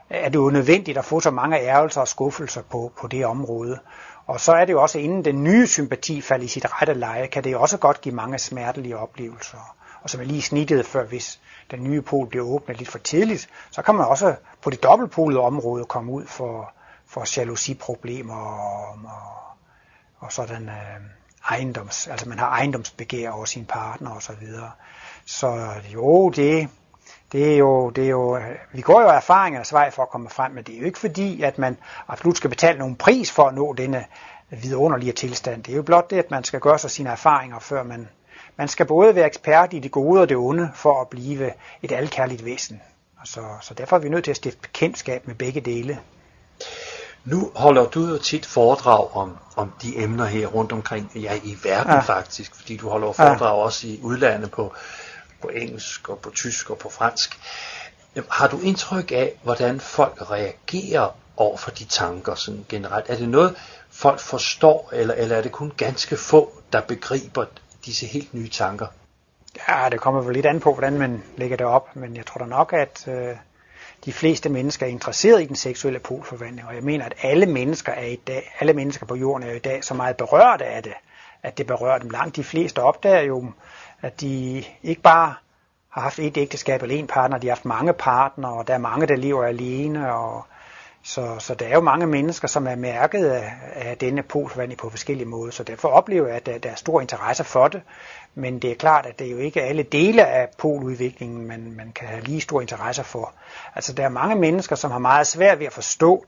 er 0.09 0.29
det 0.29 0.35
jo 0.35 0.49
nødvendigt 0.49 0.97
at 0.97 1.05
få 1.05 1.19
så 1.19 1.31
mange 1.31 1.59
ærgelser 1.59 2.01
og 2.01 2.07
skuffelser 2.07 2.61
på, 2.61 2.91
på 3.01 3.07
det 3.07 3.25
område. 3.25 3.79
Og 4.27 4.39
så 4.39 4.53
er 4.53 4.65
det 4.65 4.73
jo 4.73 4.81
også, 4.81 4.99
inden 4.99 5.25
den 5.25 5.43
nye 5.43 5.67
sympati 5.67 6.21
falder 6.21 6.45
i 6.45 6.47
sit 6.47 6.81
rette 6.81 6.93
leje, 6.93 7.27
kan 7.27 7.43
det 7.43 7.51
jo 7.51 7.61
også 7.61 7.77
godt 7.77 8.01
give 8.01 8.15
mange 8.15 8.39
smertelige 8.39 8.97
oplevelser. 8.97 9.75
Og 10.01 10.09
som 10.09 10.21
er 10.21 10.25
lige 10.25 10.41
snittede 10.41 10.83
før, 10.83 11.05
hvis 11.05 11.39
den 11.71 11.83
nye 11.83 12.01
pol 12.01 12.27
bliver 12.27 12.45
åbnet 12.45 12.77
lidt 12.77 12.89
for 12.89 12.97
tidligt, 12.99 13.49
så 13.71 13.81
kan 13.81 13.95
man 13.95 14.05
også 14.05 14.35
på 14.61 14.69
det 14.69 14.83
dobbeltpolede 14.83 15.39
område 15.39 15.85
komme 15.85 16.11
ud 16.11 16.25
for, 16.25 16.73
for 17.07 17.37
jalousiproblemer 17.37 18.35
og, 18.35 18.99
og, 19.03 19.57
og 20.17 20.31
sådan 20.31 20.69
øh, 20.69 21.01
ejendoms, 21.49 22.07
altså 22.07 22.29
man 22.29 22.39
har 22.39 22.47
ejendomsbegær 22.47 23.31
over 23.31 23.45
sin 23.45 23.65
partner 23.65 24.11
og 24.11 24.21
så 24.21 24.33
videre. 24.39 24.71
Så 25.25 25.71
jo, 25.93 26.29
det, 26.29 26.69
det 27.31 27.53
er 27.53 27.57
jo, 27.57 27.89
det 27.89 28.03
er 28.03 28.09
jo, 28.09 28.37
øh, 28.37 28.55
vi 28.73 28.81
går 28.81 29.01
jo 29.01 29.07
erfaringernes 29.07 29.73
vej 29.73 29.91
for 29.91 30.01
at 30.03 30.09
komme 30.09 30.29
frem, 30.29 30.51
men 30.51 30.63
det 30.63 30.75
er 30.75 30.79
jo 30.79 30.85
ikke 30.85 30.99
fordi, 30.99 31.41
at 31.41 31.57
man 31.57 31.77
absolut 32.07 32.37
skal 32.37 32.49
betale 32.49 32.79
nogen 32.79 32.95
pris 32.95 33.31
for 33.31 33.43
at 33.43 33.55
nå 33.55 33.73
denne 33.73 34.05
vidunderlige 34.49 35.11
tilstand. 35.11 35.63
Det 35.63 35.71
er 35.71 35.75
jo 35.75 35.83
blot 35.83 36.09
det, 36.09 36.17
at 36.17 36.31
man 36.31 36.43
skal 36.43 36.59
gøre 36.59 36.79
sig 36.79 36.91
sine 36.91 37.09
erfaringer, 37.09 37.59
før 37.59 37.83
man, 37.83 38.09
man 38.57 38.67
skal 38.67 38.85
både 38.85 39.15
være 39.15 39.25
ekspert 39.25 39.73
i 39.73 39.79
det 39.79 39.91
gode 39.91 40.21
og 40.21 40.29
det 40.29 40.37
onde, 40.37 40.71
for 40.75 41.01
at 41.01 41.07
blive 41.07 41.53
et 41.81 41.91
alkærligt 41.91 42.45
væsen. 42.45 42.81
Så, 43.25 43.41
så 43.61 43.73
derfor 43.73 43.95
er 43.95 43.99
vi 43.99 44.09
nødt 44.09 44.23
til 44.23 44.31
at 44.31 44.37
stifte 44.37 44.59
bekendtskab 44.59 45.27
med 45.27 45.35
begge 45.35 45.61
dele. 45.61 45.99
Nu 47.25 47.51
holder 47.55 47.85
du 47.85 48.07
jo 48.07 48.17
tit 48.17 48.45
foredrag 48.45 49.15
om, 49.15 49.37
om 49.55 49.73
de 49.81 49.97
emner 49.97 50.25
her 50.25 50.47
rundt 50.47 50.71
omkring, 50.71 51.11
ja 51.15 51.39
i 51.43 51.57
verden 51.63 51.93
ja. 51.93 51.99
faktisk, 51.99 52.55
fordi 52.55 52.77
du 52.77 52.89
holder 52.89 53.11
foredrag 53.11 53.57
ja. 53.57 53.63
også 53.63 53.87
i 53.87 53.99
udlandet 54.03 54.51
på, 54.51 54.73
på 55.41 55.47
engelsk 55.47 56.09
og 56.09 56.19
på 56.19 56.29
tysk 56.29 56.69
og 56.69 56.77
på 56.77 56.89
fransk. 56.89 57.39
Har 58.29 58.47
du 58.47 58.59
indtryk 58.59 59.11
af, 59.11 59.33
hvordan 59.43 59.79
folk 59.79 60.31
reagerer 60.31 61.15
over 61.37 61.57
for 61.57 61.71
de 61.71 61.85
tanker 61.85 62.35
sådan 62.35 62.65
generelt? 62.69 63.05
Er 63.09 63.15
det 63.15 63.29
noget, 63.29 63.55
folk 63.89 64.19
forstår, 64.19 64.89
eller, 64.93 65.13
eller 65.13 65.35
er 65.35 65.41
det 65.41 65.51
kun 65.51 65.73
ganske 65.77 66.17
få, 66.17 66.61
der 66.73 66.81
begriber 66.81 67.45
disse 67.87 68.05
helt 68.05 68.33
nye 68.33 68.49
tanker? 68.49 68.87
Ja, 69.67 69.89
det 69.91 69.99
kommer 69.99 70.21
vel 70.21 70.33
lidt 70.33 70.45
an 70.45 70.59
på, 70.59 70.73
hvordan 70.73 70.97
man 70.97 71.23
lægger 71.37 71.57
det 71.57 71.65
op, 71.65 71.95
men 71.95 72.15
jeg 72.15 72.25
tror 72.25 72.39
da 72.39 72.45
nok, 72.45 72.73
at 72.73 73.07
øh, 73.07 73.35
de 74.05 74.13
fleste 74.13 74.49
mennesker 74.49 74.85
er 74.85 74.89
interesseret 74.89 75.41
i 75.41 75.45
den 75.45 75.55
seksuelle 75.55 75.99
polforvandling, 75.99 76.67
og 76.67 76.75
jeg 76.75 76.83
mener, 76.83 77.05
at 77.05 77.13
alle 77.21 77.45
mennesker 77.45 77.91
er 77.91 78.05
i 78.05 78.15
dag, 78.15 78.55
alle 78.59 78.73
mennesker 78.73 79.05
på 79.05 79.15
jorden 79.15 79.47
er 79.47 79.53
i 79.53 79.59
dag 79.59 79.83
så 79.83 79.93
meget 79.93 80.17
berørt 80.17 80.61
af 80.61 80.83
det, 80.83 80.93
at 81.43 81.57
det 81.57 81.67
berører 81.67 81.99
dem 81.99 82.09
langt. 82.09 82.35
De 82.35 82.43
fleste 82.43 82.79
opdager 82.79 83.21
jo, 83.21 83.51
at 84.01 84.21
de 84.21 84.63
ikke 84.83 85.01
bare 85.01 85.35
har 85.89 86.01
haft 86.01 86.19
et 86.19 86.37
ægteskab 86.37 86.81
eller 86.81 86.95
en 86.95 87.07
partner, 87.07 87.37
de 87.37 87.47
har 87.47 87.55
haft 87.55 87.65
mange 87.65 87.93
partnere, 87.93 88.53
og 88.53 88.67
der 88.67 88.73
er 88.73 88.77
mange, 88.77 89.07
der 89.07 89.15
lever 89.15 89.45
alene, 89.45 90.13
og 90.13 90.45
så, 91.07 91.35
så 91.39 91.55
der 91.55 91.65
er 91.65 91.73
jo 91.73 91.81
mange 91.81 92.07
mennesker, 92.07 92.47
som 92.47 92.67
er 92.67 92.75
mærket 92.75 93.25
af, 93.25 93.53
af 93.75 93.97
denne 93.97 94.23
polforvandling 94.23 94.79
på 94.79 94.89
forskellige 94.89 95.27
måder, 95.27 95.51
så 95.51 95.63
derfor 95.63 95.89
oplever 95.89 96.27
jeg, 96.27 96.35
at 96.35 96.45
der, 96.45 96.57
der 96.57 96.69
er 96.69 96.75
stor 96.75 97.01
interesse 97.01 97.43
for 97.43 97.67
det, 97.67 97.81
men 98.35 98.59
det 98.59 98.71
er 98.71 98.75
klart, 98.75 99.05
at 99.05 99.19
det 99.19 99.27
er 99.27 99.31
jo 99.31 99.37
ikke 99.37 99.61
alle 99.61 99.83
dele 99.83 100.25
af 100.25 100.49
poludviklingen, 100.57 101.47
man, 101.47 101.73
man 101.77 101.91
kan 101.91 102.07
have 102.07 102.23
lige 102.23 102.41
stor 102.41 102.61
interesse 102.61 103.03
for. 103.03 103.33
Altså 103.75 103.93
der 103.93 104.03
er 104.03 104.09
mange 104.09 104.35
mennesker, 104.35 104.75
som 104.75 104.91
har 104.91 104.99
meget 104.99 105.27
svært 105.27 105.59
ved 105.59 105.65
at 105.65 105.73
forstå, 105.73 106.25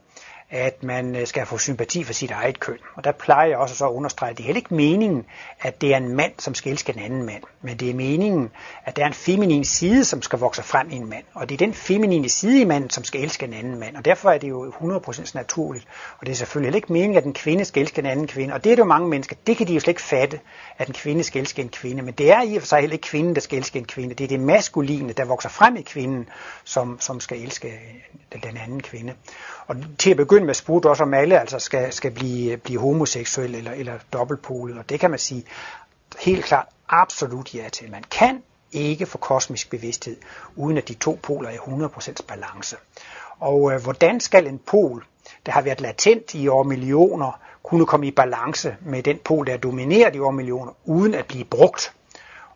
at 0.50 0.82
man 0.82 1.16
øh, 1.16 1.26
skal 1.26 1.46
få 1.46 1.58
sympati 1.58 2.04
for 2.04 2.12
sit 2.12 2.30
eget 2.30 2.60
køn. 2.60 2.78
Og 2.94 3.04
der 3.04 3.12
plejer 3.12 3.48
jeg 3.48 3.58
også 3.58 3.76
så 3.76 3.86
at 3.86 3.92
understrege, 3.92 4.30
at 4.30 4.36
det 4.36 4.42
er 4.42 4.46
heller 4.46 4.60
ikke 4.60 4.74
meningen, 4.74 5.24
at 5.60 5.80
det 5.80 5.92
er 5.92 5.96
en 5.96 6.16
mand, 6.16 6.32
som 6.38 6.54
skal 6.54 6.72
elske 6.72 6.92
en 6.92 6.98
anden 6.98 7.22
mand. 7.22 7.42
Men 7.62 7.76
det 7.76 7.90
er 7.90 7.94
meningen, 7.94 8.50
at 8.84 8.96
der 8.96 9.02
er 9.02 9.06
en 9.06 9.14
feminin 9.14 9.64
side, 9.64 10.04
som 10.04 10.22
skal 10.22 10.38
vokse 10.38 10.62
frem 10.62 10.90
i 10.90 10.94
en 10.94 11.10
mand. 11.10 11.24
Og 11.34 11.48
det 11.48 11.54
er 11.54 11.66
den 11.66 11.74
feminine 11.74 12.28
side 12.28 12.60
i 12.60 12.64
manden, 12.64 12.90
som 12.90 13.04
skal 13.04 13.22
elske 13.22 13.46
en 13.46 13.54
anden 13.54 13.78
mand. 13.78 13.96
Og 13.96 14.04
derfor 14.04 14.30
er 14.30 14.38
det 14.38 14.48
jo 14.48 14.70
100% 14.70 15.30
naturligt. 15.34 15.86
Og 16.18 16.26
det 16.26 16.32
er 16.32 16.36
selvfølgelig 16.36 16.66
heller 16.66 16.76
ikke 16.76 16.92
meningen, 16.92 17.18
at 17.18 17.24
en 17.24 17.34
kvinde 17.34 17.64
skal 17.64 17.82
elske 17.82 17.98
en 17.98 18.06
anden 18.06 18.26
kvinde. 18.26 18.54
Og 18.54 18.64
det 18.64 18.72
er 18.72 18.76
det 18.76 18.80
jo 18.80 18.86
mange 18.86 19.08
mennesker, 19.08 19.36
det 19.46 19.56
kan 19.56 19.66
de 19.66 19.74
jo 19.74 19.80
slet 19.80 19.90
ikke 19.90 20.02
fatte, 20.02 20.40
at 20.78 20.88
en 20.88 20.94
kvinde 20.94 21.24
skal 21.24 21.40
elske 21.40 21.62
en 21.62 21.68
kvinde. 21.68 22.02
Men 22.02 22.14
det 22.14 22.32
er 22.32 22.42
i 22.42 22.56
og 22.56 22.62
for 22.62 22.66
sig 22.66 22.80
heller 22.80 22.94
ikke 22.94 23.08
kvinden, 23.08 23.34
der 23.34 23.40
skal 23.40 23.58
elske 23.58 23.78
en 23.78 23.84
kvinde. 23.84 24.14
Det 24.14 24.24
er 24.24 24.28
det 24.28 24.40
maskuline, 24.40 25.12
der 25.12 25.24
vokser 25.24 25.48
frem 25.48 25.76
i 25.76 25.82
kvinden, 25.82 26.28
som, 26.64 27.00
som 27.00 27.20
skal 27.20 27.40
elske 27.40 27.80
den 28.32 28.56
anden 28.56 28.82
kvinde. 28.82 29.14
Og 29.66 29.76
til 29.98 30.10
at 30.10 30.16
begynde 30.16 30.39
med 30.46 30.54
spurgte 30.54 30.86
også, 30.86 31.02
om 31.02 31.14
alle 31.14 31.40
altså 31.40 31.58
skal, 31.58 31.92
skal 31.92 32.10
blive, 32.10 32.56
blive 32.56 32.80
homoseksuelle 32.80 33.58
eller, 33.58 33.72
eller 33.72 33.98
dobbeltpolet, 34.12 34.78
og 34.78 34.88
det 34.88 35.00
kan 35.00 35.10
man 35.10 35.18
sige 35.18 35.44
helt 36.20 36.44
klart 36.44 36.66
absolut 36.88 37.54
ja 37.54 37.68
til. 37.68 37.90
Man 37.90 38.04
kan 38.10 38.42
ikke 38.72 39.06
få 39.06 39.18
kosmisk 39.18 39.70
bevidsthed, 39.70 40.16
uden 40.56 40.76
at 40.76 40.88
de 40.88 40.94
to 40.94 41.18
poler 41.22 41.48
er 41.48 41.52
i 41.52 41.56
100% 41.56 42.14
balance. 42.28 42.76
Og 43.38 43.72
øh, 43.72 43.82
hvordan 43.82 44.20
skal 44.20 44.46
en 44.46 44.58
pol, 44.58 45.04
der 45.46 45.52
har 45.52 45.62
været 45.62 45.80
latent 45.80 46.34
i 46.34 46.48
år 46.48 46.62
millioner, 46.62 47.40
kunne 47.62 47.86
komme 47.86 48.06
i 48.06 48.10
balance 48.10 48.76
med 48.80 49.02
den 49.02 49.18
pol, 49.18 49.46
der 49.46 49.52
er 49.52 49.56
domineret 49.56 50.16
i 50.16 50.18
år 50.18 50.30
millioner, 50.30 50.72
uden 50.84 51.14
at 51.14 51.26
blive 51.26 51.44
brugt? 51.44 51.94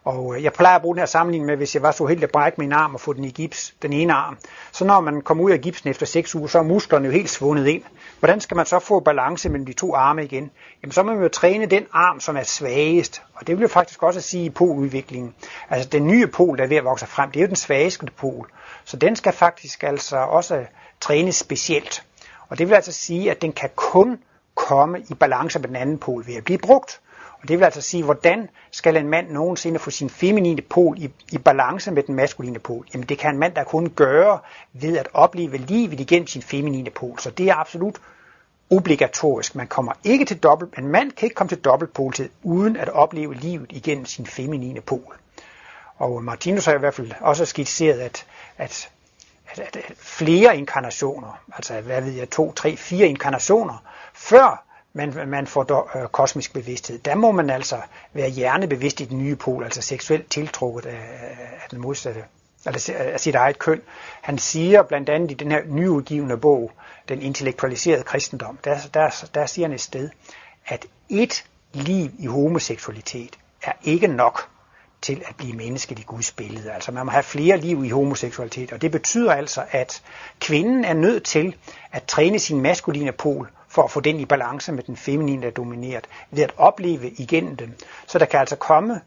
Og 0.04 0.36
øh, 0.36 0.44
jeg 0.44 0.52
plejer 0.52 0.76
at 0.76 0.82
bruge 0.82 0.94
den 0.94 1.00
her 1.00 1.06
sammenligning 1.06 1.46
med, 1.46 1.56
hvis 1.56 1.74
jeg 1.74 1.82
var 1.82 1.92
så 1.92 2.06
heldig 2.06 2.24
at 2.24 2.30
brække 2.30 2.60
min 2.60 2.72
arm 2.72 2.94
og 2.94 3.00
få 3.00 3.12
den 3.12 3.24
i 3.24 3.30
gips, 3.30 3.74
den 3.82 3.92
ene 3.92 4.12
arm. 4.12 4.38
Så 4.72 4.84
når 4.84 5.00
man 5.00 5.22
kommer 5.22 5.44
ud 5.44 5.50
af 5.50 5.60
gipsen 5.60 5.90
efter 5.90 6.06
6 6.06 6.34
uger, 6.34 6.46
så 6.46 6.58
er 6.58 6.62
musklerne 6.62 7.06
jo 7.06 7.12
helt 7.12 7.30
svundet 7.30 7.66
ind. 7.66 7.82
Hvordan 8.18 8.40
skal 8.40 8.56
man 8.56 8.66
så 8.66 8.78
få 8.78 9.00
balance 9.00 9.48
mellem 9.48 9.66
de 9.66 9.72
to 9.72 9.94
arme 9.94 10.24
igen? 10.24 10.50
Jamen 10.82 10.92
så 10.92 11.02
må 11.02 11.12
man 11.12 11.22
jo 11.22 11.28
træne 11.28 11.66
den 11.66 11.86
arm, 11.92 12.20
som 12.20 12.36
er 12.36 12.42
svagest. 12.42 13.22
Og 13.34 13.46
det 13.46 13.56
vil 13.56 13.62
jo 13.62 13.68
faktisk 13.68 14.02
også 14.02 14.20
sige 14.20 14.44
i 14.44 14.50
poludviklingen. 14.50 15.34
Altså 15.70 15.88
den 15.88 16.06
nye 16.06 16.26
pol, 16.26 16.58
der 16.58 16.64
er 16.64 16.68
ved 16.68 16.76
at 16.76 16.84
vokse 16.84 17.06
frem, 17.06 17.30
det 17.30 17.40
er 17.40 17.44
jo 17.44 17.48
den 17.48 17.56
svageste 17.56 18.06
pol. 18.16 18.50
Så 18.84 18.96
den 18.96 19.16
skal 19.16 19.32
faktisk 19.32 19.82
altså 19.82 20.16
også 20.16 20.64
trænes 21.00 21.36
specielt. 21.36 22.04
Og 22.48 22.58
det 22.58 22.68
vil 22.68 22.74
altså 22.74 22.92
sige, 22.92 23.30
at 23.30 23.42
den 23.42 23.52
kan 23.52 23.70
kun 23.76 24.18
komme 24.54 25.00
i 25.00 25.14
balance 25.14 25.58
med 25.58 25.68
den 25.68 25.76
anden 25.76 25.98
pol 25.98 26.26
ved 26.26 26.34
at 26.34 26.44
blive 26.44 26.58
brugt. 26.58 27.00
Og 27.44 27.48
det 27.48 27.58
vil 27.58 27.64
altså 27.64 27.80
sige, 27.80 28.02
hvordan 28.04 28.48
skal 28.70 28.96
en 28.96 29.08
mand 29.08 29.30
nogensinde 29.30 29.78
få 29.78 29.90
sin 29.90 30.10
feminine 30.10 30.62
pol 30.62 30.98
i, 30.98 31.10
i 31.32 31.38
balance 31.38 31.90
med 31.90 32.02
den 32.02 32.14
maskuline 32.14 32.58
pol? 32.58 32.86
Jamen 32.94 33.08
det 33.08 33.18
kan 33.18 33.34
en 33.34 33.38
mand 33.38 33.54
der 33.54 33.64
kun 33.64 33.90
gøre 33.90 34.38
ved 34.72 34.98
at 34.98 35.08
opleve 35.12 35.56
livet 35.56 36.00
igennem 36.00 36.26
sin 36.26 36.42
feminine 36.42 36.90
pol. 36.90 37.18
Så 37.18 37.30
det 37.30 37.48
er 37.48 37.54
absolut 37.54 38.00
obligatorisk. 38.70 39.54
Man 39.54 39.66
kommer 39.66 39.92
ikke 40.04 40.24
til 40.24 40.38
dobbelt, 40.38 40.78
en 40.78 40.86
mand 40.86 41.12
kan 41.12 41.26
ikke 41.26 41.34
komme 41.34 41.48
til 41.48 41.58
dobbeltpoltid 41.58 42.28
uden 42.42 42.76
at 42.76 42.88
opleve 42.88 43.34
livet 43.34 43.72
igennem 43.72 44.06
sin 44.06 44.26
feminine 44.26 44.80
pol. 44.80 45.16
Og 45.96 46.24
Martinus 46.24 46.64
har 46.64 46.74
i 46.74 46.78
hvert 46.78 46.94
fald 46.94 47.12
også 47.20 47.44
skitseret, 47.44 48.00
at, 48.00 48.26
at, 48.58 48.90
at, 49.46 49.76
at 49.76 49.92
flere 49.96 50.56
inkarnationer, 50.56 51.40
altså 51.52 51.80
hvad 51.80 52.02
ved 52.02 52.12
jeg, 52.12 52.30
to, 52.30 52.52
tre, 52.52 52.76
fire 52.76 53.06
inkarnationer, 53.06 53.82
før 54.14 54.64
man, 54.94 55.28
man 55.28 55.46
får 55.46 55.62
do, 55.62 55.88
øh, 55.94 56.08
kosmisk 56.08 56.52
bevidsthed. 56.52 56.98
Der 56.98 57.14
må 57.14 57.32
man 57.32 57.50
altså 57.50 57.80
være 58.12 58.28
hjernebevidst 58.28 59.00
i 59.00 59.04
den 59.04 59.18
nye 59.18 59.36
pol, 59.36 59.64
altså 59.64 59.82
seksuelt 59.82 60.30
tiltrukket 60.30 60.86
af, 60.86 61.00
af 61.62 61.68
den 61.70 61.80
modsatte, 61.80 62.24
altså 62.66 62.92
af 62.96 63.20
sit 63.20 63.34
eget 63.34 63.58
køn. 63.58 63.82
Han 64.22 64.38
siger 64.38 64.82
blandt 64.82 65.08
andet 65.08 65.30
i 65.30 65.34
den 65.34 65.50
her 65.50 65.60
nyudgivende 65.66 66.36
bog, 66.36 66.72
Den 67.08 67.22
intellektualiserede 67.22 68.02
kristendom, 68.02 68.58
der, 68.64 68.78
der, 68.94 69.24
der 69.34 69.46
siger 69.46 69.68
han 69.68 69.74
et 69.74 69.80
sted, 69.80 70.10
at 70.66 70.86
et 71.08 71.44
liv 71.72 72.10
i 72.18 72.26
homoseksualitet 72.26 73.38
er 73.62 73.72
ikke 73.82 74.06
nok 74.06 74.48
til 75.02 75.22
at 75.28 75.36
blive 75.36 75.52
mennesket 75.52 75.98
i 75.98 76.02
Guds 76.02 76.32
billede. 76.32 76.72
Altså 76.72 76.92
man 76.92 77.06
må 77.06 77.12
have 77.12 77.22
flere 77.22 77.56
liv 77.56 77.84
i 77.84 77.88
homoseksualitet, 77.88 78.72
og 78.72 78.82
det 78.82 78.90
betyder 78.90 79.32
altså, 79.32 79.64
at 79.70 80.02
kvinden 80.40 80.84
er 80.84 80.94
nødt 80.94 81.24
til 81.24 81.56
at 81.92 82.02
træne 82.02 82.38
sin 82.38 82.60
maskuline 82.60 83.12
pol 83.12 83.50
for 83.74 83.82
at 83.82 83.90
få 83.90 84.00
den 84.00 84.20
i 84.20 84.24
balance 84.24 84.72
med 84.72 84.82
den 84.82 84.96
feminine, 84.96 85.42
der 85.42 85.48
er 85.48 85.52
domineret, 85.52 86.04
ved 86.30 86.42
at 86.42 86.52
opleve 86.56 87.10
igennem 87.10 87.56
dem. 87.56 87.72
Så 88.06 88.18
der 88.18 88.24
kan 88.24 88.40
altså 88.40 88.56
komme 88.56 89.00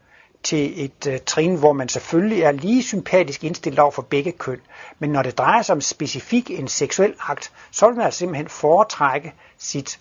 til 0.43 0.85
et 0.85 1.07
uh, 1.07 1.13
trin, 1.25 1.55
hvor 1.55 1.73
man 1.73 1.89
selvfølgelig 1.89 2.41
er 2.41 2.51
lige 2.51 2.83
sympatisk 2.83 3.43
indstillet 3.43 3.79
over 3.79 3.91
for 3.91 4.01
begge 4.01 4.31
køn. 4.31 4.59
Men 4.99 5.09
når 5.09 5.23
det 5.23 5.37
drejer 5.37 5.61
sig 5.61 5.73
om 5.73 5.81
specifik 5.81 6.51
en 6.51 6.67
seksuel 6.67 7.13
akt, 7.19 7.51
så 7.71 7.87
vil 7.87 7.95
man 7.95 8.05
altså 8.05 8.17
simpelthen 8.17 8.47
foretrække 8.47 9.33
sit 9.57 9.99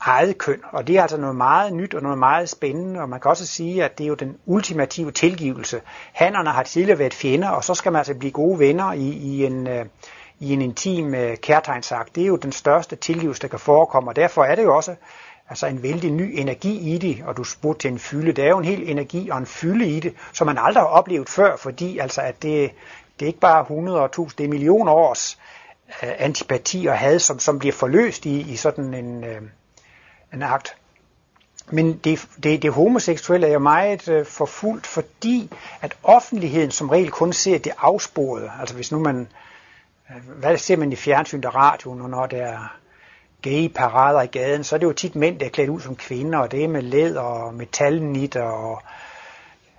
eget 0.00 0.38
køn. 0.38 0.60
Og 0.72 0.86
det 0.86 0.96
er 0.96 1.02
altså 1.02 1.16
noget 1.16 1.36
meget 1.36 1.72
nyt 1.72 1.94
og 1.94 2.02
noget 2.02 2.18
meget 2.18 2.48
spændende, 2.48 3.00
og 3.00 3.08
man 3.08 3.20
kan 3.20 3.30
også 3.30 3.46
sige, 3.46 3.84
at 3.84 3.98
det 3.98 4.04
er 4.04 4.08
jo 4.08 4.14
den 4.14 4.36
ultimative 4.46 5.10
tilgivelse. 5.10 5.80
Hannerne 6.12 6.50
har 6.50 6.62
tidligere 6.62 6.98
været 6.98 7.14
fjender, 7.14 7.48
og 7.48 7.64
så 7.64 7.74
skal 7.74 7.92
man 7.92 7.98
altså 7.98 8.14
blive 8.14 8.32
gode 8.32 8.58
venner 8.58 8.92
i, 8.92 9.08
i 9.08 9.44
en, 9.44 9.66
uh, 9.66 9.86
i 10.40 10.52
en 10.52 10.62
intim 10.62 11.14
øh, 11.14 11.36
kærtegnsagt. 11.36 12.14
Det 12.14 12.22
er 12.22 12.26
jo 12.26 12.36
den 12.36 12.52
største 12.52 12.96
tilgivelse, 12.96 13.42
der 13.42 13.48
kan 13.48 13.58
forekomme, 13.58 14.10
og 14.10 14.16
derfor 14.16 14.44
er 14.44 14.54
det 14.54 14.62
jo 14.62 14.76
også 14.76 14.94
altså 15.48 15.66
en 15.66 15.82
vældig 15.82 16.12
ny 16.12 16.34
energi 16.40 16.94
i 16.94 16.98
det, 16.98 17.22
og 17.26 17.36
du 17.36 17.44
spurgte 17.44 17.80
til 17.80 17.92
en 17.92 17.98
fylde. 17.98 18.32
Det 18.32 18.44
er 18.44 18.48
jo 18.48 18.58
en 18.58 18.64
hel 18.64 18.90
energi 18.90 19.30
og 19.30 19.38
en 19.38 19.46
fylde 19.46 19.86
i 19.86 20.00
det, 20.00 20.14
som 20.32 20.46
man 20.46 20.58
aldrig 20.58 20.82
har 20.82 20.88
oplevet 20.88 21.28
før, 21.28 21.56
fordi 21.56 21.98
altså, 21.98 22.20
at 22.20 22.42
det, 22.42 22.70
det 23.18 23.26
er 23.26 23.26
ikke 23.26 23.40
bare 23.40 23.60
100 23.60 24.00
og 24.00 24.04
1000, 24.04 24.38
det 24.38 24.44
er 24.44 24.48
millioner 24.48 24.92
års 24.92 25.38
øh, 26.02 26.10
antipati 26.18 26.86
og 26.86 26.98
had, 26.98 27.18
som, 27.18 27.38
som 27.38 27.58
bliver 27.58 27.72
forløst 27.72 28.26
i, 28.26 28.40
i 28.40 28.56
sådan 28.56 28.94
en, 28.94 29.24
øh, 29.24 29.42
en 30.32 30.42
akt. 30.42 30.76
Men 31.70 31.96
det, 31.96 32.28
det, 32.42 32.62
det 32.62 32.72
homoseksuelle 32.72 33.46
er 33.46 33.52
jo 33.52 33.58
meget 33.58 34.08
øh, 34.08 34.26
forfulgt, 34.26 34.86
fordi 34.86 35.50
at 35.80 35.96
offentligheden 36.02 36.70
som 36.70 36.88
regel 36.88 37.10
kun 37.10 37.32
ser 37.32 37.58
det 37.58 37.72
afsporede. 37.78 38.50
Altså 38.60 38.74
hvis 38.74 38.92
nu 38.92 38.98
man 38.98 39.28
hvad 40.24 40.56
ser 40.56 40.76
man 40.76 40.92
i 40.92 40.96
fjernsynet 40.96 41.44
og 41.44 41.54
radioen, 41.54 42.10
når 42.10 42.26
der 42.26 42.46
er 42.46 42.76
gay 43.42 43.68
parader 43.68 44.22
i 44.22 44.26
gaden, 44.26 44.64
så 44.64 44.76
er 44.76 44.78
det 44.78 44.86
jo 44.86 44.92
tit 44.92 45.16
mænd, 45.16 45.38
der 45.38 45.46
er 45.46 45.50
klædt 45.50 45.70
ud 45.70 45.80
som 45.80 45.96
kvinder, 45.96 46.38
og 46.38 46.52
det 46.52 46.64
er 46.64 46.68
med 46.68 46.82
læder 46.82 47.20
og 47.20 47.54
metalnitter 47.54 48.42
og 48.42 48.82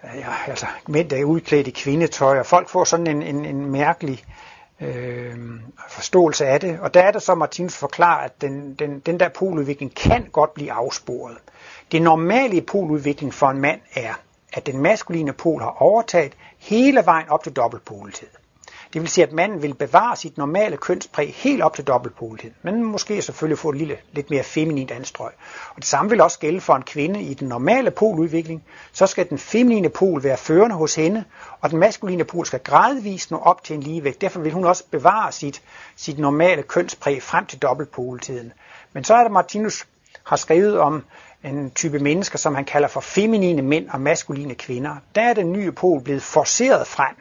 ja, 0.03 0.33
altså 0.47 0.65
mænd, 0.87 1.09
der 1.09 1.17
er 1.17 1.23
udklædt 1.23 1.67
i 1.67 1.71
kvindetøj, 1.71 2.39
og 2.39 2.45
folk 2.45 2.69
får 2.69 2.83
sådan 2.83 3.07
en, 3.07 3.21
en, 3.21 3.45
en 3.45 3.65
mærkelig 3.65 4.23
øh, 4.81 5.35
forståelse 5.89 6.45
af 6.45 6.59
det. 6.59 6.79
Og 6.79 6.93
der 6.93 7.01
er 7.01 7.11
det 7.11 7.21
så, 7.21 7.35
Martin 7.35 7.69
forklarer, 7.69 8.25
at 8.25 8.41
den, 8.41 8.73
den, 8.73 8.99
den 8.99 9.19
der 9.19 9.29
poludvikling 9.29 9.95
kan 9.95 10.29
godt 10.31 10.53
blive 10.53 10.71
afsporet. 10.71 11.37
Det 11.91 12.01
normale 12.01 12.55
i 12.55 12.61
poludvikling 12.61 13.33
for 13.33 13.47
en 13.47 13.61
mand 13.61 13.81
er, 13.95 14.13
at 14.53 14.65
den 14.65 14.77
maskuline 14.77 15.33
pol 15.33 15.61
har 15.61 15.81
overtaget 15.81 16.33
hele 16.57 17.05
vejen 17.05 17.29
op 17.29 17.43
til 17.43 17.53
dobbeltpoletid. 17.53 18.27
Det 18.93 19.01
vil 19.01 19.09
sige, 19.09 19.25
at 19.25 19.33
manden 19.33 19.61
vil 19.61 19.73
bevare 19.73 20.15
sit 20.15 20.37
normale 20.37 20.77
kønspræg 20.77 21.33
helt 21.37 21.61
op 21.61 21.75
til 21.75 21.83
dobbeltpolighed, 21.83 22.51
men 22.61 22.83
måske 22.83 23.21
selvfølgelig 23.21 23.57
få 23.57 23.69
et 23.69 23.77
lille, 23.77 23.97
lidt 24.11 24.29
mere 24.29 24.43
feminint 24.43 24.91
anstrøg. 24.91 25.31
Og 25.69 25.75
det 25.75 25.85
samme 25.85 26.09
vil 26.09 26.21
også 26.21 26.39
gælde 26.39 26.61
for 26.61 26.75
en 26.75 26.83
kvinde 26.83 27.21
i 27.21 27.33
den 27.33 27.47
normale 27.47 27.91
poludvikling. 27.91 28.63
Så 28.91 29.07
skal 29.07 29.29
den 29.29 29.37
feminine 29.37 29.89
pol 29.89 30.23
være 30.23 30.37
førende 30.37 30.75
hos 30.75 30.95
hende, 30.95 31.23
og 31.61 31.71
den 31.71 31.79
maskuline 31.79 32.23
pol 32.23 32.45
skal 32.45 32.59
gradvist 32.59 33.31
nå 33.31 33.37
op 33.37 33.63
til 33.63 33.75
en 33.75 33.83
ligevægt. 33.83 34.21
Derfor 34.21 34.39
vil 34.39 34.51
hun 34.51 34.65
også 34.65 34.83
bevare 34.91 35.31
sit, 35.31 35.61
sit 35.95 36.19
normale 36.19 36.63
kønspræg 36.63 37.23
frem 37.23 37.45
til 37.45 37.59
dobbeltpoletiden. 37.59 38.53
Men 38.93 39.03
så 39.03 39.15
er 39.15 39.23
der 39.23 39.29
Martinus 39.29 39.87
har 40.23 40.35
skrevet 40.35 40.79
om 40.79 41.03
en 41.43 41.71
type 41.71 41.99
mennesker, 41.99 42.37
som 42.37 42.55
han 42.55 42.65
kalder 42.65 42.87
for 42.87 43.01
feminine 43.01 43.61
mænd 43.61 43.89
og 43.89 44.01
maskuline 44.01 44.55
kvinder. 44.55 44.95
Der 45.15 45.21
er 45.21 45.33
den 45.33 45.53
nye 45.53 45.71
pol 45.71 46.01
blevet 46.01 46.23
forceret 46.23 46.87
frem. 46.87 47.15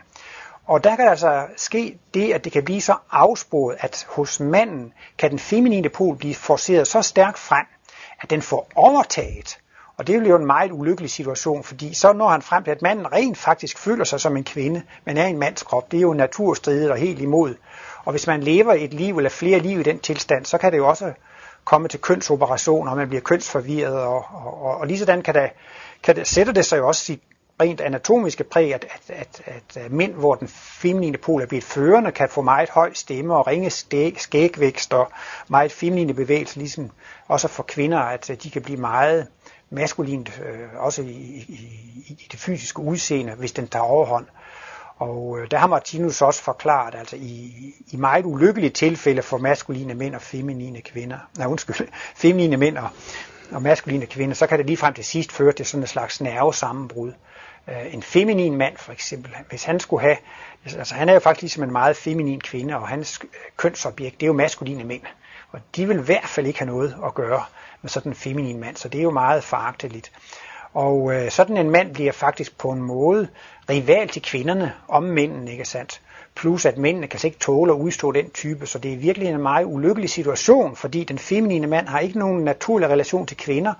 Og 0.69 0.85
der 0.85 0.97
kan 0.97 1.09
altså 1.09 1.47
ske 1.57 1.99
det, 2.14 2.33
at 2.33 2.45
det 2.45 2.53
kan 2.53 2.64
blive 2.64 2.81
så 2.81 2.95
afsporet, 3.11 3.77
at 3.81 4.07
hos 4.09 4.41
manden 4.41 4.93
kan 5.19 5.31
den 5.31 5.39
feminine 5.39 5.89
pol 5.89 6.16
blive 6.16 6.35
forceret 6.35 6.87
så 6.87 7.03
stærkt 7.03 7.39
frem, 7.39 7.66
at 8.21 8.31
den 8.31 8.43
får 8.43 8.69
overtaget. 8.75 9.59
Og 9.97 10.07
det 10.07 10.21
bliver 10.21 10.35
jo 10.35 10.41
en 10.41 10.47
meget 10.47 10.73
ulykkelig 10.73 11.11
situation, 11.11 11.64
fordi 11.64 11.95
så 11.95 12.12
når 12.12 12.29
han 12.29 12.43
frem 12.43 12.64
til, 12.64 12.71
at 12.71 12.83
manden 12.83 13.12
rent 13.12 13.39
faktisk 13.39 13.79
føler 13.79 14.05
sig 14.05 14.21
som 14.21 14.37
en 14.37 14.45
kvinde, 14.45 14.83
men 15.05 15.16
er 15.16 15.27
en 15.27 15.39
mands 15.39 15.62
krop. 15.62 15.93
Det 15.93 15.97
er 15.97 16.03
jo 16.03 16.12
naturstridigt 16.12 16.91
og 16.91 16.97
helt 16.97 17.21
imod. 17.21 17.55
Og 18.05 18.11
hvis 18.11 18.27
man 18.27 18.43
lever 18.43 18.73
et 18.73 18.95
liv 18.95 19.16
eller 19.16 19.31
flere 19.31 19.59
liv 19.59 19.81
i 19.81 19.83
den 19.83 19.99
tilstand, 19.99 20.45
så 20.45 20.59
kan 20.59 20.73
det 20.73 20.79
jo 20.79 20.89
også 20.89 21.12
komme 21.64 21.89
til 21.89 22.01
kønsoperationer, 22.01 22.91
og 22.91 22.97
man 22.97 23.09
bliver 23.09 23.21
kønsforvirret, 23.21 24.01
og, 24.01 24.25
og, 24.31 24.62
og, 24.62 24.77
og 24.77 24.87
lige 24.87 24.99
sådan 24.99 25.23
kan 25.23 25.35
det, 25.35 25.51
kan 26.03 26.16
der, 26.16 26.25
sætter 26.25 26.53
det 26.53 26.64
sig 26.64 26.79
jo 26.79 26.89
også 26.89 27.05
sit 27.05 27.23
rent 27.61 27.81
anatomiske 27.81 28.45
præg, 28.45 28.75
at, 28.75 28.87
at, 28.91 29.17
at, 29.17 29.43
at 29.47 29.85
øh, 29.85 29.93
mænd, 29.93 30.15
hvor 30.15 30.35
den 30.35 30.49
feminine 30.49 31.19
pol 31.19 31.43
er 31.43 31.47
blevet 31.47 31.65
førende, 31.65 32.13
kan 32.13 32.29
få 32.29 32.43
meget 32.43 32.71
høj 32.71 32.93
stemme 32.93 33.35
og 33.35 33.47
ringe 33.47 33.71
skægvækst 34.17 34.93
og 34.93 35.11
meget 35.49 35.73
feminine 35.73 36.15
bevægelser, 36.15 36.61
ligesom 36.61 36.91
også 37.29 37.49
for 37.49 37.63
kvinder, 37.63 37.99
at 37.99 38.31
øh, 38.31 38.37
de 38.43 38.51
kan 38.51 38.63
blive 38.63 38.81
meget 38.81 39.27
maskulint, 39.71 40.41
øh, 40.45 40.69
også 40.77 41.03
i, 41.03 41.07
i, 41.07 41.59
i 42.09 42.29
det 42.33 42.41
fysiske 42.41 42.81
udseende, 42.81 43.35
hvis 43.35 43.53
den 43.53 43.69
tager 43.69 43.85
overhånd. 43.85 44.27
Og 44.99 45.39
øh, 45.39 45.51
der 45.51 45.59
har 45.59 45.67
Martinus 45.67 46.23
også 46.23 46.43
forklaret, 46.43 46.95
altså 46.95 47.17
i, 47.17 47.55
i 47.91 47.97
meget 47.97 48.25
ulykkelige 48.25 48.71
tilfælde 48.71 49.23
for 49.23 49.39
maskuline 49.39 49.95
mænd 49.95 50.15
og 50.15 50.23
feminine 50.23 50.81
kvinder, 50.81 51.19
nej 51.39 51.47
undskyld, 51.47 51.89
feminine 52.17 52.57
mænd 52.57 52.79
og, 52.79 52.89
og 53.51 53.63
maskuline 53.63 54.07
kvinder, 54.07 54.35
så 54.35 54.47
kan 54.47 54.59
det 54.59 54.67
lige 54.67 54.77
frem 54.77 54.95
til 54.95 55.05
sidst 55.05 55.33
føre 55.33 55.53
til 55.53 55.67
sådan 55.67 55.83
en 55.83 55.87
slags 55.87 56.21
nervesammenbrud 56.21 57.13
øh, 57.69 57.95
en 57.95 58.03
feminin 58.03 58.57
mand 58.57 58.77
for 58.77 58.93
eksempel, 58.93 59.33
hvis 59.49 59.64
han 59.64 59.81
skulle 59.81 60.01
have, 60.01 60.16
altså 60.64 60.95
han 60.95 61.09
er 61.09 61.12
jo 61.12 61.21
faktisk 61.21 61.43
ligesom 61.43 61.62
en 61.62 61.73
meget 61.73 61.97
feminin 61.97 62.41
kvinde, 62.41 62.77
og 62.77 62.89
hans 62.89 63.21
kønsobjekt, 63.57 64.21
det 64.21 64.27
er 64.27 64.29
jo 64.29 64.33
maskuline 64.33 64.85
mænd. 64.85 65.03
Og 65.51 65.61
de 65.77 65.89
vil 65.89 65.99
i 65.99 66.03
hvert 66.03 66.29
fald 66.29 66.47
ikke 66.47 66.59
have 66.59 66.71
noget 66.71 66.97
at 67.07 67.14
gøre 67.14 67.45
med 67.83 67.91
sådan 67.91 68.12
en 68.12 68.16
feminin 68.16 68.61
mand, 68.61 68.77
så 68.77 68.89
det 68.89 68.99
er 68.99 69.03
jo 69.03 69.11
meget 69.11 69.45
faragteligt. 69.45 70.12
Og 70.75 71.14
øh, 71.14 71.31
sådan 71.31 71.57
en 71.57 71.71
mand 71.71 71.95
bliver 71.95 72.12
faktisk 72.12 72.59
på 72.59 72.71
en 72.71 72.83
måde 72.83 73.29
rival 73.71 74.09
til 74.09 74.23
kvinderne 74.23 74.73
om 74.89 75.03
mændene, 75.03 75.53
ikke 75.53 75.64
sandt? 75.64 76.01
Plus 76.35 76.66
at 76.66 76.79
mændene 76.79 77.07
kan 77.07 77.21
ikke 77.25 77.39
tåle 77.39 77.73
at 77.73 77.77
udstå 77.77 78.12
den 78.12 78.31
type, 78.31 78.66
så 78.66 78.79
det 78.79 78.93
er 78.93 78.97
virkelig 78.97 79.29
en 79.29 79.43
meget 79.43 79.64
ulykkelig 79.64 80.11
situation, 80.11 80.77
fordi 80.77 81.05
den 81.05 81.19
feminine 81.19 81.66
mand 81.66 81.89
har 81.89 81.99
ikke 81.99 82.19
nogen 82.19 82.45
naturlig 82.45 82.89
relation 82.89 83.27
til 83.27 83.37
kvinder, 83.37 83.75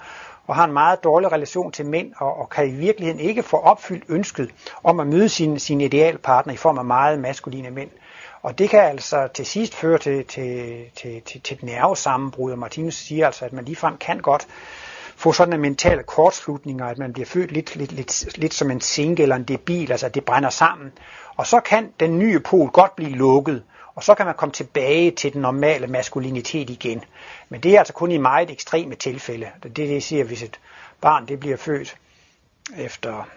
og 0.49 0.57
har 0.57 0.65
en 0.65 0.73
meget 0.73 1.05
dårlig 1.05 1.33
relation 1.33 1.73
til 1.73 1.87
mænd, 1.87 2.13
og, 2.17 2.41
og 2.41 2.49
kan 2.49 2.69
i 2.69 2.73
virkeligheden 2.73 3.21
ikke 3.21 3.43
få 3.43 3.57
opfyldt 3.57 4.05
ønsket 4.09 4.51
om 4.85 5.01
at 5.01 5.07
møde 5.07 5.29
sin, 5.29 5.59
sin 5.59 5.81
idealpartner 5.81 6.55
i 6.55 6.57
form 6.57 6.79
af 6.79 6.85
meget 6.85 7.19
maskuline 7.19 7.71
mænd. 7.71 7.91
Og 8.43 8.59
det 8.59 8.71
kan 8.71 8.81
altså 8.81 9.29
til 9.35 9.47
sidst 9.47 9.75
føre 9.75 9.99
til, 9.99 10.25
til, 10.25 10.85
til, 10.97 11.23
til, 11.23 11.41
til 11.41 11.55
et 11.55 11.63
nervesammenbrud, 11.63 12.53
og 12.53 12.59
Martinus 12.59 12.95
siger 12.95 13.27
altså, 13.27 13.45
at 13.45 13.53
man 13.53 13.65
ligefrem 13.65 13.97
kan 13.97 14.19
godt 14.19 14.47
få 15.17 15.33
sådan 15.33 15.55
en 15.55 15.61
mentale 15.61 16.03
kortslutninger, 16.03 16.87
at 16.87 16.99
man 16.99 17.13
bliver 17.13 17.27
født 17.27 17.53
lidt, 17.53 17.77
lidt, 17.77 17.93
lidt, 17.93 18.39
lidt 18.39 18.55
som 18.55 18.71
en 18.71 18.81
sink 18.81 19.21
eller 19.21 19.37
en 19.37 19.45
debil, 19.45 19.91
altså 19.91 20.07
at 20.07 20.15
det 20.15 20.25
brænder 20.25 20.51
sammen. 20.51 20.93
Og 21.37 21.47
så 21.47 21.61
kan 21.61 21.93
den 22.01 22.19
nye 22.19 22.41
pol 22.41 22.69
godt 22.69 22.97
blive 22.97 23.11
lukket, 23.11 23.63
og 23.99 24.05
så 24.05 24.15
kan 24.15 24.27
man 24.27 24.35
komme 24.35 24.53
tilbage 24.53 25.11
til 25.11 25.33
den 25.33 25.43
normale 25.43 25.87
maskulinitet 25.87 26.71
igen. 26.71 27.05
Men 27.49 27.61
det 27.61 27.75
er 27.75 27.79
altså 27.79 27.93
kun 27.93 28.11
i 28.11 28.17
meget 28.17 28.51
ekstreme 28.51 28.95
tilfælde. 28.95 29.47
Det 29.63 29.69
er 29.69 29.75
det, 29.75 29.91
jeg 29.91 30.03
siger, 30.03 30.25
hvis 30.25 30.43
et 30.43 30.61
barn 31.01 31.29
det 31.29 31.41
bliver 31.41 31.57
født 31.57 31.97
efter 32.77 33.29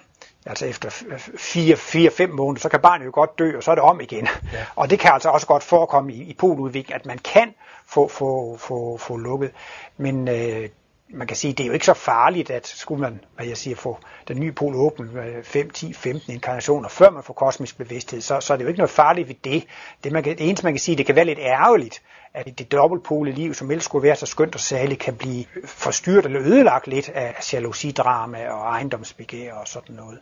altså 0.45 0.66
efter 0.66 0.89
4-5 0.89 2.28
måneder, 2.28 2.59
så 2.62 2.70
kan 2.70 2.80
barnet 2.80 3.05
jo 3.05 3.12
godt 3.14 3.39
dø, 3.39 3.57
og 3.57 3.64
så 3.64 3.72
er 3.72 3.76
det 3.76 3.84
om 3.84 4.01
igen. 4.01 4.28
Ja. 4.53 4.66
Og 4.76 4.89
det 4.89 4.99
kan 4.99 5.12
altså 5.12 5.30
også 5.30 5.47
godt 5.47 5.64
forekomme 5.64 6.14
i, 6.14 6.22
i 6.22 6.34
poludvikling, 6.34 6.95
at 6.95 7.05
man 7.05 7.18
kan 7.18 7.53
få, 7.88 8.07
få, 8.07 8.57
få, 8.57 8.97
få 8.97 9.18
lukket. 9.18 9.51
Men 9.97 10.28
øh, 10.28 10.70
man 11.14 11.28
kan 11.28 11.38
sige, 11.38 11.53
det 11.53 11.64
er 11.64 11.68
jo 11.68 11.74
ikke 11.74 11.86
så 11.86 11.93
farligt, 11.93 12.49
at 12.49 12.68
skulle 12.68 13.01
man, 13.01 13.20
hvad 13.36 13.45
jeg 13.45 13.57
siger, 13.57 13.76
få 13.76 13.99
den 14.28 14.39
nye 14.39 14.51
pol 14.51 14.76
åben 14.76 15.09
5, 15.43 15.70
10, 15.70 15.93
15 15.93 16.34
inkarnationer, 16.34 16.89
før 16.89 17.09
man 17.09 17.24
får 17.24 17.34
kosmisk 17.34 17.78
bevidsthed, 17.78 18.22
så, 18.22 18.39
så 18.39 18.53
er 18.53 18.57
det 18.57 18.64
jo 18.64 18.68
ikke 18.68 18.80
noget 18.80 18.91
farligt 18.91 19.28
ved 19.28 19.36
det. 19.43 19.64
Det, 20.03 20.12
man 20.12 20.24
kan, 20.24 20.38
det 20.38 20.47
eneste, 20.47 20.66
man 20.66 20.74
kan 20.74 20.80
sige, 20.80 20.97
det 20.97 21.05
kan 21.05 21.16
være 21.16 21.26
lidt 21.26 21.39
ærgerligt, 21.39 22.01
at 22.34 22.59
det 22.59 22.72
dobbeltpole 22.72 23.32
liv, 23.32 23.53
som 23.53 23.72
ellers 23.72 23.86
skulle 23.86 24.03
være 24.03 24.16
så 24.16 24.26
skønt 24.26 24.55
og 24.55 24.62
særligt, 24.62 24.99
kan 24.99 25.16
blive 25.16 25.45
forstyrret 25.66 26.26
eller 26.26 26.41
ødelagt 26.41 26.88
lidt 26.88 27.09
af 27.09 27.53
jalousidrama 27.53 28.49
og 28.49 28.70
ejendomsbegær 28.70 29.53
og 29.53 29.68
sådan 29.68 29.95
noget. 29.95 30.20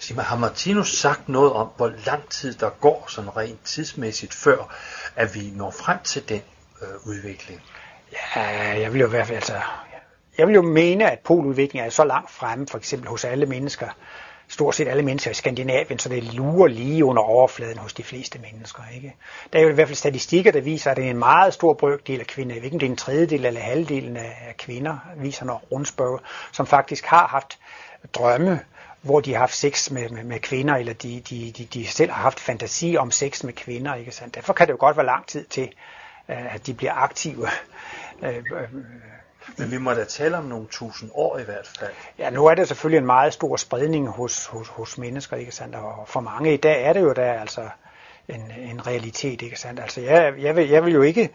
Sig 0.00 0.16
mig, 0.16 0.24
har 0.24 0.36
Martinus 0.36 0.98
sagt 0.98 1.28
noget 1.28 1.52
om, 1.52 1.68
hvor 1.76 1.92
lang 2.06 2.28
tid 2.28 2.54
der 2.54 2.70
går 2.70 3.04
sådan 3.08 3.36
rent 3.36 3.64
tidsmæssigt, 3.64 4.34
før 4.34 4.74
at 5.16 5.34
vi 5.34 5.50
når 5.54 5.70
frem 5.70 5.98
til 6.04 6.28
den 6.28 6.42
øh, 6.82 7.06
udvikling? 7.06 7.62
Ja, 8.12 8.40
jeg 8.80 8.92
vil 8.92 9.00
jo 9.00 9.06
i 9.06 9.10
hvert 9.10 9.26
fald, 9.26 9.36
altså, 9.36 9.60
jeg 10.38 10.46
vil 10.46 10.54
jo 10.54 10.62
mene, 10.62 11.10
at 11.10 11.18
poludviklingen 11.18 11.86
er 11.86 11.90
så 11.90 12.04
langt 12.04 12.30
fremme, 12.30 12.66
for 12.66 12.78
eksempel 12.78 13.08
hos 13.08 13.24
alle 13.24 13.46
mennesker, 13.46 13.86
stort 14.48 14.74
set 14.74 14.88
alle 14.88 15.02
mennesker 15.02 15.30
i 15.30 15.34
Skandinavien, 15.34 15.98
så 15.98 16.08
det 16.08 16.34
lurer 16.34 16.68
lige 16.68 17.04
under 17.04 17.22
overfladen 17.22 17.78
hos 17.78 17.92
de 17.92 18.02
fleste 18.02 18.38
mennesker. 18.38 18.82
Ikke? 18.94 19.14
Der 19.52 19.58
er 19.58 19.62
jo 19.62 19.68
i 19.68 19.72
hvert 19.72 19.88
fald 19.88 19.96
statistikker, 19.96 20.52
der 20.52 20.60
viser, 20.60 20.90
at 20.90 20.96
det 20.96 21.06
er 21.06 21.10
en 21.10 21.18
meget 21.18 21.54
stor 21.54 21.74
brøkdel 21.74 22.20
af 22.20 22.26
kvinder, 22.26 22.54
jeg 22.54 22.62
ved 22.62 22.64
ikke 22.64 22.74
om 22.74 22.78
det 22.78 22.86
er 22.86 22.90
en 22.90 22.96
tredjedel 22.96 23.46
eller 23.46 23.60
halvdelen 23.60 24.16
af 24.16 24.54
kvinder, 24.58 24.98
viser 25.16 25.44
når 25.44 25.62
rundspørg, 25.72 26.20
som 26.52 26.66
faktisk 26.66 27.04
har 27.04 27.26
haft 27.26 27.58
drømme, 28.14 28.60
hvor 29.02 29.20
de 29.20 29.32
har 29.32 29.38
haft 29.38 29.54
sex 29.54 29.90
med, 29.90 30.08
med, 30.08 30.24
med 30.24 30.38
kvinder, 30.38 30.74
eller 30.74 30.92
de, 30.92 31.20
de, 31.20 31.52
de, 31.58 31.64
de 31.64 31.86
selv 31.86 32.10
har 32.10 32.22
haft 32.22 32.40
fantasi 32.40 32.96
om 32.96 33.10
sex 33.10 33.44
med 33.44 33.52
kvinder. 33.52 33.94
Ikke 33.94 34.12
sandt? 34.12 34.34
Derfor 34.34 34.52
kan 34.52 34.66
det 34.66 34.72
jo 34.72 34.78
godt 34.80 34.96
være 34.96 35.06
lang 35.06 35.26
tid 35.26 35.44
til, 35.44 35.72
at 36.28 36.66
de 36.66 36.74
bliver 36.74 36.92
aktive. 36.92 37.48
Øh, 38.22 38.36
øh, 38.36 38.68
men 39.58 39.70
vi 39.70 39.78
må 39.78 39.92
da 39.92 40.04
tale 40.04 40.36
om 40.36 40.44
nogle 40.44 40.66
tusind 40.70 41.10
år 41.14 41.38
i 41.38 41.42
hvert 41.42 41.70
fald. 41.78 41.90
Ja, 42.18 42.30
nu 42.30 42.46
er 42.46 42.54
det 42.54 42.68
selvfølgelig 42.68 42.98
en 42.98 43.06
meget 43.06 43.32
stor 43.32 43.56
spredning 43.56 44.08
hos, 44.08 44.46
hos, 44.46 44.68
hos 44.68 44.98
mennesker, 44.98 45.36
ikke 45.36 45.52
sandt? 45.52 45.74
Og 45.74 46.08
for 46.08 46.20
mange 46.20 46.54
i 46.54 46.56
dag 46.56 46.84
er 46.84 46.92
det 46.92 47.00
jo 47.00 47.12
der 47.12 47.32
altså 47.32 47.68
en, 48.28 48.52
en 48.58 48.86
realitet, 48.86 49.42
ikke 49.42 49.60
sandt? 49.60 49.80
Altså 49.80 50.00
jeg, 50.00 50.34
jeg, 50.38 50.56
vil, 50.56 50.68
jeg 50.68 50.84
vil 50.84 50.92
jo 50.92 51.02
ikke, 51.02 51.30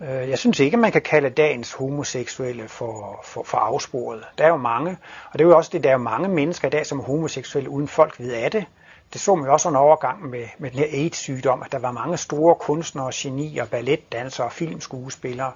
øh, 0.00 0.30
jeg 0.30 0.38
synes 0.38 0.60
ikke, 0.60 0.76
man 0.76 0.92
kan 0.92 1.02
kalde 1.02 1.30
dagens 1.30 1.72
homoseksuelle 1.72 2.68
for, 2.68 3.20
for, 3.24 3.42
for 3.42 3.58
afsporet. 3.58 4.24
Der 4.38 4.44
er 4.44 4.48
jo 4.48 4.56
mange, 4.56 4.98
og 5.30 5.38
det 5.38 5.44
er 5.44 5.48
jo 5.48 5.56
også 5.56 5.70
det, 5.72 5.84
der 5.84 5.90
er 5.90 5.94
jo 5.94 5.98
mange 5.98 6.28
mennesker 6.28 6.68
i 6.68 6.70
dag, 6.70 6.86
som 6.86 6.98
er 6.98 7.04
homoseksuelle, 7.04 7.70
uden 7.70 7.88
folk 7.88 8.20
ved 8.20 8.32
af 8.32 8.50
det. 8.50 8.66
Det 9.12 9.20
så 9.20 9.34
man 9.34 9.44
jo 9.44 9.52
også 9.52 9.68
en 9.68 9.76
overgang 9.76 10.30
med, 10.30 10.44
med 10.58 10.70
den 10.70 10.78
her 10.78 10.86
AIDS-sygdom, 10.86 11.62
at 11.62 11.72
der 11.72 11.78
var 11.78 11.92
mange 11.92 12.16
store 12.16 12.54
kunstnere, 12.54 13.10
genier, 13.14 13.64
balletdansere 13.64 14.46
og 14.46 14.52
filmskuespillere, 14.52 15.52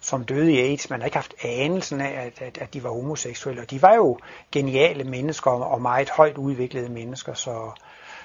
som 0.00 0.24
døde 0.24 0.52
i 0.52 0.58
AIDS. 0.58 0.90
Man 0.90 1.00
har 1.00 1.06
ikke 1.06 1.16
haft 1.16 1.34
anelsen 1.44 2.00
af, 2.00 2.26
at, 2.26 2.42
at, 2.42 2.58
at 2.58 2.74
de 2.74 2.84
var 2.84 2.90
homoseksuelle. 2.90 3.62
Og 3.62 3.70
de 3.70 3.82
var 3.82 3.94
jo 3.94 4.18
geniale 4.52 5.04
mennesker 5.04 5.50
og 5.50 5.82
meget 5.82 6.10
højt 6.10 6.38
udviklede 6.38 6.88
mennesker. 6.88 7.34
Så, 7.34 7.70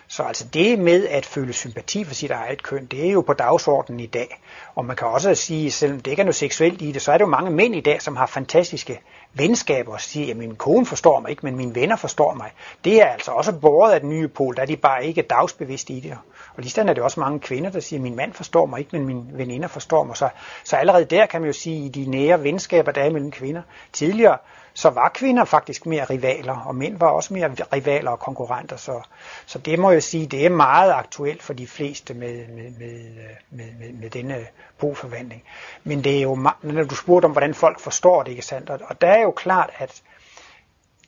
så 0.07 0.23
altså 0.23 0.47
det 0.53 0.79
med 0.79 1.07
at 1.07 1.25
føle 1.25 1.53
sympati 1.53 2.03
for 2.03 2.13
sit 2.13 2.31
eget 2.31 2.63
køn, 2.63 2.85
det 2.85 3.07
er 3.07 3.11
jo 3.11 3.21
på 3.21 3.33
dagsordenen 3.33 3.99
i 3.99 4.05
dag. 4.05 4.41
Og 4.75 4.85
man 4.85 4.95
kan 4.95 5.07
også 5.07 5.35
sige, 5.35 5.71
selvom 5.71 5.99
det 5.99 6.11
ikke 6.11 6.21
er 6.21 6.25
noget 6.25 6.35
seksuelt 6.35 6.81
i 6.81 6.91
det, 6.91 7.01
så 7.01 7.11
er 7.11 7.17
der 7.17 7.25
jo 7.25 7.29
mange 7.29 7.51
mænd 7.51 7.75
i 7.75 7.81
dag, 7.81 8.01
som 8.01 8.15
har 8.15 8.25
fantastiske 8.25 8.99
venskaber 9.33 9.93
og 9.93 10.01
siger, 10.01 10.31
at 10.31 10.37
min 10.37 10.55
kone 10.55 10.85
forstår 10.85 11.19
mig 11.19 11.31
ikke, 11.31 11.45
men 11.45 11.55
mine 11.55 11.75
venner 11.75 11.95
forstår 11.95 12.33
mig. 12.33 12.51
Det 12.83 13.01
er 13.01 13.05
altså 13.05 13.31
også 13.31 13.51
båret 13.51 13.93
af 13.93 13.99
den 13.99 14.09
nye 14.09 14.27
pol, 14.27 14.55
der 14.55 14.61
er 14.61 14.65
de 14.65 14.77
bare 14.77 15.05
ikke 15.05 15.21
dagsbevidste 15.21 15.93
i 15.93 15.99
det. 15.99 16.17
Og 16.55 16.63
lige 16.63 16.81
er 16.81 16.93
det 16.93 17.03
også 17.03 17.19
mange 17.19 17.39
kvinder, 17.39 17.69
der 17.69 17.79
siger, 17.79 17.99
at 17.99 18.03
min 18.03 18.15
mand 18.15 18.33
forstår 18.33 18.65
mig 18.65 18.79
ikke, 18.79 18.97
men 18.97 19.05
mine 19.05 19.25
veninder 19.31 19.67
forstår 19.67 20.03
mig. 20.03 20.17
Så, 20.17 20.29
så 20.63 20.75
allerede 20.75 21.05
der 21.05 21.25
kan 21.25 21.41
man 21.41 21.47
jo 21.47 21.53
sige, 21.53 21.85
i 21.85 21.89
de 21.89 22.05
nære 22.05 22.43
venskaber, 22.43 22.91
der 22.91 23.01
er 23.01 23.09
mellem 23.09 23.31
kvinder. 23.31 23.61
Tidligere, 23.93 24.37
så 24.77 24.89
var 24.89 25.09
kvinder 25.09 25.45
faktisk 25.45 25.85
mere 25.85 26.05
rivaler, 26.05 26.57
og 26.65 26.75
mænd 26.75 26.97
var 26.97 27.07
også 27.07 27.33
mere 27.33 27.55
rivaler 27.73 28.11
og 28.11 28.19
konkurrenter. 28.19 28.75
Så, 28.77 29.01
så 29.45 29.59
det 29.59 29.79
må 29.79 29.91
jeg 29.91 30.03
sige, 30.03 30.27
det 30.27 30.45
er 30.45 30.49
meget 30.49 30.91
aktuelt 30.91 31.43
for 31.43 31.53
de 31.53 31.67
fleste 31.67 32.13
med, 32.13 32.47
med, 32.47 32.71
med, 32.79 33.05
med, 33.49 33.65
med, 33.79 33.93
med 33.93 34.09
denne 34.09 34.47
boforvandling. 34.77 35.43
Men 35.83 36.03
det 36.03 36.17
er 36.17 36.21
jo, 36.21 36.35
når 36.61 36.83
du 36.83 36.95
spurgte 36.95 37.25
om, 37.25 37.31
hvordan 37.31 37.53
folk 37.53 37.79
forstår 37.79 38.23
det, 38.23 38.31
ikke 38.31 38.41
sandt? 38.41 38.69
Og 38.69 39.01
der 39.01 39.07
er 39.07 39.21
jo 39.21 39.31
klart, 39.31 39.69
at, 39.77 40.01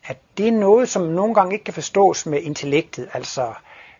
at 0.05 0.17
det 0.37 0.47
er 0.47 0.51
noget, 0.51 0.89
som 0.89 1.01
nogle 1.01 1.35
gange 1.35 1.53
ikke 1.53 1.65
kan 1.65 1.73
forstås 1.73 2.25
med 2.25 2.41
intellektet. 2.41 3.09
Altså, 3.13 3.53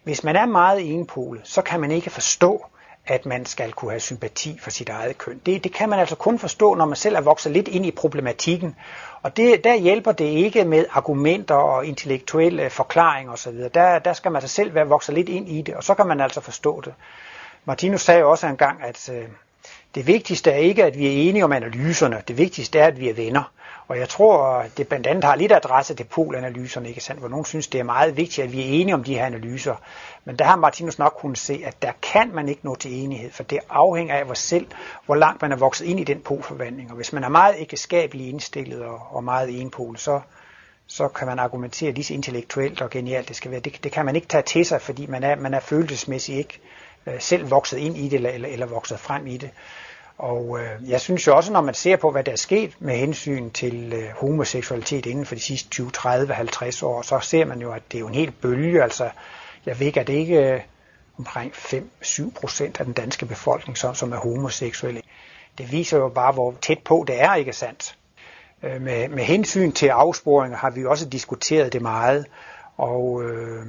hvis 0.04 0.24
man 0.24 0.36
er 0.36 0.46
meget 0.46 0.94
enpolet, 0.94 1.42
så 1.48 1.62
kan 1.62 1.80
man 1.80 1.92
ikke 1.92 2.10
forstå, 2.10 2.66
at 3.08 3.26
man 3.26 3.46
skal 3.46 3.74
kunne 3.74 3.92
have 3.92 4.00
sympati 4.00 4.60
for 4.62 4.70
sit 4.70 4.90
eget 4.90 5.18
køn. 5.18 5.42
Det, 5.46 5.64
det 5.64 5.74
kan 5.74 5.90
man 5.90 6.00
altså 6.00 6.16
kun 6.16 6.40
forstå, 6.40 6.74
når 6.74 6.86
man 6.86 6.96
selv 6.96 7.16
er 7.16 7.22
vokset 7.22 7.52
lidt 7.52 7.68
ind 7.68 7.86
i 7.86 7.92
problematikken. 7.92 8.76
Og 9.22 9.38
det, 9.38 9.64
der 9.64 9.76
hjælper 9.76 10.12
det 10.12 10.26
ikke 10.26 10.66
med 10.66 10.86
argumenter 10.92 11.56
og 11.56 11.86
intellektuelle 11.86 12.70
forklaringer 12.70 13.34
osv. 13.34 13.54
Der, 13.74 14.00
der 14.00 14.14
skal 14.14 14.32
man 14.32 14.42
altså 14.42 14.56
selv 14.56 14.76
være 14.76 14.88
vokset 14.88 15.16
lidt 15.16 15.30
ind 15.30 15.50
i 15.50 15.62
det, 15.62 15.76
og 15.76 15.84
så 15.84 15.94
kan 15.94 16.08
man 16.08 16.22
altså 16.22 16.42
forstå 16.42 16.82
det. 16.82 16.94
Martinus 17.66 18.02
sagde 18.02 18.24
også 18.24 18.48
engang, 18.48 18.84
at 18.84 19.10
øh, 19.10 19.28
det 19.96 20.08
vigtigste 20.08 20.52
er 20.52 20.58
ikke, 20.58 20.84
at 20.84 20.98
vi 20.98 21.08
er 21.08 21.30
enige 21.30 21.44
om 21.44 21.52
analyserne. 21.52 22.22
Det 22.28 22.38
vigtigste 22.38 22.80
er, 22.80 22.88
at 22.88 23.00
vi 23.00 23.10
er 23.10 23.14
venner. 23.14 23.52
Og 23.88 24.00
jeg 24.00 24.10
tror, 24.10 24.66
det 24.78 24.88
blandt 24.88 25.08
andet 25.08 25.24
har 25.24 25.36
lidt 25.36 25.52
adresse 25.52 25.96
til 25.96 26.04
polanalyserne, 26.04 26.90
ikke 26.90 27.02
sandt? 27.02 27.20
hvor 27.22 27.30
nogen 27.30 27.46
synes, 27.46 27.68
det 27.68 27.80
er 27.80 27.84
meget 27.84 28.18
vigtigt, 28.18 28.46
at 28.46 28.52
vi 28.52 28.62
er 28.62 28.82
enige 28.82 28.94
om 28.94 29.04
de 29.04 29.16
her 29.16 29.26
analyser. 29.26 29.76
Men 30.26 30.36
der 30.36 30.46
har 30.46 30.56
Martinus 30.56 31.00
nok 31.00 31.14
kunnet 31.20 31.38
se, 31.38 31.62
at 31.66 31.82
der 31.82 31.92
kan 32.02 32.32
man 32.34 32.50
ikke 32.50 32.62
nå 32.64 32.76
til 32.76 33.04
enighed, 33.04 33.32
for 33.32 33.44
det 33.44 33.60
afhænger 33.70 34.16
af 34.16 34.26
hvor 34.26 34.34
selv, 34.34 34.68
hvor 35.06 35.16
langt 35.16 35.42
man 35.42 35.52
er 35.52 35.56
vokset 35.56 35.86
ind 35.86 36.00
i 36.00 36.04
den 36.04 36.20
polforvandling. 36.20 36.90
Og 36.90 36.96
hvis 36.96 37.14
man 37.14 37.24
er 37.24 37.30
meget 37.30 37.56
ægteskabelig 37.58 38.30
indstillet 38.30 38.82
og, 38.82 39.02
og 39.10 39.24
meget 39.24 39.62
enpol, 39.62 39.98
så, 39.98 40.22
så 40.88 41.08
kan 41.08 41.28
man 41.28 41.40
argumentere 41.40 41.92
lige 41.92 42.06
så 42.06 42.14
intellektuelt 42.14 42.82
og 42.82 42.90
genialt 42.90 43.28
det 43.28 43.36
skal 43.36 43.52
være. 43.52 43.60
Det, 43.60 43.84
det 43.84 43.92
kan 43.92 44.06
man 44.06 44.16
ikke 44.16 44.28
tage 44.28 44.44
til 44.44 44.66
sig, 44.66 44.82
fordi 44.82 45.06
man 45.06 45.24
er, 45.24 45.36
man 45.36 45.54
er 45.54 45.60
følelsesmæssigt 45.60 46.38
ikke 46.38 46.60
øh, 47.06 47.14
selv 47.20 47.52
vokset 47.52 47.78
ind 47.78 47.98
i 47.98 48.04
det 48.10 48.14
eller, 48.14 48.30
eller, 48.30 48.50
eller 48.50 48.66
vokset 48.66 49.00
frem 49.00 49.28
i 49.28 49.38
det. 49.38 49.50
Og 50.18 50.60
øh, 50.60 50.90
jeg 50.90 51.02
synes 51.02 51.28
jo 51.28 51.36
også, 51.36 51.54
når 51.54 51.62
man 51.62 51.74
ser 51.74 51.96
på, 51.96 52.12
hvad 52.12 52.24
der 52.24 52.32
er 52.32 52.36
sket 52.36 52.76
med 52.80 52.98
hensyn 52.98 53.50
til 53.50 53.94
øh, 53.94 54.10
homoseksualitet 54.16 55.06
inden 55.06 55.26
for 55.26 55.36
de 55.36 55.42
sidste 55.42 55.70
20, 55.70 55.92
30, 55.92 56.34
50 56.34 56.84
år, 56.84 57.02
så 57.02 57.20
ser 57.20 57.46
man 57.46 57.62
jo, 57.62 57.72
at 57.72 57.82
det 57.92 57.98
er 57.98 58.00
jo 58.00 58.08
en 58.08 58.14
helt 58.14 58.42
bølge. 58.42 58.84
Altså, 58.84 59.10
jeg 59.66 59.80
ved 59.80 59.88
ikke, 59.88 60.00
at 60.00 60.08
det 60.08 60.14
ikke 60.14 60.54
øh, 60.54 60.60
omkring 61.18 61.52
5-7 61.52 62.32
procent 62.40 62.80
af 62.80 62.86
den 62.86 62.94
danske 62.94 63.26
befolkning, 63.26 63.78
som, 63.78 63.96
som 63.96 64.12
er 64.12 64.18
homoseksuelle. 64.18 65.02
Det 65.58 65.72
viser 65.72 65.98
jo 65.98 66.10
bare, 66.10 66.32
hvor 66.32 66.56
tæt 66.62 66.80
på 66.86 67.06
det 67.08 67.22
er, 67.22 67.36
ikke 67.36 67.54
sandt? 67.54 67.98
Øh, 68.64 68.82
med, 68.82 69.08
med 69.08 69.24
hensyn 69.24 69.72
til 69.72 69.88
afsporinger 69.88 70.58
har 70.58 70.70
vi 70.70 70.82
jo 70.82 70.90
også 70.90 71.10
diskuteret 71.10 71.74
det 71.74 71.82
meget, 71.82 72.26
og 72.78 73.24
øh, 73.24 73.66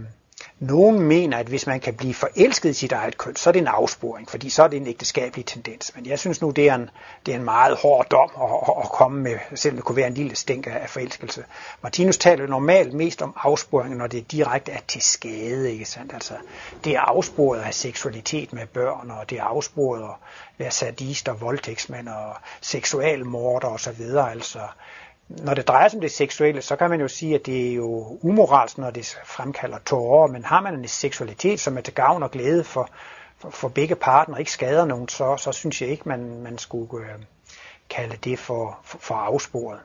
nogen 0.61 1.00
mener, 1.00 1.38
at 1.38 1.46
hvis 1.46 1.66
man 1.66 1.80
kan 1.80 1.94
blive 1.94 2.14
forelsket 2.14 2.70
i 2.70 2.72
sit 2.72 2.92
eget 2.92 3.18
køn, 3.18 3.36
så 3.36 3.50
er 3.50 3.52
det 3.52 3.61
en 3.61 3.66
afsporing, 3.66 4.30
fordi 4.30 4.50
så 4.50 4.62
er 4.62 4.68
det 4.68 4.76
en 4.76 4.86
ægteskabelig 4.86 5.46
tendens. 5.46 5.92
Men 5.94 6.06
jeg 6.06 6.18
synes 6.18 6.42
nu, 6.42 6.50
det 6.50 6.68
er 6.68 6.74
en, 6.74 6.90
det 7.26 7.34
er 7.34 7.38
en 7.38 7.44
meget 7.44 7.76
hård 7.76 8.06
dom 8.11 8.30
at, 8.42 8.74
at 8.84 8.90
komme 8.90 9.20
med, 9.20 9.38
selvom 9.54 9.76
det 9.76 9.84
kunne 9.84 9.96
være 9.96 10.06
en 10.06 10.14
lille 10.14 10.36
stænk 10.36 10.66
af 10.66 10.90
forelskelse. 10.90 11.44
Martinus 11.82 12.18
taler 12.18 12.46
normalt 12.46 12.92
mest 12.92 13.22
om 13.22 13.36
afsporing, 13.36 13.96
når 13.96 14.06
det 14.06 14.32
direkte 14.32 14.72
er 14.72 14.80
til 14.88 15.02
skade. 15.02 15.72
Ikke 15.72 15.84
sandt? 15.84 16.12
Altså, 16.14 16.34
det 16.84 16.96
er 16.96 17.00
afsporet 17.00 17.61
af 17.61 17.74
seksualitet 17.74 18.52
med 18.52 18.66
børn, 18.66 19.11
og 19.11 19.30
det 19.30 19.38
er 19.38 19.44
afsporet 19.44 20.02
af 20.02 20.14
være 20.59 20.70
sadist 20.70 21.28
og 21.28 21.40
voldtægtsmænd 21.40 22.09
og 22.09 22.34
seksualmorder 22.61 23.68
osv. 23.68 24.02
Altså, 24.30 24.59
når 25.29 25.55
det 25.55 25.68
drejer 25.68 25.89
sig 25.89 25.97
om 25.97 26.01
det 26.01 26.11
seksuelle, 26.11 26.62
så 26.62 26.76
kan 26.76 26.91
man 26.91 27.01
jo 27.01 27.09
sige, 27.09 27.35
at 27.35 27.47
det 27.47 27.70
er 27.70 27.74
jo 27.74 28.18
umoralsk, 28.22 28.79
når 28.79 28.91
det 28.91 29.18
fremkalder 29.24 29.79
tårer, 29.79 30.26
men 30.26 30.45
har 30.45 30.61
man 30.61 30.74
en 30.74 30.89
seksualitet, 30.89 31.61
som 31.61 31.76
er 31.76 31.81
til 31.81 31.95
gavn 31.95 32.22
og 32.22 32.31
glæde 32.31 32.64
for, 32.64 32.91
for, 33.39 33.51
for 33.51 33.68
begge 33.68 33.95
parter, 33.95 34.33
og 34.33 34.39
ikke 34.39 34.53
skader 34.53 34.85
nogen, 34.85 35.09
så, 35.09 35.37
så 35.37 35.53
synes 35.53 35.83
jeg 35.83 35.91
ikke, 35.91 36.09
man, 36.09 36.41
man 36.43 36.59
skulle 36.59 37.05
øh, 37.07 37.18
kalde 37.89 38.16
det 38.16 38.39
for, 38.39 38.79
for, 38.85 38.99
for 38.99 39.14
afsporet. 39.14 39.81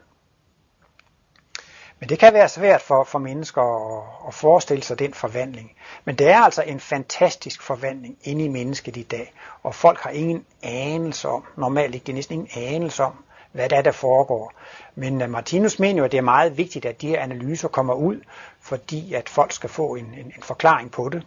Men 1.99 2.09
det 2.09 2.19
kan 2.19 2.33
være 2.33 2.49
svært 2.49 2.81
for, 2.81 3.03
for 3.03 3.19
mennesker 3.19 3.61
at, 3.61 4.27
at 4.27 4.33
forestille 4.33 4.83
sig 4.83 4.99
den 4.99 5.13
forvandling. 5.13 5.71
Men 6.05 6.15
det 6.15 6.29
er 6.29 6.39
altså 6.39 6.61
en 6.61 6.79
fantastisk 6.79 7.61
forvandling 7.61 8.17
inde 8.23 8.45
i 8.45 8.47
mennesket 8.47 8.97
i 8.97 9.03
dag, 9.03 9.33
og 9.63 9.75
folk 9.75 9.99
har 9.99 10.09
ingen 10.09 10.45
anelse 10.63 11.29
om, 11.29 11.43
normalt 11.57 11.95
ikke, 11.95 12.05
det 12.05 12.11
er 12.11 12.15
næsten 12.15 12.33
ingen 12.33 12.73
anelse 12.73 13.03
om, 13.03 13.23
hvad 13.53 13.69
der 13.69 13.77
er, 13.77 13.81
der 13.81 13.91
foregår. 13.91 14.53
Men 14.95 15.21
uh, 15.21 15.29
Martinus 15.29 15.79
mener 15.79 15.97
jo, 15.97 16.05
at 16.05 16.11
det 16.11 16.17
er 16.17 16.21
meget 16.21 16.57
vigtigt, 16.57 16.85
at 16.85 17.01
de 17.01 17.07
her 17.07 17.19
analyser 17.21 17.67
kommer 17.67 17.93
ud, 17.93 18.21
fordi 18.61 19.13
at 19.13 19.29
folk 19.29 19.51
skal 19.51 19.69
få 19.69 19.95
en, 19.95 20.05
en, 20.05 20.25
en 20.25 20.43
forklaring 20.43 20.91
på 20.91 21.09
det. 21.09 21.23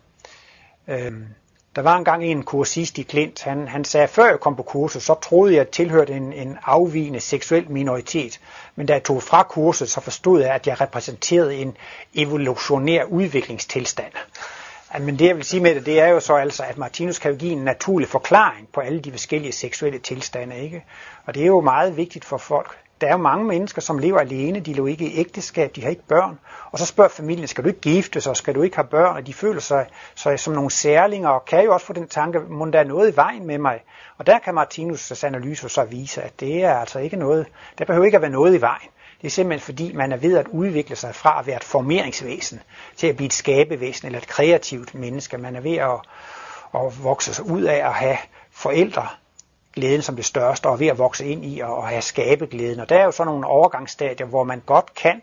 Øhm, 0.89 1.27
der 1.77 1.83
var 1.83 1.97
engang 1.97 2.25
en 2.25 2.43
kursist 2.43 2.99
i 2.99 3.03
Klint, 3.03 3.43
han, 3.43 3.69
han 3.69 3.85
sagde, 3.85 4.09
før 4.09 4.29
jeg 4.29 4.41
kom 4.41 4.57
på 4.57 4.63
kurset, 4.63 5.03
så 5.03 5.15
troede 5.15 5.53
jeg, 5.53 5.61
at 5.61 5.67
jeg 5.67 5.73
tilhørte 5.73 6.13
en, 6.13 6.33
en 6.33 6.59
afvigende 6.65 7.21
seksuel 7.21 7.71
minoritet. 7.71 8.41
Men 8.77 8.87
da 8.87 8.93
jeg 8.93 9.05
tog 9.05 9.23
fra 9.23 9.43
kurset, 9.43 9.91
så 9.91 10.01
forstod 10.01 10.41
jeg, 10.41 10.51
at 10.51 10.67
jeg 10.67 10.81
repræsenterede 10.81 11.55
en 11.55 11.77
evolutionær 12.15 13.05
udviklingstilstand. 13.05 14.13
Men 15.01 15.19
det 15.19 15.27
jeg 15.27 15.37
vil 15.37 15.45
sige 15.45 15.63
med 15.63 15.75
det, 15.75 15.87
det 15.87 16.01
er 16.01 16.09
jo 16.09 16.21
så 16.21 16.35
altså, 16.35 16.63
at 16.63 16.79
Martinus 16.79 17.19
kan 17.19 17.31
jo 17.31 17.37
give 17.37 17.53
en 17.53 17.65
naturlig 17.65 18.09
forklaring 18.09 18.69
på 18.73 18.81
alle 18.81 19.01
de 19.01 19.11
forskellige 19.11 19.53
seksuelle 19.53 19.99
tilstande. 19.99 20.59
Ikke? 20.59 20.85
Og 21.27 21.35
det 21.35 21.43
er 21.43 21.47
jo 21.47 21.61
meget 21.61 21.97
vigtigt 21.97 22.25
for 22.25 22.37
folk, 22.37 22.79
der 23.01 23.07
er 23.07 23.11
jo 23.11 23.17
mange 23.17 23.45
mennesker, 23.45 23.81
som 23.83 23.99
lever 23.99 24.19
alene, 24.19 24.61
de 24.61 24.73
lever 24.73 24.89
ikke 24.89 25.07
i 25.07 25.19
ægteskab, 25.19 25.77
de 25.77 25.83
har 25.83 25.91
ikke 25.91 26.07
børn. 26.09 26.39
Og 26.71 26.79
så 26.79 26.87
spørger 26.87 27.11
familien, 27.11 27.49
skal 27.49 27.65
du 27.65 27.69
ikke 27.69 27.81
gifte 27.81 28.21
sig, 28.21 28.37
skal 28.37 28.55
du 28.55 28.63
ikke 28.63 28.77
have 28.77 28.87
børn? 28.87 29.17
Og 29.17 29.27
de 29.27 29.35
føler 29.35 29.61
sig, 29.61 29.87
sig 30.15 30.41
som 30.41 30.55
nogle 30.55 30.71
særlinger, 30.71 31.29
og 31.29 31.45
kan 31.45 31.65
jo 31.65 31.73
også 31.73 31.87
få 31.87 31.93
den 31.93 32.09
tanke, 32.09 32.41
må 32.41 32.67
der 32.67 32.81
er 32.81 32.85
noget 32.85 33.13
i 33.13 33.17
vejen 33.17 33.47
med 33.47 33.59
mig? 33.59 33.81
Og 34.19 34.27
der 34.27 34.39
kan 34.39 34.59
Martinus' 34.59 35.27
analyse 35.27 35.69
så 35.69 35.85
vise, 35.85 36.23
at 36.23 36.41
det 36.41 36.65
er 36.65 36.75
altså 36.75 36.99
ikke 36.99 37.17
noget, 37.17 37.47
der 37.79 37.85
behøver 37.85 38.05
ikke 38.05 38.17
at 38.17 38.23
være 38.23 38.31
noget 38.31 38.55
i 38.55 38.61
vejen. 38.61 38.89
Det 39.21 39.27
er 39.27 39.31
simpelthen 39.31 39.65
fordi, 39.65 39.93
man 39.93 40.13
er 40.13 40.17
ved 40.17 40.39
at 40.39 40.49
udvikle 40.49 40.97
sig 40.97 41.15
fra 41.15 41.41
at 41.41 41.47
være 41.47 41.57
et 41.57 41.65
formeringsvæsen 41.65 42.61
til 42.97 43.07
at 43.07 43.17
blive 43.17 43.27
et 43.27 43.33
skabevæsen 43.33 44.07
eller 44.07 44.19
et 44.19 44.27
kreativt 44.27 44.95
menneske. 44.95 45.39
Man 45.39 45.57
er 45.57 45.61
ved 45.61 45.77
at, 45.77 46.01
at 46.75 47.05
vokse 47.05 47.35
sig 47.35 47.47
ud 47.47 47.63
af 47.63 47.87
at 47.87 47.95
have 47.95 48.17
forældre, 48.51 49.09
glæden 49.75 50.03
som 50.03 50.17
det 50.17 50.25
største, 50.25 50.67
og 50.67 50.81
ved 50.81 50.87
at 50.87 50.99
vokse 50.99 51.27
ind 51.27 51.45
i 51.45 51.61
og 51.61 51.89
have 51.89 52.03
skabeglæden. 52.03 52.81
Og 52.81 52.89
der 52.89 52.97
er 52.97 53.05
jo 53.05 53.11
sådan 53.11 53.33
nogle 53.33 53.47
overgangsstadier, 53.47 54.27
hvor 54.27 54.45
man 54.45 54.63
godt 54.67 54.95
kan 54.95 55.23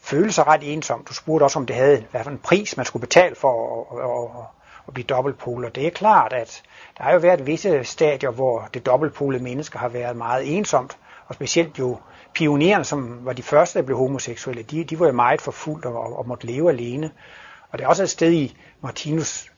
føle 0.00 0.32
sig 0.32 0.46
ret 0.46 0.72
ensom. 0.72 1.04
Du 1.08 1.14
spurgte 1.14 1.44
også, 1.44 1.58
om 1.58 1.66
det 1.66 1.76
havde 1.76 2.04
hvad 2.10 2.24
for 2.24 2.30
en 2.30 2.38
pris, 2.38 2.76
man 2.76 2.86
skulle 2.86 3.00
betale 3.00 3.34
for 3.34 3.86
at, 3.92 4.04
at, 4.04 4.40
at, 4.40 4.46
at 4.88 4.94
blive 4.94 5.06
dobbeltpoler. 5.06 5.68
Det 5.68 5.86
er 5.86 5.90
klart, 5.90 6.32
at 6.32 6.62
der 6.98 7.04
har 7.04 7.12
jo 7.12 7.18
været 7.18 7.46
visse 7.46 7.84
stadier, 7.84 8.30
hvor 8.30 8.68
det 8.74 8.86
dobbeltpolede 8.86 9.42
menneske 9.42 9.78
har 9.78 9.88
været 9.88 10.16
meget 10.16 10.56
ensomt, 10.56 10.98
og 11.26 11.34
specielt 11.34 11.78
jo 11.78 11.98
pionererne, 12.34 12.84
som 12.84 13.24
var 13.24 13.32
de 13.32 13.42
første, 13.42 13.78
der 13.78 13.84
blev 13.84 13.98
homoseksuelle, 13.98 14.62
de, 14.62 14.84
de 14.84 15.00
var 15.00 15.06
jo 15.06 15.12
meget 15.12 15.40
forfulgt 15.40 15.86
og, 15.86 16.18
og 16.18 16.28
måtte 16.28 16.46
leve 16.46 16.70
alene. 16.70 17.10
Og 17.70 17.78
det 17.78 17.84
er 17.84 17.88
også 17.88 18.02
et 18.02 18.10
sted 18.10 18.32
i 18.32 18.56
Martinus 18.82 19.52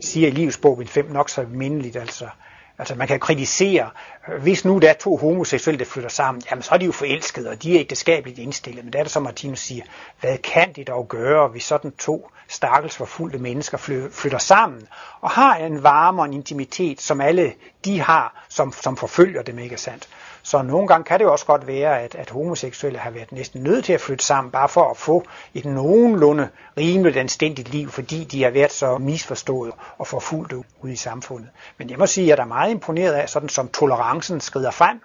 siger 0.00 0.28
i 0.28 0.30
livsbog 0.30 0.82
5 0.86 1.10
nok 1.10 1.30
så 1.30 1.46
mindeligt, 1.50 1.96
altså 1.96 2.28
Altså 2.78 2.94
man 2.94 3.08
kan 3.08 3.20
kritisere, 3.20 3.90
hvis 4.40 4.64
nu 4.64 4.78
der 4.78 4.90
er 4.90 4.94
to 4.94 5.16
homoseksuelle, 5.16 5.78
der 5.78 5.84
flytter 5.84 6.10
sammen, 6.10 6.42
jamen 6.50 6.62
så 6.62 6.74
er 6.74 6.78
de 6.78 6.84
jo 6.84 6.92
forelskede, 6.92 7.50
og 7.50 7.62
de 7.62 7.74
er 7.74 7.80
ægteskabeligt 7.80 8.38
indstillet. 8.38 8.84
Men 8.84 8.92
der 8.92 8.98
er 8.98 9.02
det 9.02 9.12
som 9.12 9.22
Martinus 9.22 9.60
siger, 9.60 9.84
hvad 10.20 10.38
kan 10.38 10.72
de 10.72 10.84
dog 10.84 11.08
gøre, 11.08 11.48
hvis 11.48 11.64
sådan 11.64 11.92
to 11.92 12.30
stakkels 12.48 12.96
forfulgte 12.96 13.38
mennesker 13.38 13.78
flytter 14.12 14.38
sammen, 14.38 14.88
og 15.20 15.30
har 15.30 15.56
en 15.56 15.82
varme 15.82 16.22
og 16.22 16.26
en 16.26 16.32
intimitet, 16.32 17.00
som 17.00 17.20
alle 17.20 17.52
de 17.84 18.00
har, 18.00 18.44
som, 18.48 18.72
som 18.72 18.96
forfølger 18.96 19.42
dem, 19.42 19.58
ikke 19.58 19.76
sandt? 19.76 20.08
Så 20.42 20.62
nogle 20.62 20.88
gange 20.88 21.04
kan 21.04 21.18
det 21.18 21.24
jo 21.24 21.32
også 21.32 21.46
godt 21.46 21.66
være, 21.66 22.00
at, 22.00 22.14
at 22.14 22.30
homoseksuelle 22.30 22.98
har 22.98 23.10
været 23.10 23.32
næsten 23.32 23.62
nødt 23.62 23.84
til 23.84 23.92
at 23.92 24.00
flytte 24.00 24.24
sammen, 24.24 24.50
bare 24.50 24.68
for 24.68 24.90
at 24.90 24.96
få 24.96 25.24
et 25.54 25.64
nogenlunde 25.64 26.48
rimeligt 26.76 27.16
anstændigt 27.16 27.68
liv, 27.68 27.90
fordi 27.90 28.24
de 28.24 28.42
har 28.42 28.50
været 28.50 28.72
så 28.72 28.98
misforstået 28.98 29.72
og 29.98 30.06
forfulgt 30.06 30.52
ude 30.82 30.92
i 30.92 30.96
samfundet. 30.96 31.48
Men 31.78 31.90
jeg 31.90 31.98
må 31.98 32.06
sige, 32.06 32.32
at 32.32 32.38
jeg 32.38 32.44
er 32.44 32.48
meget 32.48 32.70
imponeret 32.70 33.12
af, 33.12 33.28
sådan 33.28 33.48
som 33.48 33.68
tolerancen 33.68 34.40
skrider 34.40 34.70
frem, 34.70 35.00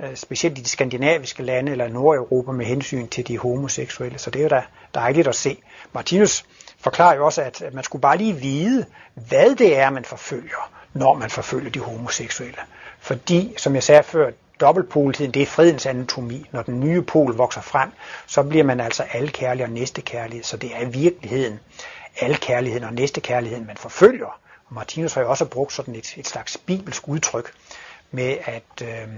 øh, 0.00 0.16
specielt 0.16 0.58
i 0.58 0.62
de 0.62 0.68
skandinaviske 0.68 1.42
lande 1.42 1.72
eller 1.72 1.88
Nordeuropa 1.88 2.52
med 2.52 2.66
hensyn 2.66 3.08
til 3.08 3.28
de 3.28 3.38
homoseksuelle. 3.38 4.18
Så 4.18 4.30
det 4.30 4.38
er 4.38 4.42
jo 4.42 4.48
da 4.48 4.62
dejligt 4.94 5.28
at 5.28 5.34
se. 5.34 5.58
Martinus 5.92 6.44
forklarer 6.78 7.16
jo 7.16 7.24
også, 7.24 7.42
at 7.42 7.62
man 7.72 7.84
skulle 7.84 8.02
bare 8.02 8.16
lige 8.16 8.36
vide, 8.36 8.86
hvad 9.14 9.56
det 9.56 9.78
er, 9.78 9.90
man 9.90 10.04
forfølger, 10.04 10.70
når 10.92 11.14
man 11.14 11.30
forfølger 11.30 11.70
de 11.70 11.80
homoseksuelle. 11.80 12.58
Fordi, 12.98 13.54
som 13.56 13.74
jeg 13.74 13.82
sagde 13.82 14.02
før, 14.02 14.30
dobbeltpoletiden, 14.60 15.30
det 15.30 15.42
er 15.42 15.46
fredens 15.46 15.86
anatomi. 15.86 16.46
Når 16.52 16.62
den 16.62 16.80
nye 16.80 17.02
pol 17.02 17.36
vokser 17.36 17.60
frem, 17.60 17.90
så 18.26 18.42
bliver 18.42 18.64
man 18.64 18.80
altså 18.80 19.04
alkærlig 19.12 19.64
og 19.64 19.70
næstekærlighed. 19.70 20.44
Så 20.44 20.56
det 20.56 20.70
er 20.76 20.80
i 20.80 20.90
virkeligheden 20.90 21.60
alkærligheden 22.20 22.84
og 22.84 22.92
næstekærligheden, 22.92 23.66
man 23.66 23.76
forfølger. 23.76 24.40
Og 24.66 24.74
Martinus 24.74 25.14
har 25.14 25.20
jo 25.20 25.30
også 25.30 25.44
brugt 25.44 25.72
sådan 25.72 25.94
et, 25.94 26.14
et 26.16 26.26
slags 26.26 26.56
bibelsk 26.56 27.08
udtryk 27.08 27.52
med, 28.10 28.36
at, 28.44 28.82
øh, 28.82 29.08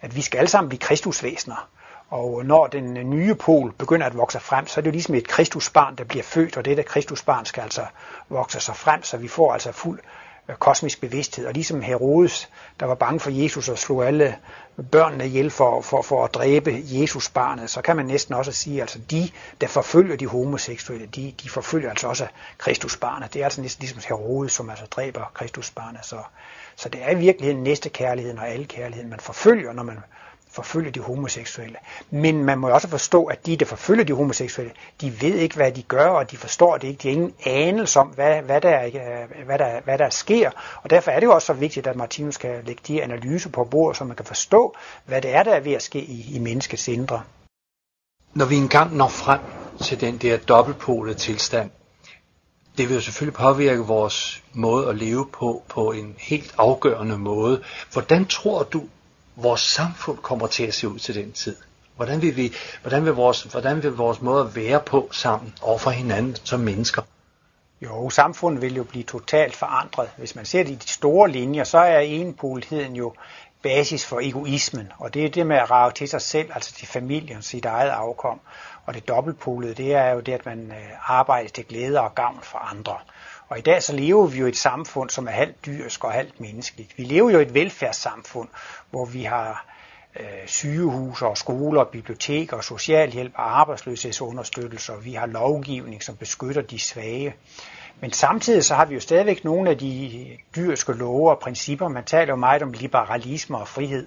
at 0.00 0.16
vi 0.16 0.22
skal 0.22 0.38
alle 0.38 0.48
sammen 0.48 0.68
blive 0.68 0.80
kristusvæsener. 0.80 1.68
Og 2.10 2.44
når 2.44 2.66
den 2.66 3.10
nye 3.10 3.34
pol 3.34 3.72
begynder 3.72 4.06
at 4.06 4.16
vokse 4.16 4.40
frem, 4.40 4.66
så 4.66 4.80
er 4.80 4.82
det 4.82 4.86
jo 4.86 4.92
ligesom 4.92 5.14
et 5.14 5.28
kristusbarn, 5.28 5.96
der 5.96 6.04
bliver 6.04 6.22
født, 6.22 6.56
og 6.56 6.64
det 6.64 6.76
der 6.76 6.82
kristusbarn 6.82 7.44
skal 7.44 7.62
altså 7.62 7.86
vokse 8.28 8.60
sig 8.60 8.76
frem, 8.76 9.02
så 9.02 9.16
vi 9.16 9.28
får 9.28 9.52
altså 9.52 9.72
fuld 9.72 10.00
Øh, 10.48 10.56
kosmisk 10.56 11.00
bevidsthed. 11.00 11.46
Og 11.46 11.52
ligesom 11.52 11.82
Herodes, 11.82 12.48
der 12.80 12.86
var 12.86 12.94
bange 12.94 13.20
for 13.20 13.30
Jesus 13.30 13.68
og 13.68 13.78
slog 13.78 14.06
alle 14.06 14.36
børnene 14.90 15.26
ihjel 15.26 15.50
for, 15.50 15.80
for, 15.80 16.02
for 16.02 16.24
at 16.24 16.34
dræbe 16.34 16.82
Jesus 16.84 17.28
barnet, 17.28 17.70
så 17.70 17.82
kan 17.82 17.96
man 17.96 18.06
næsten 18.06 18.34
også 18.34 18.52
sige, 18.52 18.76
at 18.76 18.80
altså 18.80 18.98
de, 18.98 19.30
der 19.60 19.66
forfølger 19.66 20.16
de 20.16 20.26
homoseksuelle, 20.26 21.06
de, 21.06 21.34
de 21.42 21.50
forfølger 21.50 21.90
altså 21.90 22.08
også 22.08 22.26
Kristus 22.58 22.96
barnet. 22.96 23.34
Det 23.34 23.40
er 23.40 23.44
altså 23.44 23.60
næsten 23.60 23.82
ligesom 23.82 24.02
Herodes, 24.08 24.52
som 24.52 24.70
altså 24.70 24.86
dræber 24.86 25.30
Kristus 25.34 25.70
barnet. 25.70 26.06
Så, 26.06 26.18
så 26.76 26.88
det 26.88 27.02
er 27.02 27.10
i 27.10 27.18
virkeligheden 27.18 27.62
næste 27.62 27.88
kærligheden 27.88 28.38
og 28.38 28.48
alle 28.48 28.64
kærligheden, 28.64 29.10
man 29.10 29.20
forfølger, 29.20 29.72
når 29.72 29.82
man 29.82 29.98
forfølge 30.52 30.90
de 30.90 31.00
homoseksuelle. 31.00 31.76
Men 32.10 32.44
man 32.44 32.58
må 32.58 32.68
også 32.68 32.88
forstå, 32.88 33.24
at 33.24 33.46
de, 33.46 33.56
der 33.56 33.66
forfølger 33.66 34.04
de 34.04 34.12
homoseksuelle, 34.12 34.72
de 35.00 35.22
ved 35.22 35.34
ikke, 35.34 35.56
hvad 35.56 35.72
de 35.72 35.82
gør, 35.82 36.06
og 36.06 36.30
de 36.30 36.36
forstår 36.36 36.76
det 36.76 36.88
ikke. 36.88 37.02
De 37.02 37.08
har 37.08 37.12
ingen 37.12 37.34
anelse 37.46 38.00
om, 38.00 38.06
hvad, 38.08 38.42
hvad, 38.42 38.60
der, 38.60 38.84
øh, 38.84 39.46
hvad, 39.46 39.58
der, 39.58 39.80
hvad 39.80 39.98
der 39.98 40.10
sker. 40.10 40.50
Og 40.82 40.90
derfor 40.90 41.10
er 41.10 41.20
det 41.20 41.26
jo 41.26 41.34
også 41.34 41.46
så 41.46 41.52
vigtigt, 41.52 41.86
at 41.86 41.96
Martinus 41.96 42.36
kan 42.36 42.64
lægge 42.64 42.82
de 42.88 43.02
analyser 43.02 43.50
på 43.50 43.64
bordet, 43.64 43.96
så 43.96 44.04
man 44.04 44.16
kan 44.16 44.26
forstå, 44.26 44.74
hvad 45.04 45.22
det 45.22 45.34
er, 45.34 45.42
der 45.42 45.52
er 45.52 45.60
ved 45.60 45.72
at 45.72 45.82
ske 45.82 46.00
i, 46.00 46.36
i 46.36 46.38
menneskets 46.38 46.88
indre. 46.88 47.22
Når 48.34 48.44
vi 48.44 48.56
engang 48.56 48.96
når 48.96 49.08
frem 49.08 49.40
til 49.80 50.00
den 50.00 50.18
der 50.18 50.36
dobbeltpolede 50.36 51.18
tilstand, 51.18 51.70
det 52.78 52.88
vil 52.88 52.94
jo 52.94 53.00
selvfølgelig 53.00 53.34
påvirke 53.34 53.80
vores 53.82 54.42
måde 54.52 54.88
at 54.88 54.96
leve 54.96 55.26
på 55.32 55.62
på 55.68 55.92
en 55.92 56.14
helt 56.18 56.54
afgørende 56.58 57.18
måde. 57.18 57.62
Hvordan 57.92 58.26
tror 58.26 58.62
du, 58.62 58.82
vores 59.36 59.60
samfund 59.60 60.18
kommer 60.18 60.46
til 60.46 60.66
at 60.66 60.74
se 60.74 60.88
ud 60.88 60.98
til 60.98 61.14
den 61.14 61.32
tid. 61.32 61.56
Hvordan 61.96 62.22
vil, 62.22 62.36
vi, 62.36 62.52
hvordan 62.82 63.04
vil, 63.04 63.12
vores, 63.12 63.42
hvordan 63.42 63.82
vil 63.82 63.92
vores 63.92 64.20
måde 64.20 64.44
at 64.44 64.56
være 64.56 64.80
på 64.80 65.08
sammen 65.12 65.54
over 65.62 65.78
for 65.78 65.90
hinanden 65.90 66.36
som 66.44 66.60
mennesker? 66.60 67.02
Jo, 67.82 68.10
samfundet 68.10 68.62
vil 68.62 68.76
jo 68.76 68.84
blive 68.84 69.04
totalt 69.04 69.56
forandret. 69.56 70.10
Hvis 70.16 70.34
man 70.34 70.44
ser 70.44 70.62
det 70.62 70.70
i 70.70 70.74
de 70.74 70.88
store 70.88 71.30
linjer, 71.30 71.64
så 71.64 71.78
er 71.78 71.98
enpoligheden 71.98 72.96
jo 72.96 73.14
basis 73.62 74.06
for 74.06 74.20
egoismen, 74.20 74.92
og 74.98 75.14
det 75.14 75.24
er 75.24 75.28
det 75.28 75.46
med 75.46 75.56
at 75.56 75.70
rage 75.70 75.92
til 75.92 76.08
sig 76.08 76.20
selv, 76.20 76.50
altså 76.54 76.74
til 76.74 76.86
familien, 76.86 77.42
sit 77.42 77.64
eget 77.64 77.90
afkom. 77.90 78.40
Og 78.86 78.94
det 78.94 79.08
dobbeltpolede, 79.08 79.74
det 79.74 79.94
er 79.94 80.10
jo 80.10 80.20
det, 80.20 80.32
at 80.32 80.46
man 80.46 80.70
øh, 80.70 81.10
arbejder 81.10 81.48
til 81.48 81.64
glæde 81.64 82.00
og 82.00 82.14
gavn 82.14 82.38
for 82.42 82.58
andre. 82.58 82.96
Og 83.52 83.58
i 83.58 83.60
dag 83.60 83.82
så 83.82 83.92
lever 83.92 84.26
vi 84.26 84.38
jo 84.38 84.46
i 84.46 84.48
et 84.48 84.56
samfund, 84.56 85.10
som 85.10 85.26
er 85.26 85.30
halvt 85.30 85.66
dyrisk 85.66 86.04
og 86.04 86.12
halvt 86.12 86.40
menneskeligt. 86.40 86.98
Vi 86.98 87.02
lever 87.02 87.30
jo 87.30 87.38
i 87.38 87.42
et 87.42 87.54
velfærdssamfund, 87.54 88.48
hvor 88.90 89.04
vi 89.04 89.22
har 89.22 89.66
øh, 90.20 90.26
sygehuse 90.46 91.26
og 91.26 91.38
skoler, 91.38 91.84
biblioteker 91.84 92.60
socialhjælp 92.60 93.32
og 93.34 93.60
arbejdsløshedsunderstøttelse, 93.60 94.92
og 94.92 95.04
vi 95.04 95.12
har 95.12 95.26
lovgivning, 95.26 96.02
som 96.02 96.16
beskytter 96.16 96.62
de 96.62 96.78
svage. 96.78 97.34
Men 98.00 98.12
samtidig 98.12 98.64
så 98.64 98.74
har 98.74 98.84
vi 98.84 98.94
jo 98.94 99.00
stadigvæk 99.00 99.44
nogle 99.44 99.70
af 99.70 99.78
de 99.78 100.26
dyrske 100.56 100.92
love 100.92 101.30
og 101.30 101.38
principper. 101.38 101.88
Man 101.88 102.04
taler 102.04 102.32
jo 102.32 102.36
meget 102.36 102.62
om 102.62 102.72
liberalisme 102.72 103.58
og 103.58 103.68
frihed. 103.68 104.06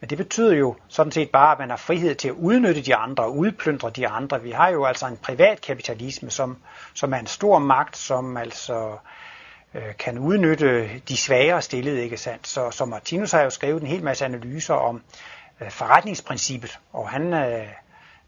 Men 0.00 0.10
det 0.10 0.18
betyder 0.18 0.54
jo 0.54 0.76
sådan 0.88 1.12
set 1.12 1.30
bare, 1.30 1.52
at 1.52 1.58
man 1.58 1.70
har 1.70 1.76
frihed 1.76 2.14
til 2.14 2.28
at 2.28 2.34
udnytte 2.34 2.82
de 2.82 2.94
andre 2.94 3.24
og 3.24 3.36
udplyndre 3.36 3.90
de 3.90 4.08
andre. 4.08 4.42
Vi 4.42 4.50
har 4.50 4.68
jo 4.68 4.84
altså 4.84 5.06
en 5.06 5.16
privat 5.16 5.60
kapitalisme, 5.60 6.30
som, 6.30 6.56
som 6.94 7.12
er 7.12 7.18
en 7.18 7.26
stor 7.26 7.58
magt, 7.58 7.96
som 7.96 8.36
altså 8.36 8.96
øh, 9.74 9.96
kan 9.98 10.18
udnytte 10.18 11.00
de 11.08 11.16
svagere 11.16 11.62
stillede, 11.62 12.02
ikke 12.02 12.16
sandt? 12.16 12.48
Så, 12.48 12.70
så 12.70 12.84
Martinus 12.84 13.32
har 13.32 13.42
jo 13.42 13.50
skrevet 13.50 13.80
en 13.80 13.86
hel 13.86 14.02
masse 14.02 14.24
analyser 14.24 14.74
om 14.74 15.02
øh, 15.60 15.70
forretningsprincippet, 15.70 16.78
og 16.92 17.08
han 17.08 17.34
øh, 17.34 17.66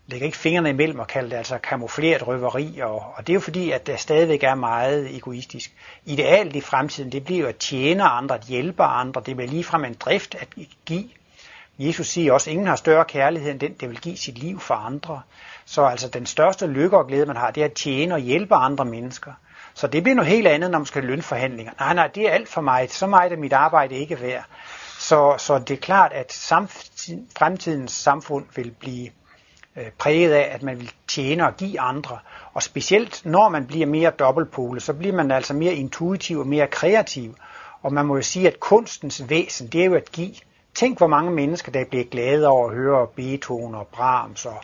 lægger 0.07 0.27
ikke 0.27 0.39
fingrene 0.39 0.71
imellem 0.71 0.99
og 0.99 1.07
kalder 1.07 1.31
det 1.31 1.37
altså 1.37 1.59
kamufleret 1.59 2.27
røveri, 2.27 2.81
og, 2.81 3.13
og 3.17 3.27
det 3.27 3.33
er 3.33 3.35
jo 3.35 3.41
fordi, 3.41 3.71
at 3.71 3.87
det 3.87 4.01
stadigvæk 4.01 4.43
er 4.43 4.55
meget 4.55 5.17
egoistisk. 5.17 5.73
Idealet 6.05 6.57
i 6.57 6.61
fremtiden, 6.61 7.13
det 7.13 7.25
bliver 7.25 7.41
jo 7.41 7.47
at 7.47 7.57
tjene 7.57 8.05
andre, 8.05 8.35
at 8.35 8.45
hjælpe 8.45 8.83
andre, 8.83 9.23
det 9.27 9.37
bliver 9.37 9.51
ligefrem 9.51 9.85
en 9.85 9.95
drift 9.95 10.35
at 10.35 10.49
give 10.87 11.09
Jesus 11.79 12.07
siger 12.07 12.33
også, 12.33 12.51
at 12.51 12.53
ingen 12.53 12.67
har 12.67 12.77
større 12.77 13.05
kærlighed 13.05 13.51
end 13.51 13.61
den, 13.61 13.73
der 13.73 13.87
vil 13.87 14.01
give 14.01 14.17
sit 14.17 14.39
liv 14.39 14.61
for 14.61 14.75
andre. 14.75 15.23
Så 15.65 15.85
altså 15.85 16.09
den 16.09 16.27
største 16.27 16.67
lykke 16.67 16.99
og 16.99 17.07
glæde, 17.07 17.27
man 17.27 17.37
har, 17.37 17.51
det 17.51 17.61
er 17.61 17.65
at 17.65 17.73
tjene 17.73 18.15
og 18.15 18.21
hjælpe 18.21 18.55
andre 18.55 18.85
mennesker. 18.85 19.33
Så 19.75 19.87
det 19.87 20.03
bliver 20.03 20.17
noget 20.17 20.31
helt 20.31 20.47
andet, 20.47 20.71
når 20.71 20.79
man 20.79 20.87
skal 20.87 21.05
lønforhandlinger. 21.05 21.73
Nej, 21.79 21.95
nej, 21.95 22.07
det 22.07 22.29
er 22.29 22.31
alt 22.31 22.49
for 22.49 22.61
mig. 22.61 22.91
Så 22.91 23.07
meget 23.07 23.33
er 23.33 23.37
mit 23.37 23.53
arbejde 23.53 23.95
ikke 23.95 24.21
værd. 24.21 24.45
Så, 24.99 25.35
så 25.39 25.59
det 25.59 25.71
er 25.71 25.81
klart, 25.81 26.13
at 26.13 26.33
samtid, 26.33 27.19
fremtidens 27.39 27.93
samfund 27.93 28.45
vil 28.57 28.71
blive 28.71 29.09
øh, 29.77 29.91
præget 29.99 30.33
af, 30.33 30.55
at 30.55 30.63
man 30.63 30.79
vil 30.79 30.93
tjene 31.09 31.47
og 31.47 31.57
give 31.57 31.81
andre. 31.81 32.19
Og 32.55 32.63
specielt 32.63 33.23
når 33.25 33.49
man 33.49 33.67
bliver 33.67 33.87
mere 33.87 34.11
dobbeltpole, 34.11 34.81
så 34.81 34.93
bliver 34.93 35.15
man 35.15 35.31
altså 35.31 35.55
mere 35.55 35.75
intuitiv 35.75 36.39
og 36.39 36.47
mere 36.47 36.67
kreativ. 36.67 37.37
Og 37.83 37.93
man 37.93 38.07
må 38.07 38.17
jo 38.17 38.23
sige, 38.23 38.49
at 38.49 38.61
kunstens 38.61 39.29
væsen, 39.29 39.67
det 39.67 39.81
er 39.81 39.85
jo 39.85 39.95
at 39.95 40.13
give. 40.13 40.35
Tænk, 40.79 40.99
hvor 40.99 41.07
mange 41.07 41.31
mennesker, 41.31 41.73
der 41.73 41.85
bliver 41.85 42.05
glade 42.05 42.47
over 42.47 42.69
at 42.69 42.75
høre 42.75 43.07
Beethoven 43.07 43.75
og 43.75 43.87
Brahms 43.87 44.47
og 44.47 44.61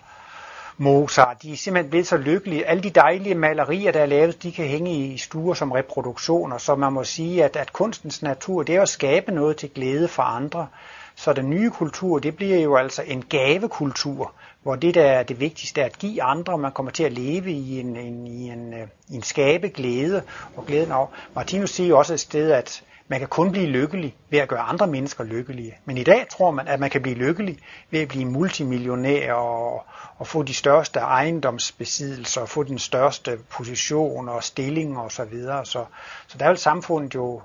Mozart. 0.77 1.43
De 1.43 1.53
er 1.53 1.57
simpelthen 1.57 1.91
blevet 1.91 2.07
så 2.07 2.17
lykkelige. 2.17 2.67
Alle 2.67 2.83
de 2.83 2.91
dejlige 2.91 3.35
malerier, 3.35 3.93
der 3.93 4.01
er 4.01 4.07
lavet, 4.07 4.43
de 4.43 4.53
kan 4.53 4.67
hænge 4.67 4.91
i 4.93 5.19
stuer 5.19 5.55
som 5.55 5.73
reproduktioner. 5.73 6.59
Så 6.59 6.75
man 6.75 6.93
må 6.93 7.05
sige, 7.05 7.45
at, 7.45 7.57
at 7.57 7.73
kunstens 7.73 8.23
natur, 8.23 8.63
det 8.63 8.77
er 8.77 8.83
at 8.83 8.89
skabe 8.89 9.33
noget 9.33 9.57
til 9.57 9.71
glæde 9.71 10.09
for 10.09 10.23
andre. 10.23 10.67
Så 11.15 11.33
den 11.33 11.51
nye 11.51 11.71
kultur, 11.71 12.19
det 12.19 12.37
bliver 12.37 12.59
jo 12.59 12.77
altså 12.77 13.03
en 13.07 13.25
gavekultur, 13.29 14.33
hvor 14.63 14.77
det, 14.77 14.95
der 14.95 15.05
er 15.05 15.23
det 15.23 15.41
vigtigste, 15.41 15.81
er 15.81 15.85
at 15.85 15.99
give 15.99 16.23
andre, 16.23 16.59
man 16.59 16.73
kommer 16.73 16.93
til 16.93 17.05
at 17.05 17.13
leve 17.13 17.51
i 17.51 17.81
en, 17.81 17.97
en, 17.97 18.27
i 18.27 18.51
en, 18.51 18.75
øh, 18.75 18.89
i 19.09 19.15
en 19.15 19.23
skabe 19.23 19.69
glæde 19.69 20.23
og 20.57 20.67
glæden 20.67 20.93
over. 20.93 21.07
Martinus 21.35 21.71
siger 21.71 21.89
jo 21.89 21.99
også 21.99 22.15
et 22.15 22.21
sted, 22.21 22.51
at 22.51 22.83
man 23.09 23.19
kan 23.19 23.29
kun 23.29 23.53
blive 23.53 23.67
lykkelig 23.67 24.17
ved 24.31 24.39
at 24.39 24.49
gøre 24.49 24.61
andre 24.61 24.87
mennesker 24.87 25.25
lykkelige. 25.25 25.79
Men 25.85 25.99
i 25.99 26.03
dag 26.03 26.27
tror 26.31 26.51
man, 26.51 26.69
at 26.69 26.81
man 26.81 26.91
kan 26.91 27.03
blive 27.03 27.17
lykkelig 27.17 27.59
ved 27.91 28.01
at 28.01 28.09
blive 28.09 28.25
multimillionær 28.25 29.33
og, 29.33 29.85
og 30.19 30.27
få 30.27 30.43
de 30.43 30.55
største 30.55 31.01
ejendomsbesiddelser, 31.01 32.41
og 32.41 32.49
få 32.49 32.63
den 32.63 32.79
største 32.79 33.39
position 33.51 34.29
og 34.29 34.45
stilling 34.45 34.99
osv. 34.99 35.11
Så, 35.11 35.25
videre. 35.25 35.67
så, 35.67 35.85
så 36.27 36.39
der 36.39 36.49
vil 36.49 36.59
samfundet 36.59 37.15
jo 37.15 37.43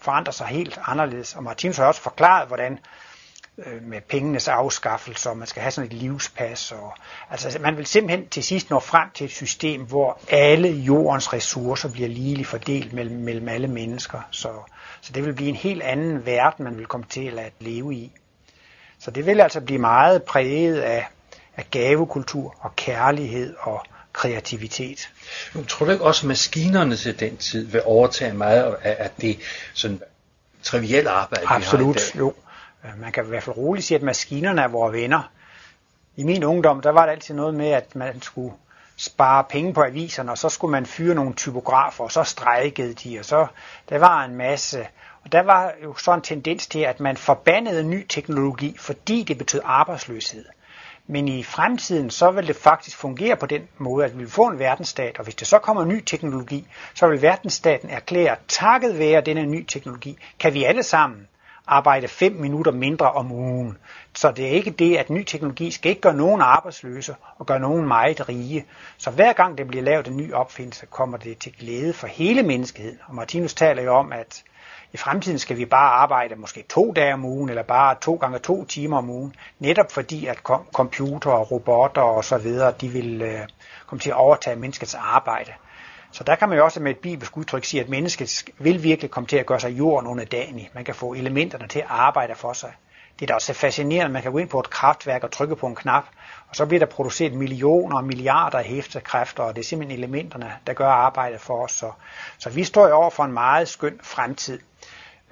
forandre 0.00 0.32
sig 0.32 0.46
helt 0.46 0.78
anderledes. 0.86 1.36
Og 1.36 1.42
Martinus 1.42 1.76
har 1.76 1.86
også 1.86 2.00
forklaret, 2.00 2.48
hvordan 2.48 2.78
øh, 3.58 3.82
med 3.82 4.00
pengenes 4.00 4.48
afskaffelse, 4.48 5.30
og 5.30 5.36
man 5.36 5.46
skal 5.46 5.62
have 5.62 5.70
sådan 5.70 5.90
et 5.90 5.96
livspas. 5.96 6.72
Og, 6.72 6.94
altså 7.30 7.58
man 7.58 7.76
vil 7.76 7.86
simpelthen 7.86 8.28
til 8.28 8.42
sidst 8.42 8.70
nå 8.70 8.78
frem 8.80 9.10
til 9.14 9.24
et 9.24 9.30
system, 9.30 9.84
hvor 9.84 10.20
alle 10.30 10.68
jordens 10.68 11.32
ressourcer 11.32 11.92
bliver 11.92 12.08
ligeligt 12.08 12.48
fordelt 12.48 12.92
mellem, 12.92 13.16
mellem 13.16 13.48
alle 13.48 13.68
mennesker. 13.68 14.20
Så, 14.30 14.48
så 15.00 15.12
det 15.12 15.24
vil 15.24 15.32
blive 15.32 15.48
en 15.48 15.56
helt 15.56 15.82
anden 15.82 16.26
verden, 16.26 16.64
man 16.64 16.78
vil 16.78 16.86
komme 16.86 17.06
til 17.10 17.38
at 17.38 17.52
leve 17.60 17.94
i. 17.94 18.12
Så 18.98 19.10
det 19.10 19.26
vil 19.26 19.40
altså 19.40 19.60
blive 19.60 19.78
meget 19.78 20.22
præget 20.22 20.80
af, 20.80 21.08
af 21.56 21.66
gavekultur 21.70 22.56
og 22.60 22.76
kærlighed 22.76 23.54
og 23.60 23.84
kreativitet. 24.12 25.10
Men 25.54 25.64
tror 25.64 25.86
du 25.86 25.92
ikke 25.92 26.04
også, 26.04 26.26
at 26.26 26.28
maskinerne 26.28 26.96
til 26.96 27.20
den 27.20 27.36
tid 27.36 27.66
vil 27.66 27.82
overtage 27.84 28.34
meget 28.34 28.76
af, 28.82 29.10
det 29.20 29.38
sådan 29.74 30.00
trivielle 30.62 31.10
arbejde, 31.10 31.46
Absolut, 31.46 31.94
vi 31.94 32.00
har 32.00 32.06
i 32.06 32.12
dag? 32.12 32.18
jo. 32.18 32.34
Man 32.96 33.12
kan 33.12 33.24
i 33.24 33.28
hvert 33.28 33.42
fald 33.42 33.56
roligt 33.56 33.86
sige, 33.86 33.96
at 33.96 34.02
maskinerne 34.02 34.62
er 34.62 34.68
vores 34.68 34.92
venner. 34.92 35.30
I 36.16 36.22
min 36.22 36.44
ungdom, 36.44 36.80
der 36.80 36.90
var 36.90 37.06
det 37.06 37.12
altid 37.12 37.34
noget 37.34 37.54
med, 37.54 37.70
at 37.70 37.96
man 37.96 38.22
skulle 38.22 38.54
spare 39.00 39.44
penge 39.44 39.74
på 39.74 39.82
aviserne, 39.82 40.30
og 40.30 40.38
så 40.38 40.48
skulle 40.48 40.72
man 40.72 40.86
fyre 40.86 41.14
nogle 41.14 41.34
typografer, 41.34 42.04
og 42.04 42.12
så 42.12 42.24
strejkede 42.24 42.94
de, 42.94 43.18
og 43.18 43.24
så 43.24 43.46
der 43.88 43.98
var 43.98 44.24
en 44.24 44.34
masse. 44.34 44.86
Og 45.24 45.32
der 45.32 45.42
var 45.42 45.72
jo 45.82 45.94
sådan 45.96 46.18
en 46.18 46.22
tendens 46.22 46.66
til, 46.66 46.78
at 46.78 47.00
man 47.00 47.16
forbandede 47.16 47.84
ny 47.84 48.06
teknologi, 48.08 48.76
fordi 48.78 49.22
det 49.22 49.38
betød 49.38 49.60
arbejdsløshed. 49.64 50.44
Men 51.06 51.28
i 51.28 51.42
fremtiden, 51.42 52.10
så 52.10 52.30
vil 52.30 52.46
det 52.46 52.56
faktisk 52.56 52.96
fungere 52.96 53.36
på 53.36 53.46
den 53.46 53.62
måde, 53.78 54.04
at 54.04 54.12
vi 54.12 54.18
vil 54.18 54.30
få 54.30 54.46
en 54.46 54.58
verdensstat, 54.58 55.18
og 55.18 55.24
hvis 55.24 55.34
der 55.34 55.46
så 55.46 55.58
kommer 55.58 55.84
ny 55.84 56.04
teknologi, 56.04 56.66
så 56.94 57.08
vil 57.08 57.22
verdensstaten 57.22 57.90
erklære, 57.90 58.36
takket 58.48 58.98
være 58.98 59.20
denne 59.20 59.46
ny 59.46 59.66
teknologi, 59.66 60.18
kan 60.38 60.54
vi 60.54 60.64
alle 60.64 60.82
sammen 60.82 61.28
arbejde 61.66 62.08
5 62.08 62.32
minutter 62.32 62.72
mindre 62.72 63.12
om 63.12 63.32
ugen. 63.32 63.78
Så 64.14 64.30
det 64.30 64.46
er 64.46 64.50
ikke 64.50 64.70
det, 64.70 64.96
at 64.96 65.10
ny 65.10 65.24
teknologi 65.24 65.70
skal 65.70 65.90
ikke 65.90 66.00
gøre 66.00 66.14
nogen 66.14 66.40
arbejdsløse 66.40 67.16
og 67.38 67.46
gøre 67.46 67.60
nogen 67.60 67.88
meget 67.88 68.28
rige. 68.28 68.66
Så 68.98 69.10
hver 69.10 69.32
gang 69.32 69.58
det 69.58 69.68
bliver 69.68 69.84
lavet 69.84 70.08
en 70.08 70.16
ny 70.16 70.32
opfindelse, 70.32 70.86
kommer 70.86 71.16
det 71.16 71.38
til 71.38 71.52
glæde 71.52 71.92
for 71.92 72.06
hele 72.06 72.42
menneskeheden. 72.42 72.98
Og 73.06 73.14
Martinus 73.14 73.54
taler 73.54 73.82
jo 73.82 73.94
om, 73.94 74.12
at 74.12 74.42
i 74.92 74.96
fremtiden 74.96 75.38
skal 75.38 75.56
vi 75.56 75.64
bare 75.64 75.90
arbejde 75.90 76.36
måske 76.36 76.64
to 76.68 76.92
dage 76.92 77.14
om 77.14 77.24
ugen, 77.24 77.48
eller 77.48 77.62
bare 77.62 77.96
to 78.00 78.14
gange 78.14 78.38
to 78.38 78.64
timer 78.64 78.98
om 78.98 79.10
ugen, 79.10 79.34
netop 79.58 79.92
fordi 79.92 80.26
at 80.26 80.38
computer 80.72 81.30
og 81.30 81.50
robotter 81.50 82.02
og 82.02 82.24
så 82.24 82.38
videre, 82.38 82.74
de 82.80 82.88
vil 82.88 83.22
øh, 83.22 83.40
komme 83.86 84.00
til 84.00 84.10
at 84.10 84.16
overtage 84.16 84.56
menneskets 84.56 84.94
arbejde. 84.94 85.52
Så 86.12 86.24
der 86.24 86.36
kan 86.36 86.48
man 86.48 86.58
jo 86.58 86.64
også 86.64 86.80
med 86.80 86.90
et 86.90 86.98
bibelsk 86.98 87.36
udtryk 87.36 87.64
sige, 87.64 87.80
at 87.80 87.88
mennesket 87.88 88.44
vil 88.58 88.82
virkelig 88.82 89.10
komme 89.10 89.26
til 89.26 89.36
at 89.36 89.46
gøre 89.46 89.60
sig 89.60 89.70
jorden 89.70 90.06
under 90.10 90.24
dagen 90.24 90.58
i. 90.58 90.68
Man 90.74 90.84
kan 90.84 90.94
få 90.94 91.14
elementerne 91.14 91.68
til 91.68 91.78
at 91.78 91.86
arbejde 91.88 92.34
for 92.34 92.52
sig. 92.52 92.72
Det 93.20 93.24
er 93.24 93.26
da 93.26 93.34
også 93.34 93.52
fascinerende, 93.52 94.12
man 94.12 94.22
kan 94.22 94.32
gå 94.32 94.38
ind 94.38 94.48
på 94.48 94.60
et 94.60 94.70
kraftværk 94.70 95.24
og 95.24 95.30
trykke 95.30 95.56
på 95.56 95.66
en 95.66 95.74
knap, 95.74 96.04
og 96.48 96.56
så 96.56 96.66
bliver 96.66 96.78
der 96.78 96.86
produceret 96.86 97.34
millioner 97.34 97.96
og 97.96 98.04
milliarder 98.04 98.58
af 98.58 98.64
hæftekræfter, 98.64 99.42
og 99.42 99.56
det 99.56 99.62
er 99.62 99.66
simpelthen 99.66 99.98
elementerne, 99.98 100.52
der 100.66 100.72
gør 100.72 100.88
arbejdet 100.88 101.40
for 101.40 101.64
os. 101.64 101.72
Så, 101.72 101.92
så 102.38 102.50
vi 102.50 102.64
står 102.64 102.88
jo 102.88 102.94
over 102.94 103.10
for 103.10 103.24
en 103.24 103.32
meget 103.32 103.68
skøn 103.68 104.00
fremtid. 104.02 104.60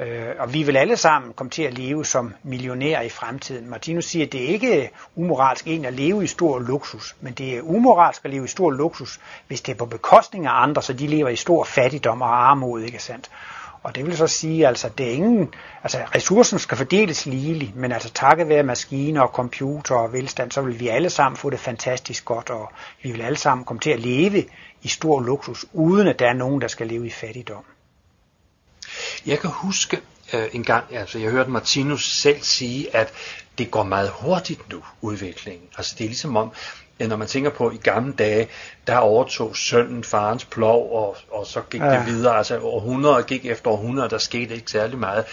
Øh, 0.00 0.34
og 0.38 0.52
vi 0.54 0.62
vil 0.62 0.76
alle 0.76 0.96
sammen 0.96 1.32
komme 1.32 1.50
til 1.50 1.62
at 1.62 1.78
leve 1.78 2.04
som 2.04 2.34
millionærer 2.42 3.02
i 3.02 3.08
fremtiden. 3.08 3.70
Martinus 3.70 4.04
siger, 4.04 4.26
at 4.26 4.32
det 4.32 4.44
er 4.44 4.48
ikke 4.48 4.90
umoralsk 5.16 5.66
en 5.66 5.84
at 5.84 5.94
leve 5.94 6.24
i 6.24 6.26
stor 6.26 6.58
luksus, 6.58 7.16
men 7.20 7.32
det 7.32 7.56
er 7.56 7.62
umoralsk 7.62 8.24
at 8.24 8.30
leve 8.30 8.44
i 8.44 8.48
stor 8.48 8.70
luksus, 8.70 9.20
hvis 9.46 9.60
det 9.60 9.72
er 9.72 9.76
på 9.76 9.86
bekostning 9.86 10.46
af 10.46 10.62
andre, 10.62 10.82
så 10.82 10.92
de 10.92 11.06
lever 11.06 11.28
i 11.28 11.36
stor 11.36 11.64
fattigdom 11.64 12.22
og 12.22 12.50
armod, 12.50 12.82
ikke 12.82 13.02
sandt? 13.02 13.30
Og 13.82 13.94
det 13.94 14.06
vil 14.06 14.16
så 14.16 14.26
sige, 14.26 14.66
altså, 14.66 14.88
det 14.98 15.06
er 15.06 15.12
ingen, 15.12 15.54
altså 15.82 15.98
ressourcen 16.14 16.58
skal 16.58 16.76
fordeles 16.76 17.26
ligeligt, 17.26 17.76
men 17.76 17.92
altså 17.92 18.10
takket 18.12 18.48
være 18.48 18.62
maskiner 18.62 19.20
og 19.20 19.28
computer 19.28 19.94
og 19.94 20.12
velstand, 20.12 20.52
så 20.52 20.60
vil 20.60 20.80
vi 20.80 20.88
alle 20.88 21.10
sammen 21.10 21.36
få 21.36 21.50
det 21.50 21.58
fantastisk 21.58 22.24
godt, 22.24 22.50
og 22.50 22.72
vi 23.02 23.12
vil 23.12 23.22
alle 23.22 23.38
sammen 23.38 23.64
komme 23.64 23.80
til 23.80 23.90
at 23.90 24.00
leve 24.00 24.44
i 24.82 24.88
stor 24.88 25.20
luksus, 25.20 25.66
uden 25.72 26.08
at 26.08 26.18
der 26.18 26.28
er 26.28 26.32
nogen, 26.32 26.60
der 26.60 26.68
skal 26.68 26.86
leve 26.86 27.06
i 27.06 27.10
fattigdom. 27.10 27.64
Jeg 29.26 29.38
kan 29.38 29.50
huske 29.50 30.00
øh, 30.32 30.48
en 30.52 30.64
gang, 30.64 30.84
altså 30.96 31.18
jeg 31.18 31.30
hørte 31.30 31.50
Martinus 31.50 32.12
selv 32.12 32.42
sige, 32.42 32.96
at 32.96 33.12
det 33.58 33.70
går 33.70 33.82
meget 33.82 34.10
hurtigt 34.10 34.72
nu, 34.72 34.82
udviklingen. 35.00 35.68
Altså 35.76 35.94
det 35.98 36.04
er 36.04 36.08
ligesom 36.08 36.36
om, 36.36 36.52
når 37.06 37.16
man 37.16 37.28
tænker 37.28 37.50
på 37.50 37.70
i 37.70 37.76
gamle 37.76 38.12
dage, 38.12 38.48
der 38.86 38.96
overtog 38.96 39.56
sønnen 39.56 40.04
farens 40.04 40.44
plov, 40.44 40.92
og, 40.92 41.16
og 41.30 41.46
så 41.46 41.60
gik 41.60 41.80
ja. 41.80 41.98
det 41.98 42.06
videre. 42.06 42.36
Altså 42.36 42.60
århundreder 42.60 43.22
gik 43.22 43.46
efter 43.46 43.70
århundreder, 43.70 44.08
der 44.08 44.18
skete 44.18 44.54
ikke 44.54 44.70
særlig 44.70 44.98
meget. 44.98 45.24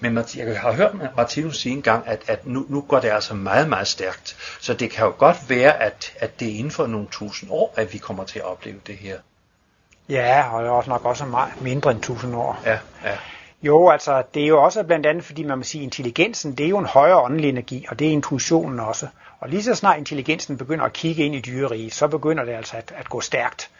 Men 0.00 0.18
jeg 0.36 0.60
har 0.60 0.72
hørt 0.72 0.94
Martinus 1.16 1.58
sige 1.58 1.72
en 1.72 1.82
gang, 1.82 2.06
at, 2.06 2.22
at 2.26 2.46
nu, 2.46 2.66
nu 2.68 2.80
går 2.80 3.00
det 3.00 3.08
altså 3.08 3.34
meget, 3.34 3.68
meget 3.68 3.88
stærkt. 3.88 4.36
Så 4.60 4.74
det 4.74 4.90
kan 4.90 5.04
jo 5.04 5.14
godt 5.18 5.36
være, 5.48 5.82
at, 5.82 6.12
at 6.18 6.40
det 6.40 6.48
er 6.48 6.58
inden 6.58 6.70
for 6.70 6.86
nogle 6.86 7.06
tusind 7.10 7.50
år, 7.52 7.74
at 7.76 7.92
vi 7.92 7.98
kommer 7.98 8.24
til 8.24 8.38
at 8.38 8.44
opleve 8.44 8.80
det 8.86 8.96
her. 8.96 9.18
Ja, 10.08 10.44
og 10.52 10.62
det 10.62 10.68
er 10.68 10.72
også 10.72 10.90
nok 10.90 11.04
også 11.04 11.24
meget 11.24 11.62
mindre 11.62 11.90
end 11.90 11.98
1000 11.98 12.36
år. 12.36 12.60
Ja, 12.64 12.78
ja. 13.04 13.16
Jo, 13.62 13.88
altså 13.88 14.22
det 14.34 14.42
er 14.42 14.46
jo 14.46 14.62
også 14.62 14.82
blandt 14.82 15.06
andet, 15.06 15.24
fordi 15.24 15.44
man 15.44 15.58
må 15.58 15.64
sige, 15.64 15.84
intelligensen, 15.84 16.54
det 16.54 16.66
er 16.66 16.70
jo 16.70 16.78
en 16.78 16.86
højere 16.86 17.20
åndelig 17.20 17.48
energi, 17.48 17.86
og 17.88 17.98
det 17.98 18.06
er 18.06 18.10
intuitionen 18.12 18.80
også. 18.80 19.06
Og 19.40 19.48
lige 19.48 19.62
så 19.62 19.74
snart 19.74 19.98
intelligensen 19.98 20.58
begynder 20.58 20.84
at 20.84 20.92
kigge 20.92 21.24
ind 21.24 21.34
i 21.34 21.40
dyreriget, 21.40 21.94
så 21.94 22.08
begynder 22.08 22.44
det 22.44 22.52
altså 22.52 22.76
at, 22.76 22.94
at 22.96 23.08
gå 23.08 23.20
stærkt. 23.20 23.70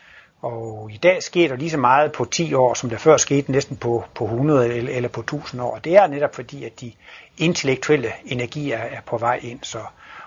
Og 0.42 0.90
i 0.92 0.96
dag 0.96 1.22
sker 1.22 1.48
der 1.48 1.56
lige 1.56 1.70
så 1.70 1.78
meget 1.78 2.12
på 2.12 2.24
10 2.24 2.54
år, 2.54 2.74
som 2.74 2.90
der 2.90 2.98
før 2.98 3.16
skete 3.16 3.52
næsten 3.52 3.76
på, 3.76 4.04
på 4.14 4.24
100 4.24 4.74
eller, 4.74 4.92
eller 4.92 5.08
på 5.08 5.20
1000 5.20 5.62
år. 5.62 5.78
Det 5.78 5.96
er 5.96 6.06
netop 6.06 6.34
fordi, 6.34 6.64
at 6.64 6.80
de 6.80 6.92
intellektuelle 7.38 8.12
energier 8.24 8.78
er 8.78 9.00
på 9.06 9.18
vej 9.18 9.40
ind. 9.42 9.58
Så, 9.62 9.78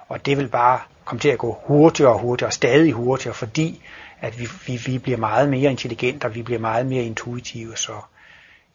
og 0.08 0.26
det 0.26 0.38
vil 0.38 0.48
bare 0.48 0.80
komme 1.06 1.20
til 1.20 1.30
at 1.30 1.38
gå 1.38 1.58
hurtigere 1.64 2.14
og 2.14 2.20
hurtigere, 2.20 2.52
stadig 2.52 2.94
hurtigere, 2.94 3.34
fordi 3.34 3.82
at 4.26 4.40
vi, 4.40 4.48
vi, 4.68 4.78
vi 4.86 5.00
bliver 5.00 5.18
meget 5.18 5.50
mere 5.50 5.72
intelligente, 5.72 6.26
og 6.26 6.36
vi 6.36 6.42
bliver 6.42 6.60
meget 6.60 6.86
mere 6.86 7.04
intuitive. 7.04 7.78
Så 7.78 7.94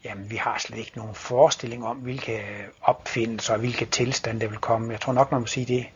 jamen, 0.04 0.30
vi 0.30 0.36
har 0.36 0.58
slet 0.58 0.78
ikke 0.78 0.92
nogen 0.94 1.14
forestilling 1.14 1.86
om, 1.86 1.96
hvilke 1.96 2.42
opfindelser 2.82 3.52
og 3.52 3.60
hvilke 3.60 3.84
tilstande 3.84 4.40
der 4.40 4.48
vil 4.48 4.58
komme. 4.58 4.92
Jeg 4.92 5.00
tror 5.00 5.12
nok, 5.12 5.32
man 5.32 5.40
må 5.40 5.46
sige, 5.46 5.66
det 5.66 5.86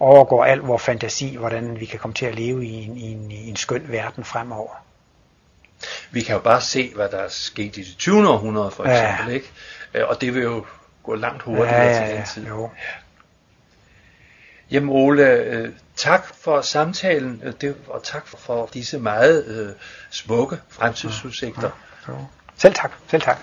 overgår 0.00 0.44
al 0.44 0.58
vores 0.58 0.82
fantasi, 0.82 1.36
hvordan 1.36 1.80
vi 1.80 1.84
kan 1.84 1.98
komme 1.98 2.14
til 2.14 2.26
at 2.26 2.34
leve 2.34 2.66
i 2.66 2.72
en, 2.72 2.96
i 2.96 3.12
en, 3.12 3.30
i 3.30 3.48
en 3.48 3.56
skøn 3.56 3.84
verden 3.88 4.24
fremover. 4.24 4.84
Vi 6.10 6.20
kan 6.20 6.34
jo 6.34 6.40
bare 6.40 6.60
se, 6.60 6.92
hvad 6.94 7.08
der 7.08 7.18
er 7.18 7.28
sket 7.28 7.76
i 7.76 7.82
det 7.82 7.96
20. 7.98 8.28
århundrede 8.28 8.70
for 8.70 8.84
eksempel, 8.84 9.28
ja. 9.28 9.34
ikke? 9.34 9.50
Øh, 9.94 10.08
og 10.08 10.20
det 10.20 10.34
vil 10.34 10.42
jo 10.42 10.64
gå 11.02 11.14
langt 11.14 11.42
hurtigere 11.42 11.82
ja, 11.82 11.90
ja, 11.90 12.00
ja, 12.00 12.06
til 12.06 12.16
den 12.16 12.24
tid. 12.24 12.46
Jo. 12.46 12.70
Jamen 14.74 14.90
Ole, 14.90 15.30
øh, 15.30 15.72
tak 15.96 16.34
for 16.34 16.60
samtalen, 16.60 17.42
øh, 17.44 17.52
det, 17.60 17.76
og 17.88 18.02
tak 18.02 18.26
for, 18.26 18.36
for 18.36 18.70
disse 18.74 18.98
meget 18.98 19.46
øh, 19.46 19.72
smukke 20.10 20.60
fremtidsudsigter. 20.68 21.70
Ja, 22.08 22.12
ja, 22.12 22.18
Selv 22.56 22.74
tak, 22.74 22.92
selv 23.10 23.22
tak. 23.22 23.38